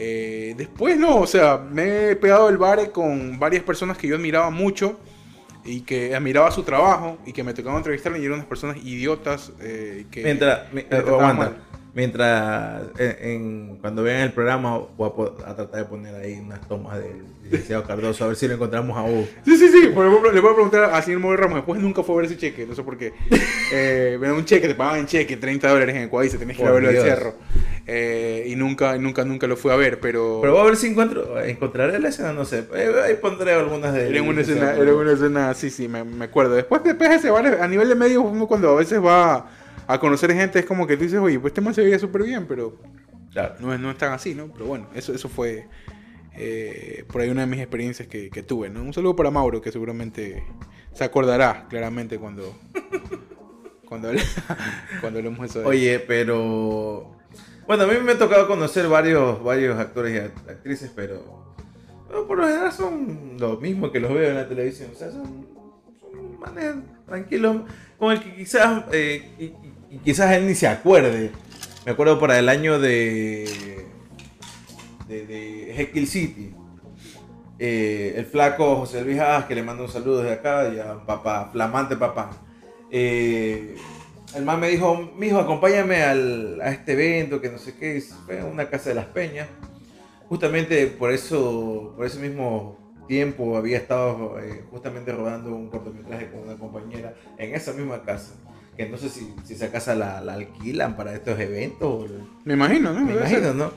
[0.00, 4.14] Eh, después no, o sea, me he pegado el bar con varias personas que yo
[4.14, 4.96] admiraba mucho
[5.64, 9.50] y que admiraba su trabajo y que me tocaba entrevistar y eran unas personas idiotas
[9.60, 11.52] eh, que Mientras, me aguanta.
[11.94, 15.10] mientras en, en- cuando vean el programa voy
[15.44, 18.96] a, tratar de poner ahí unas tomas del licenciado Cardoso a ver si lo encontramos
[18.96, 19.26] a Hugo.
[19.44, 19.88] Sí, sí, sí.
[19.92, 21.56] Por ejemplo, le voy a preguntar a señor Mover Ramos.
[21.56, 22.66] Después nunca fue a ver ese cheque.
[22.66, 23.12] No sé por qué.
[23.70, 26.62] Eh, un cheque, te pagaban en cheque, 30 dólares en el cual dice, tenés que
[26.62, 27.34] ir a verlo al cerro.
[27.90, 30.40] Eh, y nunca, nunca, nunca lo fui a ver, pero.
[30.42, 32.66] Pero voy a ver si encuentro, encontraré la escena, no sé.
[32.74, 36.26] Eh, Ahí pondré algunas de Era una escena, era una escena, sí, sí, me, me
[36.26, 36.54] acuerdo.
[36.54, 39.50] Después, después de ese bar, a nivel de medios, uno cuando a veces va
[39.86, 42.24] a conocer gente, es como que tú dices, oye, pues este man se veía súper
[42.24, 42.76] bien, pero
[43.32, 43.54] Claro.
[43.58, 44.48] no es, no es tan así, ¿no?
[44.52, 45.66] Pero bueno, eso, eso fue
[46.36, 48.82] eh, por ahí una de mis experiencias que, que tuve, ¿no?
[48.82, 50.44] Un saludo para Mauro, que seguramente
[50.92, 52.54] se acordará claramente cuando
[53.86, 54.10] cuando,
[55.00, 57.12] cuando hablemos eso de Oye, pero
[57.68, 61.54] bueno, a mí me ha tocado conocer varios, varios actores y act- actrices, pero,
[62.26, 64.90] por lo general son lo mismo que los veo en la televisión.
[64.92, 65.46] O sea, son,
[66.00, 67.58] son tranquilos,
[67.98, 69.52] con el que quizás, eh,
[70.02, 71.30] quizás él ni se acuerde.
[71.84, 73.86] Me acuerdo para el año de,
[75.06, 76.54] de, de City.
[77.58, 81.50] Eh, el flaco José Luis Haas, que le mando un saludo desde acá, ya papá,
[81.52, 82.30] flamante papá.
[82.90, 83.76] Eh,
[84.34, 88.40] el man me dijo, mijo, acompáñame al, a este evento, que no sé qué, fue
[88.40, 89.48] a una casa de las peñas.
[90.28, 92.76] Justamente por eso, por ese mismo
[93.06, 98.34] tiempo había estado eh, justamente rodando un cortometraje con una compañera en esa misma casa.
[98.76, 102.10] Que no sé si, si esa casa la, la alquilan para estos eventos.
[102.44, 103.00] Me imagino, ¿no?
[103.00, 103.54] me imagino.
[103.54, 103.72] ¿no?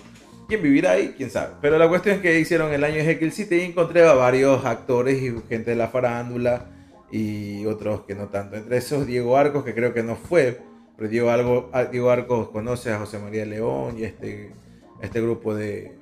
[0.47, 1.15] ¿Quién vivirá ahí?
[1.15, 1.53] ¿Quién sabe?
[1.61, 4.65] Pero la cuestión es que hicieron el año de Jekyll City y encontré a varios
[4.65, 6.67] actores y gente de la farándula
[7.11, 8.55] y otros que no tanto.
[8.55, 10.61] Entre esos Diego Arcos, que creo que no fue,
[10.97, 14.51] pero Diego, Argo- ah, Diego Arcos conoce a José María León y este,
[15.01, 15.97] este grupo de,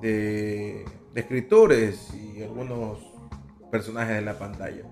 [0.00, 2.98] de, de escritores y algunos
[3.70, 4.82] personajes de la pantalla.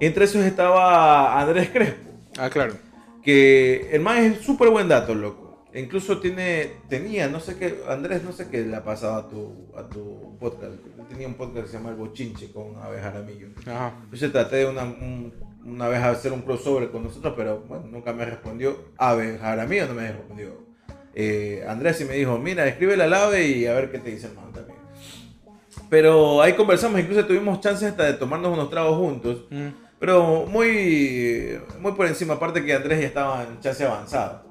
[0.00, 2.74] Entre esos estaba Andrés Crespo Ah, claro.
[3.22, 5.53] que el man es súper buen dato, loco.
[5.74, 9.66] Incluso tiene, tenía, no sé qué, Andrés, no sé qué le ha pasado a tu,
[9.76, 10.72] a tu podcast.
[11.08, 13.48] Tenía un podcast que se llama El Bochinche con Abe Jaramillo.
[13.66, 13.94] Ajá.
[14.04, 15.32] Entonces traté de una, un-
[15.64, 18.76] una vez hacer un crossover con nosotros, pero bueno, nunca me respondió.
[18.98, 20.64] Abe Jaramillo no me respondió.
[21.14, 24.28] Eh, Andrés sí me dijo, mira, escríbele al Ave y a ver qué te dice
[24.28, 24.78] el man también.
[25.90, 29.44] Pero ahí conversamos, incluso tuvimos chance hasta de tomarnos unos tragos juntos.
[29.50, 29.68] Mm.
[29.98, 34.43] Pero muy, muy por encima, aparte que Andrés ya estaba en chance avanzado.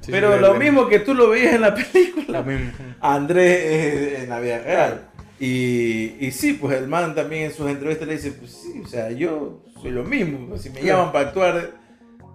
[0.00, 2.70] Sí, Pero lo mismo que tú lo veías en la película, Lo mismo.
[3.00, 5.06] Andrés en la vida real.
[5.38, 8.88] Y, y sí, pues el man también en sus entrevistas le dice, pues sí, o
[8.88, 10.48] sea, yo soy lo mismo.
[10.48, 11.70] pues, Si me llaman para actuar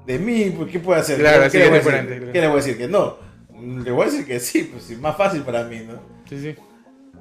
[0.05, 1.19] de mí, pues ¿qué puedo hacer?
[1.19, 2.29] Claro, ¿Qué, sí, le voy a decir?
[2.31, 2.77] ¿Qué le voy a decir?
[2.77, 3.17] Que no.
[3.83, 5.99] Le voy a decir que sí, pues es más fácil para mí, ¿no?
[6.29, 6.55] Sí, sí.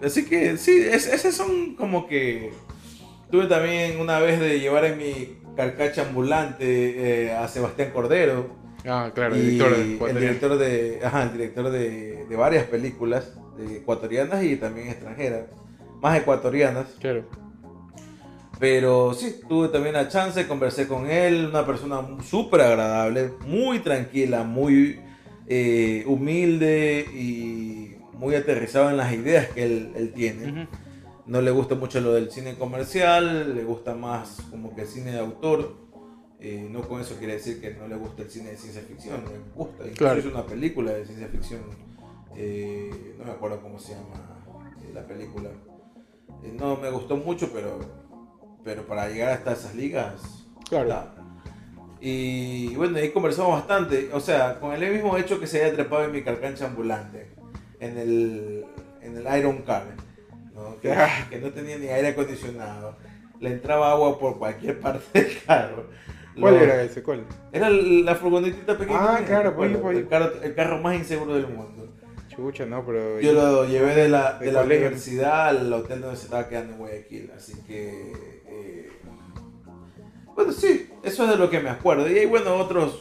[0.05, 2.53] Así que sí, es- esas son como que...
[3.31, 8.49] Tuve también una vez de llevar en mi carcacha ambulante eh, a Sebastián Cordero.
[8.87, 13.33] Ah, claro, el director de el director de, ajá, el director de, de varias películas
[13.57, 15.47] de ecuatorianas y también extranjeras,
[16.03, 16.87] más ecuatorianas.
[17.01, 17.25] Claro.
[18.59, 24.45] Pero sí, tuve también la chance, conversé con él, una persona súper agradable, muy tranquila,
[24.45, 25.01] muy
[25.47, 30.51] eh, humilde y muy aterrizado en las ideas que él, él tiene.
[30.51, 30.69] Ujú.
[31.27, 35.13] No le gusta mucho lo del cine comercial, le gusta más como que el cine
[35.13, 35.75] de autor.
[36.47, 39.25] Eh, no con eso quiere decir que no le gusta el cine de ciencia ficción,
[39.25, 39.77] le gusta.
[39.85, 40.19] Incluso Claro.
[40.21, 41.61] es una película de ciencia ficción,
[42.37, 44.43] eh, no me acuerdo cómo se llama
[44.83, 45.49] eh, la película.
[46.59, 47.79] No me gustó mucho, pero,
[48.63, 50.85] pero para llegar hasta esas ligas, Claro.
[50.91, 51.15] está.
[52.03, 56.05] Y bueno, ahí conversamos bastante, o sea, con el mismo hecho que se haya trepado
[56.05, 57.31] en mi carcancha ambulante,
[57.81, 58.67] en el,
[59.01, 59.85] en el Iron Car,
[60.55, 60.79] ¿no?
[60.83, 60.95] Que,
[61.31, 62.97] que no tenía ni aire acondicionado,
[63.41, 65.87] le entraba agua por cualquier parte del carro.
[66.39, 67.03] ¿Cuál era ese?
[67.03, 67.25] ¿Cuál?
[67.53, 69.17] Era la furgonetita pequeña.
[69.17, 69.99] Ah, claro, pues, bueno, pues.
[69.99, 71.89] el, carro, el carro más inseguro del mundo.
[72.29, 73.21] Chucha, no, pero.
[73.21, 76.73] Yo lo llevé de la, de de la universidad al hotel donde se estaba quedando
[76.73, 78.13] en Guayaquil, así que...
[78.47, 78.89] eh,
[80.35, 82.11] bueno, sí, eso es de lo que me acuerdo.
[82.11, 83.01] Y hay, bueno, otros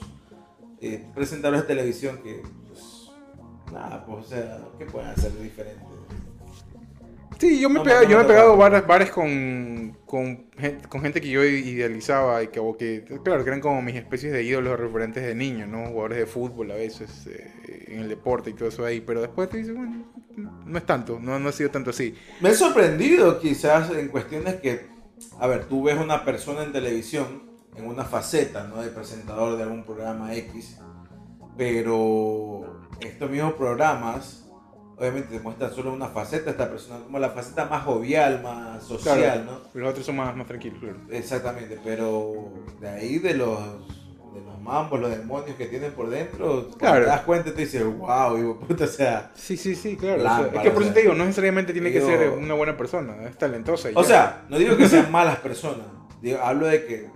[0.82, 3.10] eh, presentadores de televisión que, pues,
[3.72, 5.93] nada, pues, o sea, ¿qué pueden hacer de diferente?
[7.40, 10.88] Sí, yo me, No, pegado, no, yo me he pegado bares, bares con, con, gente,
[10.88, 14.34] con gente que yo idealizaba y que, o que, claro, que eran como mis especies
[14.34, 15.88] de ídolos referentes de niño, ¿no?
[15.88, 19.50] Jugadores de fútbol a veces, eh, en el deporte y todo eso ahí, pero después
[19.50, 20.06] te dices, bueno,
[20.38, 22.16] no es tanto, no, no ha sido tanto así.
[22.42, 24.88] Me he sorprendido quizás en cuestiones que,
[25.40, 28.82] a ver, tú ves una persona en televisión en una faceta, ¿no?
[28.82, 30.78] De presentador de algún programa X,
[31.58, 34.43] pero estos mismos programas,
[35.04, 38.84] obviamente te muestran solo una faceta de esta persona, como la faceta más jovial, más
[38.84, 39.60] social, Claro, ¿no?
[39.82, 40.98] Los otros son más, más tranquilos, claro.
[41.12, 43.60] Exactamente, pero de ahí de los,
[44.34, 47.02] de los mambos, los demonios que tienen por dentro, Claro.
[47.04, 49.32] te das cuenta y te dices, wow, hijo puta, o sea...
[49.36, 50.20] Sí, sí, sí, claro.
[50.20, 52.30] o sea, Lámpara, es que por eso sea, te digo, no necesariamente tiene que ser
[52.30, 53.92] una buena persona, es talentosa.
[53.92, 54.08] y O ya.
[54.08, 55.86] sea, no digo que sean malas personas.
[56.22, 57.10] Digo, hablo de que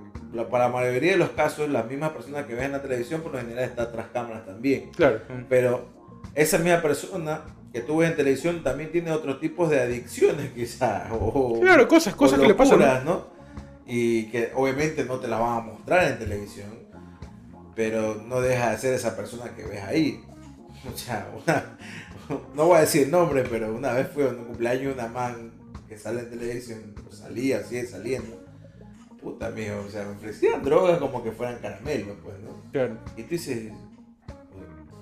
[0.52, 3.32] para la mayoría de los casos, las mismas personas que ven en la televisión por
[3.32, 4.92] lo general está tras cámaras también.
[4.96, 5.22] Claro.
[5.50, 5.88] Pero
[6.36, 7.42] esa misma persona
[7.80, 11.10] que tú ves en televisión también tiene otros tipos de adicciones quizás.
[11.12, 12.80] O, Claro, cosas, o cosas que le pasan.
[12.80, 12.86] ¿no?
[12.86, 13.24] locuras.
[13.86, 16.70] Y que obviamente no te las van a mostrar en televisión.
[17.76, 20.22] Pero no deja de ser esa persona que ves ahí.
[20.94, 21.78] O sea, una-
[22.56, 25.52] no voy a decir nombre, pero una vez fue un cumpleaños una man
[25.90, 28.44] que sale en televisión, pues salía, sigue saliendo.
[29.22, 32.62] Puta mío, o sea, me ofrecían drogas como que fueran caramelos, pues, ¿no?
[32.72, 32.98] Claro.
[33.18, 33.72] Y tú dices,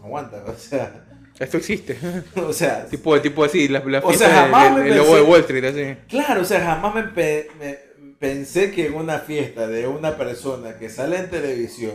[0.04, 1.05] aguanta, o sea,
[1.40, 1.98] Esto existe.
[2.36, 5.22] o sea, tipo, tipo así, la, la O fiesta sea, jamás me del lobo de
[5.22, 5.98] pensé- Wall Street, así.
[6.08, 7.78] Claro, o sea, jamás me, pe- me-
[8.20, 11.94] pensé que en una fiesta de una persona que sale en televisión,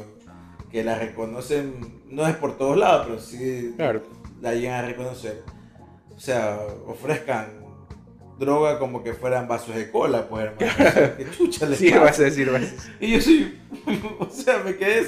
[0.71, 4.03] que la reconocen, no es por todos lados, pero sí Claro.
[4.43, 5.43] la llegan a reconocer,
[6.15, 7.61] o sea, ofrezcan
[8.39, 10.67] droga como que fueran vasos de cola, pues hermano.
[10.79, 12.03] O sea, ¿Qué chucha les Sí, pasa?
[12.05, 12.93] vas a decir, vas a decir.
[13.01, 13.59] Y yo soy,
[14.19, 15.07] o sea, me quedé...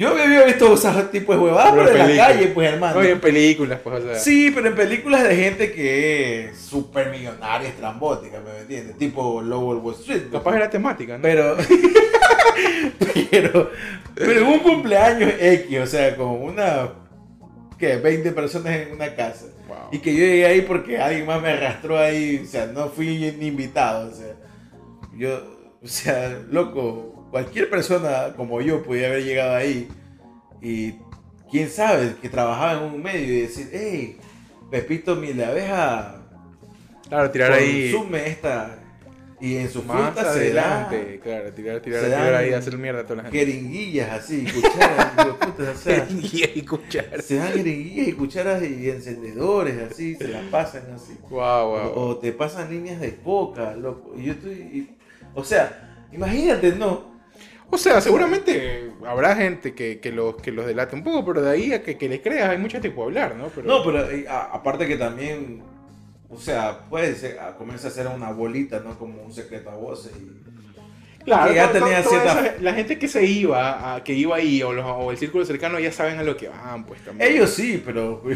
[0.00, 3.00] Yo había visto esos tipos de huevadas, Pero pero en la calle, pues hermano.
[3.00, 4.14] Oye, en películas, pues, o sea.
[4.14, 8.96] Sí, pero en películas de gente que es súper millonaria, estrambótica, ¿me entiendes?
[8.96, 10.22] Tipo Lobo Wall Street.
[10.30, 10.42] pues.
[10.42, 11.22] Capaz era temática, ¿no?
[11.22, 11.54] Pero,
[13.30, 13.70] pero,
[14.14, 16.94] pero un cumpleaños X, o sea, como una,
[17.76, 17.98] ¿qué?
[17.98, 19.48] 20 personas en una casa.
[19.68, 19.76] Wow.
[19.92, 23.34] Y que yo llegué ahí porque alguien más me arrastró ahí, o sea, no fui
[23.38, 24.34] ni invitado, o sea,
[25.14, 25.42] yo,
[25.82, 29.88] o sea, loco, cualquier persona como yo podía haber llegado ahí
[30.62, 30.94] y
[31.50, 34.18] quién sabe, que trabajaba en un medio y decir, hey,
[34.70, 36.16] Pepito Abeja,
[37.08, 38.78] Claro, tirar ahí consume esta,
[39.40, 41.20] y en su más fruta da adelante.
[41.20, 43.38] Claro, tirar, tirar, tirar ahí, hacer mierda a toda la gente.
[43.38, 45.26] jeringuillas así, cucharas,
[45.58, 47.20] o sea, y escuchar.
[47.22, 51.16] se dan jeringuillas y cucharas y encendedores así, se las pasan así.
[51.30, 51.92] Wow, O, wow.
[52.10, 54.14] o te pasan líneas de coca, loco.
[54.16, 54.52] Y yo estoy.
[54.52, 54.96] y-
[55.34, 57.09] o sea, imagínate, ¿no?
[57.72, 61.50] O sea, seguramente habrá gente que, que, los, que los delate un poco, pero de
[61.50, 63.46] ahí a que, que les creas hay mucha tipo hablar, ¿no?
[63.48, 65.62] Pero, No, pero eh, a- aparte que también.
[66.28, 68.98] O sea, puede ser, a- comienza a ser una bolita, ¿no?
[68.98, 70.12] Como un secreto a voces.
[70.16, 74.62] Y, Claro, que ya tenía cierta- la gente que se iba, a- que iba ahí,
[74.62, 77.30] o, los- o el círculo cercano, ya saben a lo que van, pues también.
[77.32, 78.22] Ellos sí, pero.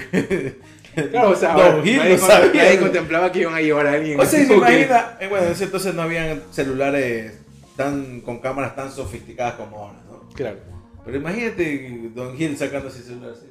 [1.10, 2.62] Claro, o sea, nadie, no con- sabía.
[2.62, 4.20] nadie contemplaba que iban a llevar a alguien.
[4.20, 5.16] O sea, se imagina.
[5.20, 7.32] eh, bueno, en ese entonces no habían celulares
[7.76, 10.28] tan con cámaras tan sofisticadas como ahora, ¿no?
[10.34, 10.58] Claro.
[11.04, 13.46] Pero imagínate Don Gil sacando ese celular así.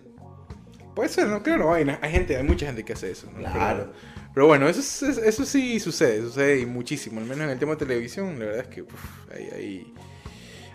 [0.96, 1.42] Puede ser, ¿no?
[1.42, 3.40] Claro, hay, hay gente, hay mucha gente que hace eso, ¿no?
[3.40, 3.90] Claro.
[3.92, 3.94] Pero,
[4.34, 7.20] pero bueno, eso, es- es- eso sí sucede, sucede y muchísimo.
[7.20, 8.94] Al menos en el tema de televisión, la verdad es que uf,
[9.36, 9.94] hay, hay,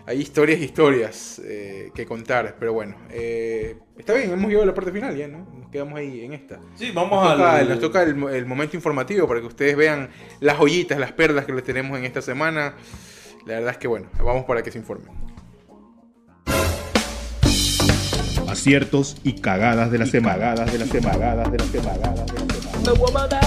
[0.05, 2.55] hay historias y historias eh, que contar.
[2.59, 5.47] Pero bueno, eh, está bien, hemos llegado a la parte final ya, ¿no?
[5.57, 6.59] Nos quedamos ahí en esta.
[6.75, 7.69] Sí, vamos Nos toca, al.
[7.69, 10.09] nos toca el, el momento informativo para que ustedes vean
[10.41, 12.75] las joyitas, las perlas que les tenemos en esta semana.
[13.49, 15.09] La verdad es que bueno, vamos para que se informen.
[18.47, 20.37] Aciertos y cagadas de la semana.
[20.37, 21.17] Cagadas de la semana.
[21.17, 21.99] Cagadas de la semana.
[21.99, 22.45] Cagadas de la
[23.01, 23.39] semana.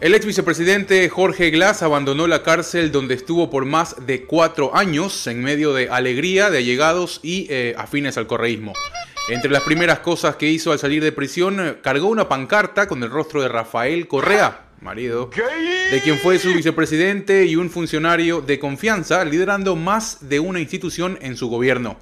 [0.00, 5.28] El ex vicepresidente Jorge Glass abandonó la cárcel donde estuvo por más de cuatro años
[5.28, 8.72] en medio de alegría de allegados y eh, afines al correísmo.
[9.28, 13.02] Entre las primeras cosas que hizo al salir de prisión, eh, cargó una pancarta con
[13.02, 15.28] el rostro de Rafael Correa, marido,
[15.90, 21.18] de quien fue su vicepresidente y un funcionario de confianza, liderando más de una institución
[21.20, 21.98] en su gobierno.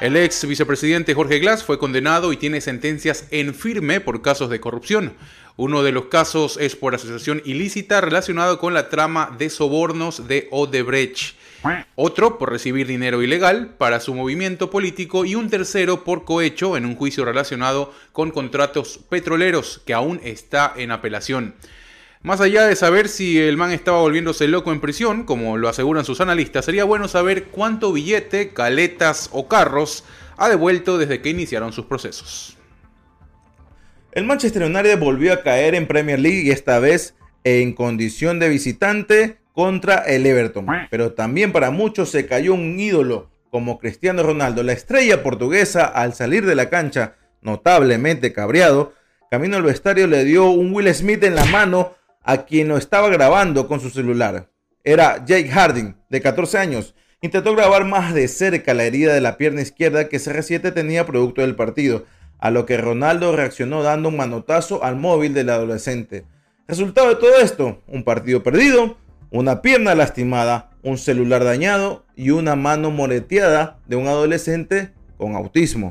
[0.00, 4.58] El ex vicepresidente Jorge Glass fue condenado y tiene sentencias en firme por casos de
[4.60, 5.12] corrupción.
[5.56, 10.48] Uno de los casos es por asociación ilícita relacionado con la trama de sobornos de
[10.50, 11.36] Odebrecht.
[11.96, 16.84] Otro por recibir dinero ilegal para su movimiento político y un tercero por cohecho en
[16.84, 21.54] un juicio relacionado con contratos petroleros que aún está en apelación.
[22.22, 26.06] Más allá de saber si el man estaba volviéndose loco en prisión, como lo aseguran
[26.06, 30.04] sus analistas, sería bueno saber cuánto billete, caletas o carros
[30.36, 32.56] ha devuelto desde que iniciaron sus procesos.
[34.12, 37.14] El Manchester United volvió a caer en Premier League y esta vez
[37.44, 40.66] en condición de visitante contra el Everton.
[40.90, 46.12] Pero también para muchos se cayó un ídolo como Cristiano Ronaldo, la estrella portuguesa al
[46.12, 48.92] salir de la cancha, notablemente cabreado,
[49.30, 51.92] camino al vestuario le dio un Will Smith en la mano
[52.24, 54.48] a quien lo estaba grabando con su celular.
[54.82, 56.96] Era Jake Harding, de 14 años.
[57.20, 61.42] Intentó grabar más de cerca la herida de la pierna izquierda que CR7 tenía producto
[61.42, 62.04] del partido
[62.40, 66.26] a lo que Ronaldo reaccionó dando un manotazo al móvil del adolescente.
[66.66, 68.98] Resultado de todo esto, un partido perdido,
[69.34, 75.90] una pierna lastimada, un celular dañado y una mano moreteada de un adolescente con autismo.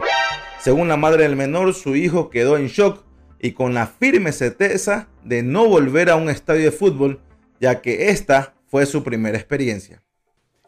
[0.61, 3.03] Según la madre del menor, su hijo quedó en shock
[3.41, 7.20] y con la firme certeza de no volver a un estadio de fútbol,
[7.60, 10.02] ya que esta fue su primera experiencia.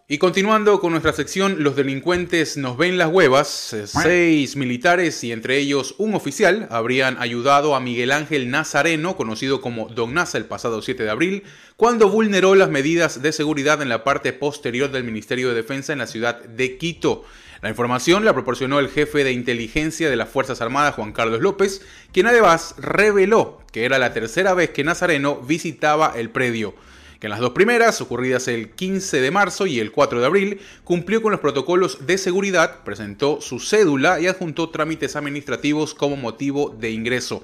[0.07, 3.75] Y continuando con nuestra sección, los delincuentes nos ven las huevas.
[3.87, 9.89] Seis militares y entre ellos un oficial habrían ayudado a Miguel Ángel Nazareno, conocido como
[9.89, 11.43] Don Naza el pasado 7 de abril,
[11.75, 15.97] cuando vulneró las medidas de seguridad en la parte posterior del Ministerio de Defensa en
[15.97, 17.23] la ciudad de Quito.
[17.63, 21.81] La información la proporcionó el jefe de inteligencia de las Fuerzas Armadas, Juan Carlos López,
[22.13, 26.75] quien además reveló que era la tercera vez que Nazareno visitaba el predio
[27.25, 31.21] en las dos primeras, ocurridas el 15 de marzo y el 4 de abril, cumplió
[31.21, 36.91] con los protocolos de seguridad, presentó su cédula y adjuntó trámites administrativos como motivo de
[36.91, 37.43] ingreso.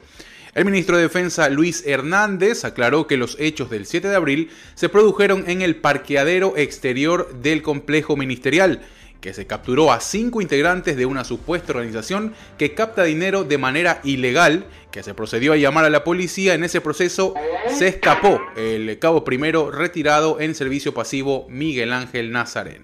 [0.53, 4.89] El ministro de Defensa Luis Hernández aclaró que los hechos del 7 de abril se
[4.89, 8.81] produjeron en el parqueadero exterior del complejo ministerial
[9.21, 14.01] que se capturó a cinco integrantes de una supuesta organización que capta dinero de manera
[14.03, 16.55] ilegal, que se procedió a llamar a la policía.
[16.55, 17.35] En ese proceso
[17.69, 22.83] se escapó el cabo primero retirado en servicio pasivo Miguel Ángel Nazarén.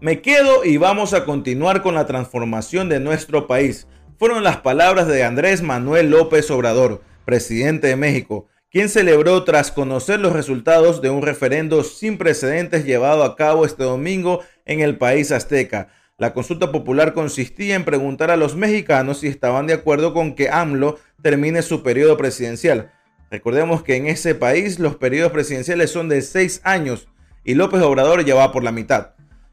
[0.00, 3.86] Me quedo y vamos a continuar con la transformación de nuestro país.
[4.18, 10.18] Fueron las palabras de Andrés Manuel López Obrador, presidente de México, quien celebró tras conocer
[10.18, 15.30] los resultados de un referendo sin precedentes llevado a cabo este domingo en el país
[15.30, 15.90] azteca.
[16.18, 20.50] La consulta popular consistía en preguntar a los mexicanos si estaban de acuerdo con que
[20.50, 22.90] AMLO termine su periodo presidencial.
[23.30, 27.06] Recordemos que en ese país los periodos presidenciales son de seis años
[27.44, 29.10] y López Obrador ya va por la mitad.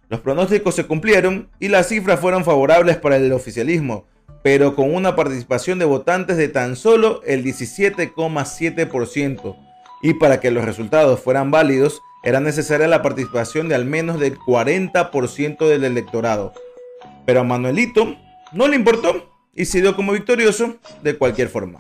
[0.10, 4.08] Los pronósticos se cumplieron y las cifras fueron favorables para el oficialismo
[4.44, 9.56] pero con una participación de votantes de tan solo el 17,7%.
[10.02, 14.38] Y para que los resultados fueran válidos, era necesaria la participación de al menos del
[14.38, 16.54] 40% del electorado.
[17.26, 18.16] Pero a Manuelito
[18.52, 21.80] no le importó y se dio como victorioso de cualquier forma.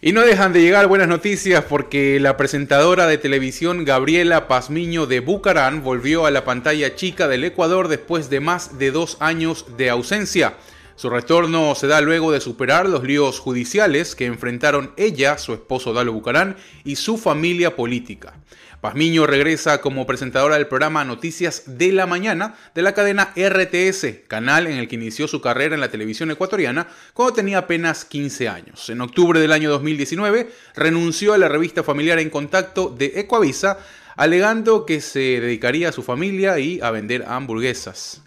[0.00, 5.18] Y no dejan de llegar buenas noticias porque la presentadora de televisión Gabriela Pazmiño de
[5.18, 9.90] Bucarán volvió a la pantalla chica del Ecuador después de más de dos años de
[9.90, 10.54] ausencia.
[10.98, 15.92] Su retorno se da luego de superar los líos judiciales que enfrentaron ella, su esposo
[15.92, 18.34] Dalo Bucarán y su familia política.
[18.80, 24.66] Pazmiño regresa como presentadora del programa Noticias de la Mañana de la cadena RTS, canal
[24.66, 28.90] en el que inició su carrera en la televisión ecuatoriana cuando tenía apenas 15 años.
[28.90, 33.78] En octubre del año 2019 renunció a la revista familiar En Contacto de Ecuavisa,
[34.16, 38.22] alegando que se dedicaría a su familia y a vender hamburguesas.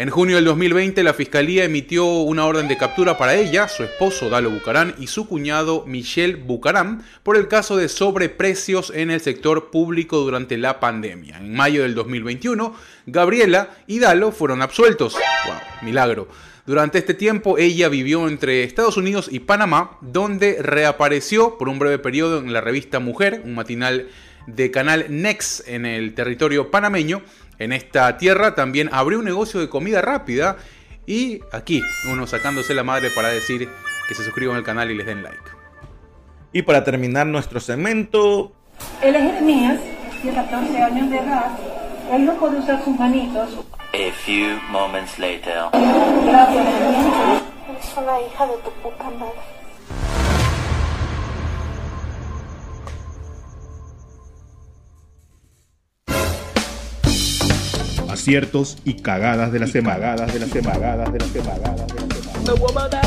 [0.00, 4.30] En junio del 2020, la fiscalía emitió una orden de captura para ella, su esposo
[4.30, 9.68] Dalo Bucarán y su cuñado Michel Bucarán por el caso de sobreprecios en el sector
[9.68, 11.36] público durante la pandemia.
[11.36, 12.74] En mayo del 2021,
[13.04, 15.18] Gabriela y Dalo fueron absueltos.
[15.44, 15.56] ¡Wow!
[15.82, 16.28] Milagro.
[16.64, 21.98] Durante este tiempo ella vivió entre Estados Unidos y Panamá, donde reapareció por un breve
[21.98, 24.08] periodo en la revista Mujer, un matinal
[24.46, 27.22] de canal Next en el territorio panameño,
[27.60, 30.56] en esta tierra, también abrió un negocio de comida rápida
[31.06, 33.68] y aquí uno sacándose la madre para decir
[34.08, 35.38] que se suscriban al canal y les den like.
[36.52, 38.52] Y para terminar nuestro segmento,
[39.02, 39.78] Él es Jeremías,
[40.24, 41.58] de 14 años de edad.
[42.10, 43.50] Él no puede usar sus manitos.
[43.92, 45.64] A few moments later.
[45.72, 47.42] Gracias, Jeremías.
[47.68, 49.59] Eres una hija de tu puta madre.
[58.10, 60.00] Aciertos y cagadas de la semana.
[60.00, 60.74] Cagadas de la semana.
[60.80, 61.62] Cagadas de la semana.
[61.62, 63.00] Cagadas de semana.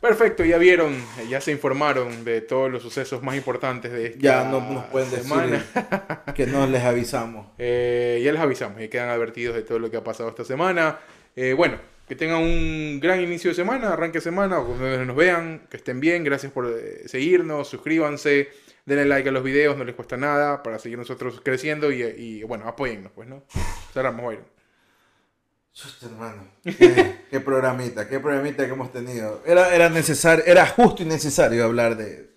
[0.00, 0.96] Perfecto, ya vieron,
[1.28, 5.10] ya se informaron de todos los sucesos más importantes de esta ya no nos pueden
[5.10, 5.64] decir semana.
[6.34, 7.46] que no les avisamos.
[7.58, 10.98] Eh, ya les avisamos, ya quedan advertidos de todo lo que ha pasado esta semana.
[11.36, 11.78] Eh, bueno,
[12.10, 15.76] que tengan un gran inicio de semana, arranque de semana, o donde nos vean, que
[15.76, 18.48] estén bien, gracias por eh, seguirnos, suscríbanse,
[18.84, 22.42] denle like a los videos, no les cuesta nada para seguir nosotros creciendo y, y,
[22.42, 23.44] bueno, apóyennos, pues, ¿no?
[23.94, 24.44] Cerramos, Byron.
[25.72, 26.48] Chuta, hermano.
[26.64, 29.40] Qué, qué programita, qué programita que hemos tenido.
[29.46, 32.30] Era, era necesario, era justo y necesario hablar de,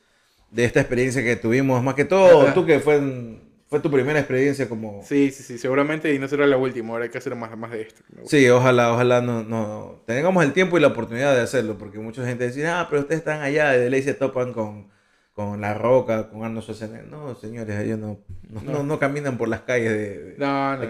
[0.51, 1.81] de esta experiencia que tuvimos.
[1.81, 3.43] Más que todo, tú que fue, en-
[3.73, 5.01] fue tu primera experiencia como...
[5.03, 7.71] Sí, sí, sí, seguramente y no será la última, ahora hay que hacer más, más
[7.71, 8.03] de esto.
[8.25, 12.23] Sí, ojalá, ojalá no, no tengamos el tiempo y la oportunidad de hacerlo, porque mucha
[12.23, 14.89] gente dice, ah, pero ustedes están allá, y de ley se topan con,
[15.33, 17.07] con La Roca, con Arnold Schwarzenegger.
[17.07, 20.35] No, señores, ellos no, no, no- no caminan por las calles de.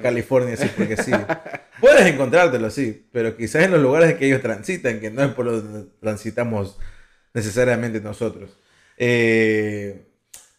[0.02, 1.12] California así porque sí.
[1.80, 5.46] Puedes encontrártelo, sí, pero quizás en los lugares que ellos transitan, que no es por
[5.46, 6.78] donde transitamos
[7.34, 8.58] necesariamente nosotros.
[8.98, 10.06] Eh,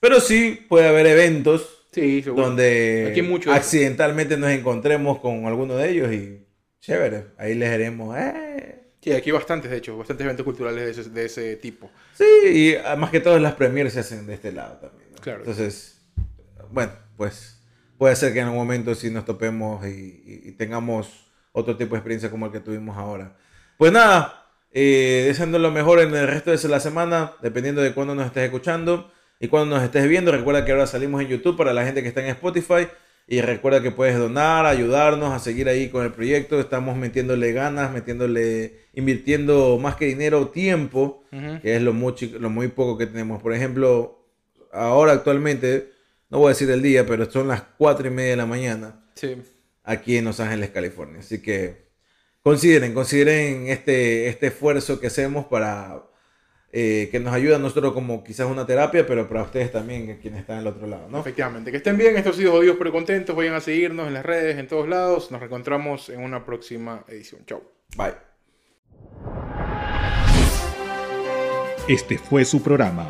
[0.01, 2.45] pero sí puede haber eventos Sí, seguro.
[2.47, 6.45] donde Aquí mucho accidentalmente nos encontremos con alguno de ellos y
[6.81, 8.81] chévere, ahí les haremos, eh.
[9.01, 11.91] Sí, aquí bastantes, de hecho, bastantes eventos culturales de ese, de ese tipo.
[12.15, 15.09] Sí, y ah, más que todas las premiers se hacen de este lado también.
[15.13, 15.19] ¿no?
[15.21, 15.41] Claro.
[15.41, 16.01] Entonces,
[16.71, 17.61] bueno, pues
[17.99, 21.95] puede ser que en algún momento sí nos topemos y, y- y tengamos otro tipo
[21.95, 23.37] de experiencia como el que tuvimos ahora.
[23.77, 28.15] Pues nada, eh, deseando lo mejor en el resto de la semana, dependiendo de cuándo
[28.15, 30.33] nos estés escuchando y cuándo nos estés viendo.
[30.33, 32.89] Recuerda que ahora salimos en YouTube para la gente que está en Spotify.
[33.27, 36.61] Y recuerda que puedes donar, ayudarnos a seguir ahí con el proyecto.
[36.61, 41.25] Estamos metiéndole ganas, metiéndole, invirtiendo más que dinero, tiempo
[41.63, 43.41] que es lo muy, lo muy poco que tenemos.
[43.43, 44.27] Por ejemplo,
[44.73, 45.91] ahora actualmente,
[46.29, 49.05] no voy a decir el día, pero son las 4 y media de la mañana
[49.15, 49.37] Sí.
[49.85, 51.21] aquí en Los Ángeles, California.
[51.21, 51.87] Así que
[52.43, 56.03] consideren, consideren este, este esfuerzo que hacemos para
[56.77, 60.19] eh, que nos ayuda a nosotros como quizás una terapia, pero para ustedes también, que
[60.19, 61.21] quienes están al otro lado, ¿no?
[61.21, 64.27] Efectivamente, que estén bien, estos ha sido Jodidos pero contentos, vayan a seguirnos en las
[64.27, 67.43] redes, en todos lados, nos reencontramos en una próxima edición.
[67.47, 67.63] Chao.
[67.97, 68.15] Bye.
[71.87, 73.09] Este fue su programa.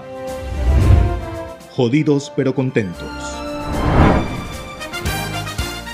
[1.70, 3.08] Jodidos pero contentos.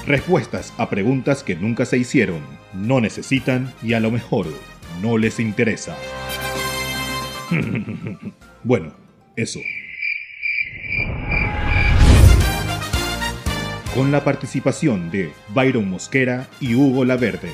[0.08, 2.40] Respuestas a preguntas que nunca se hicieron,
[2.74, 4.48] no necesitan y a lo mejor
[5.00, 5.96] no les interesa.
[8.64, 8.94] bueno,
[9.36, 9.60] eso.
[13.94, 17.52] Con la participación de Byron Mosquera y Hugo Laverde.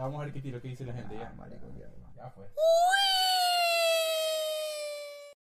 [0.00, 1.34] Vamos a ver qué tiro que dice la gente ya.
[2.16, 2.46] Ya fue.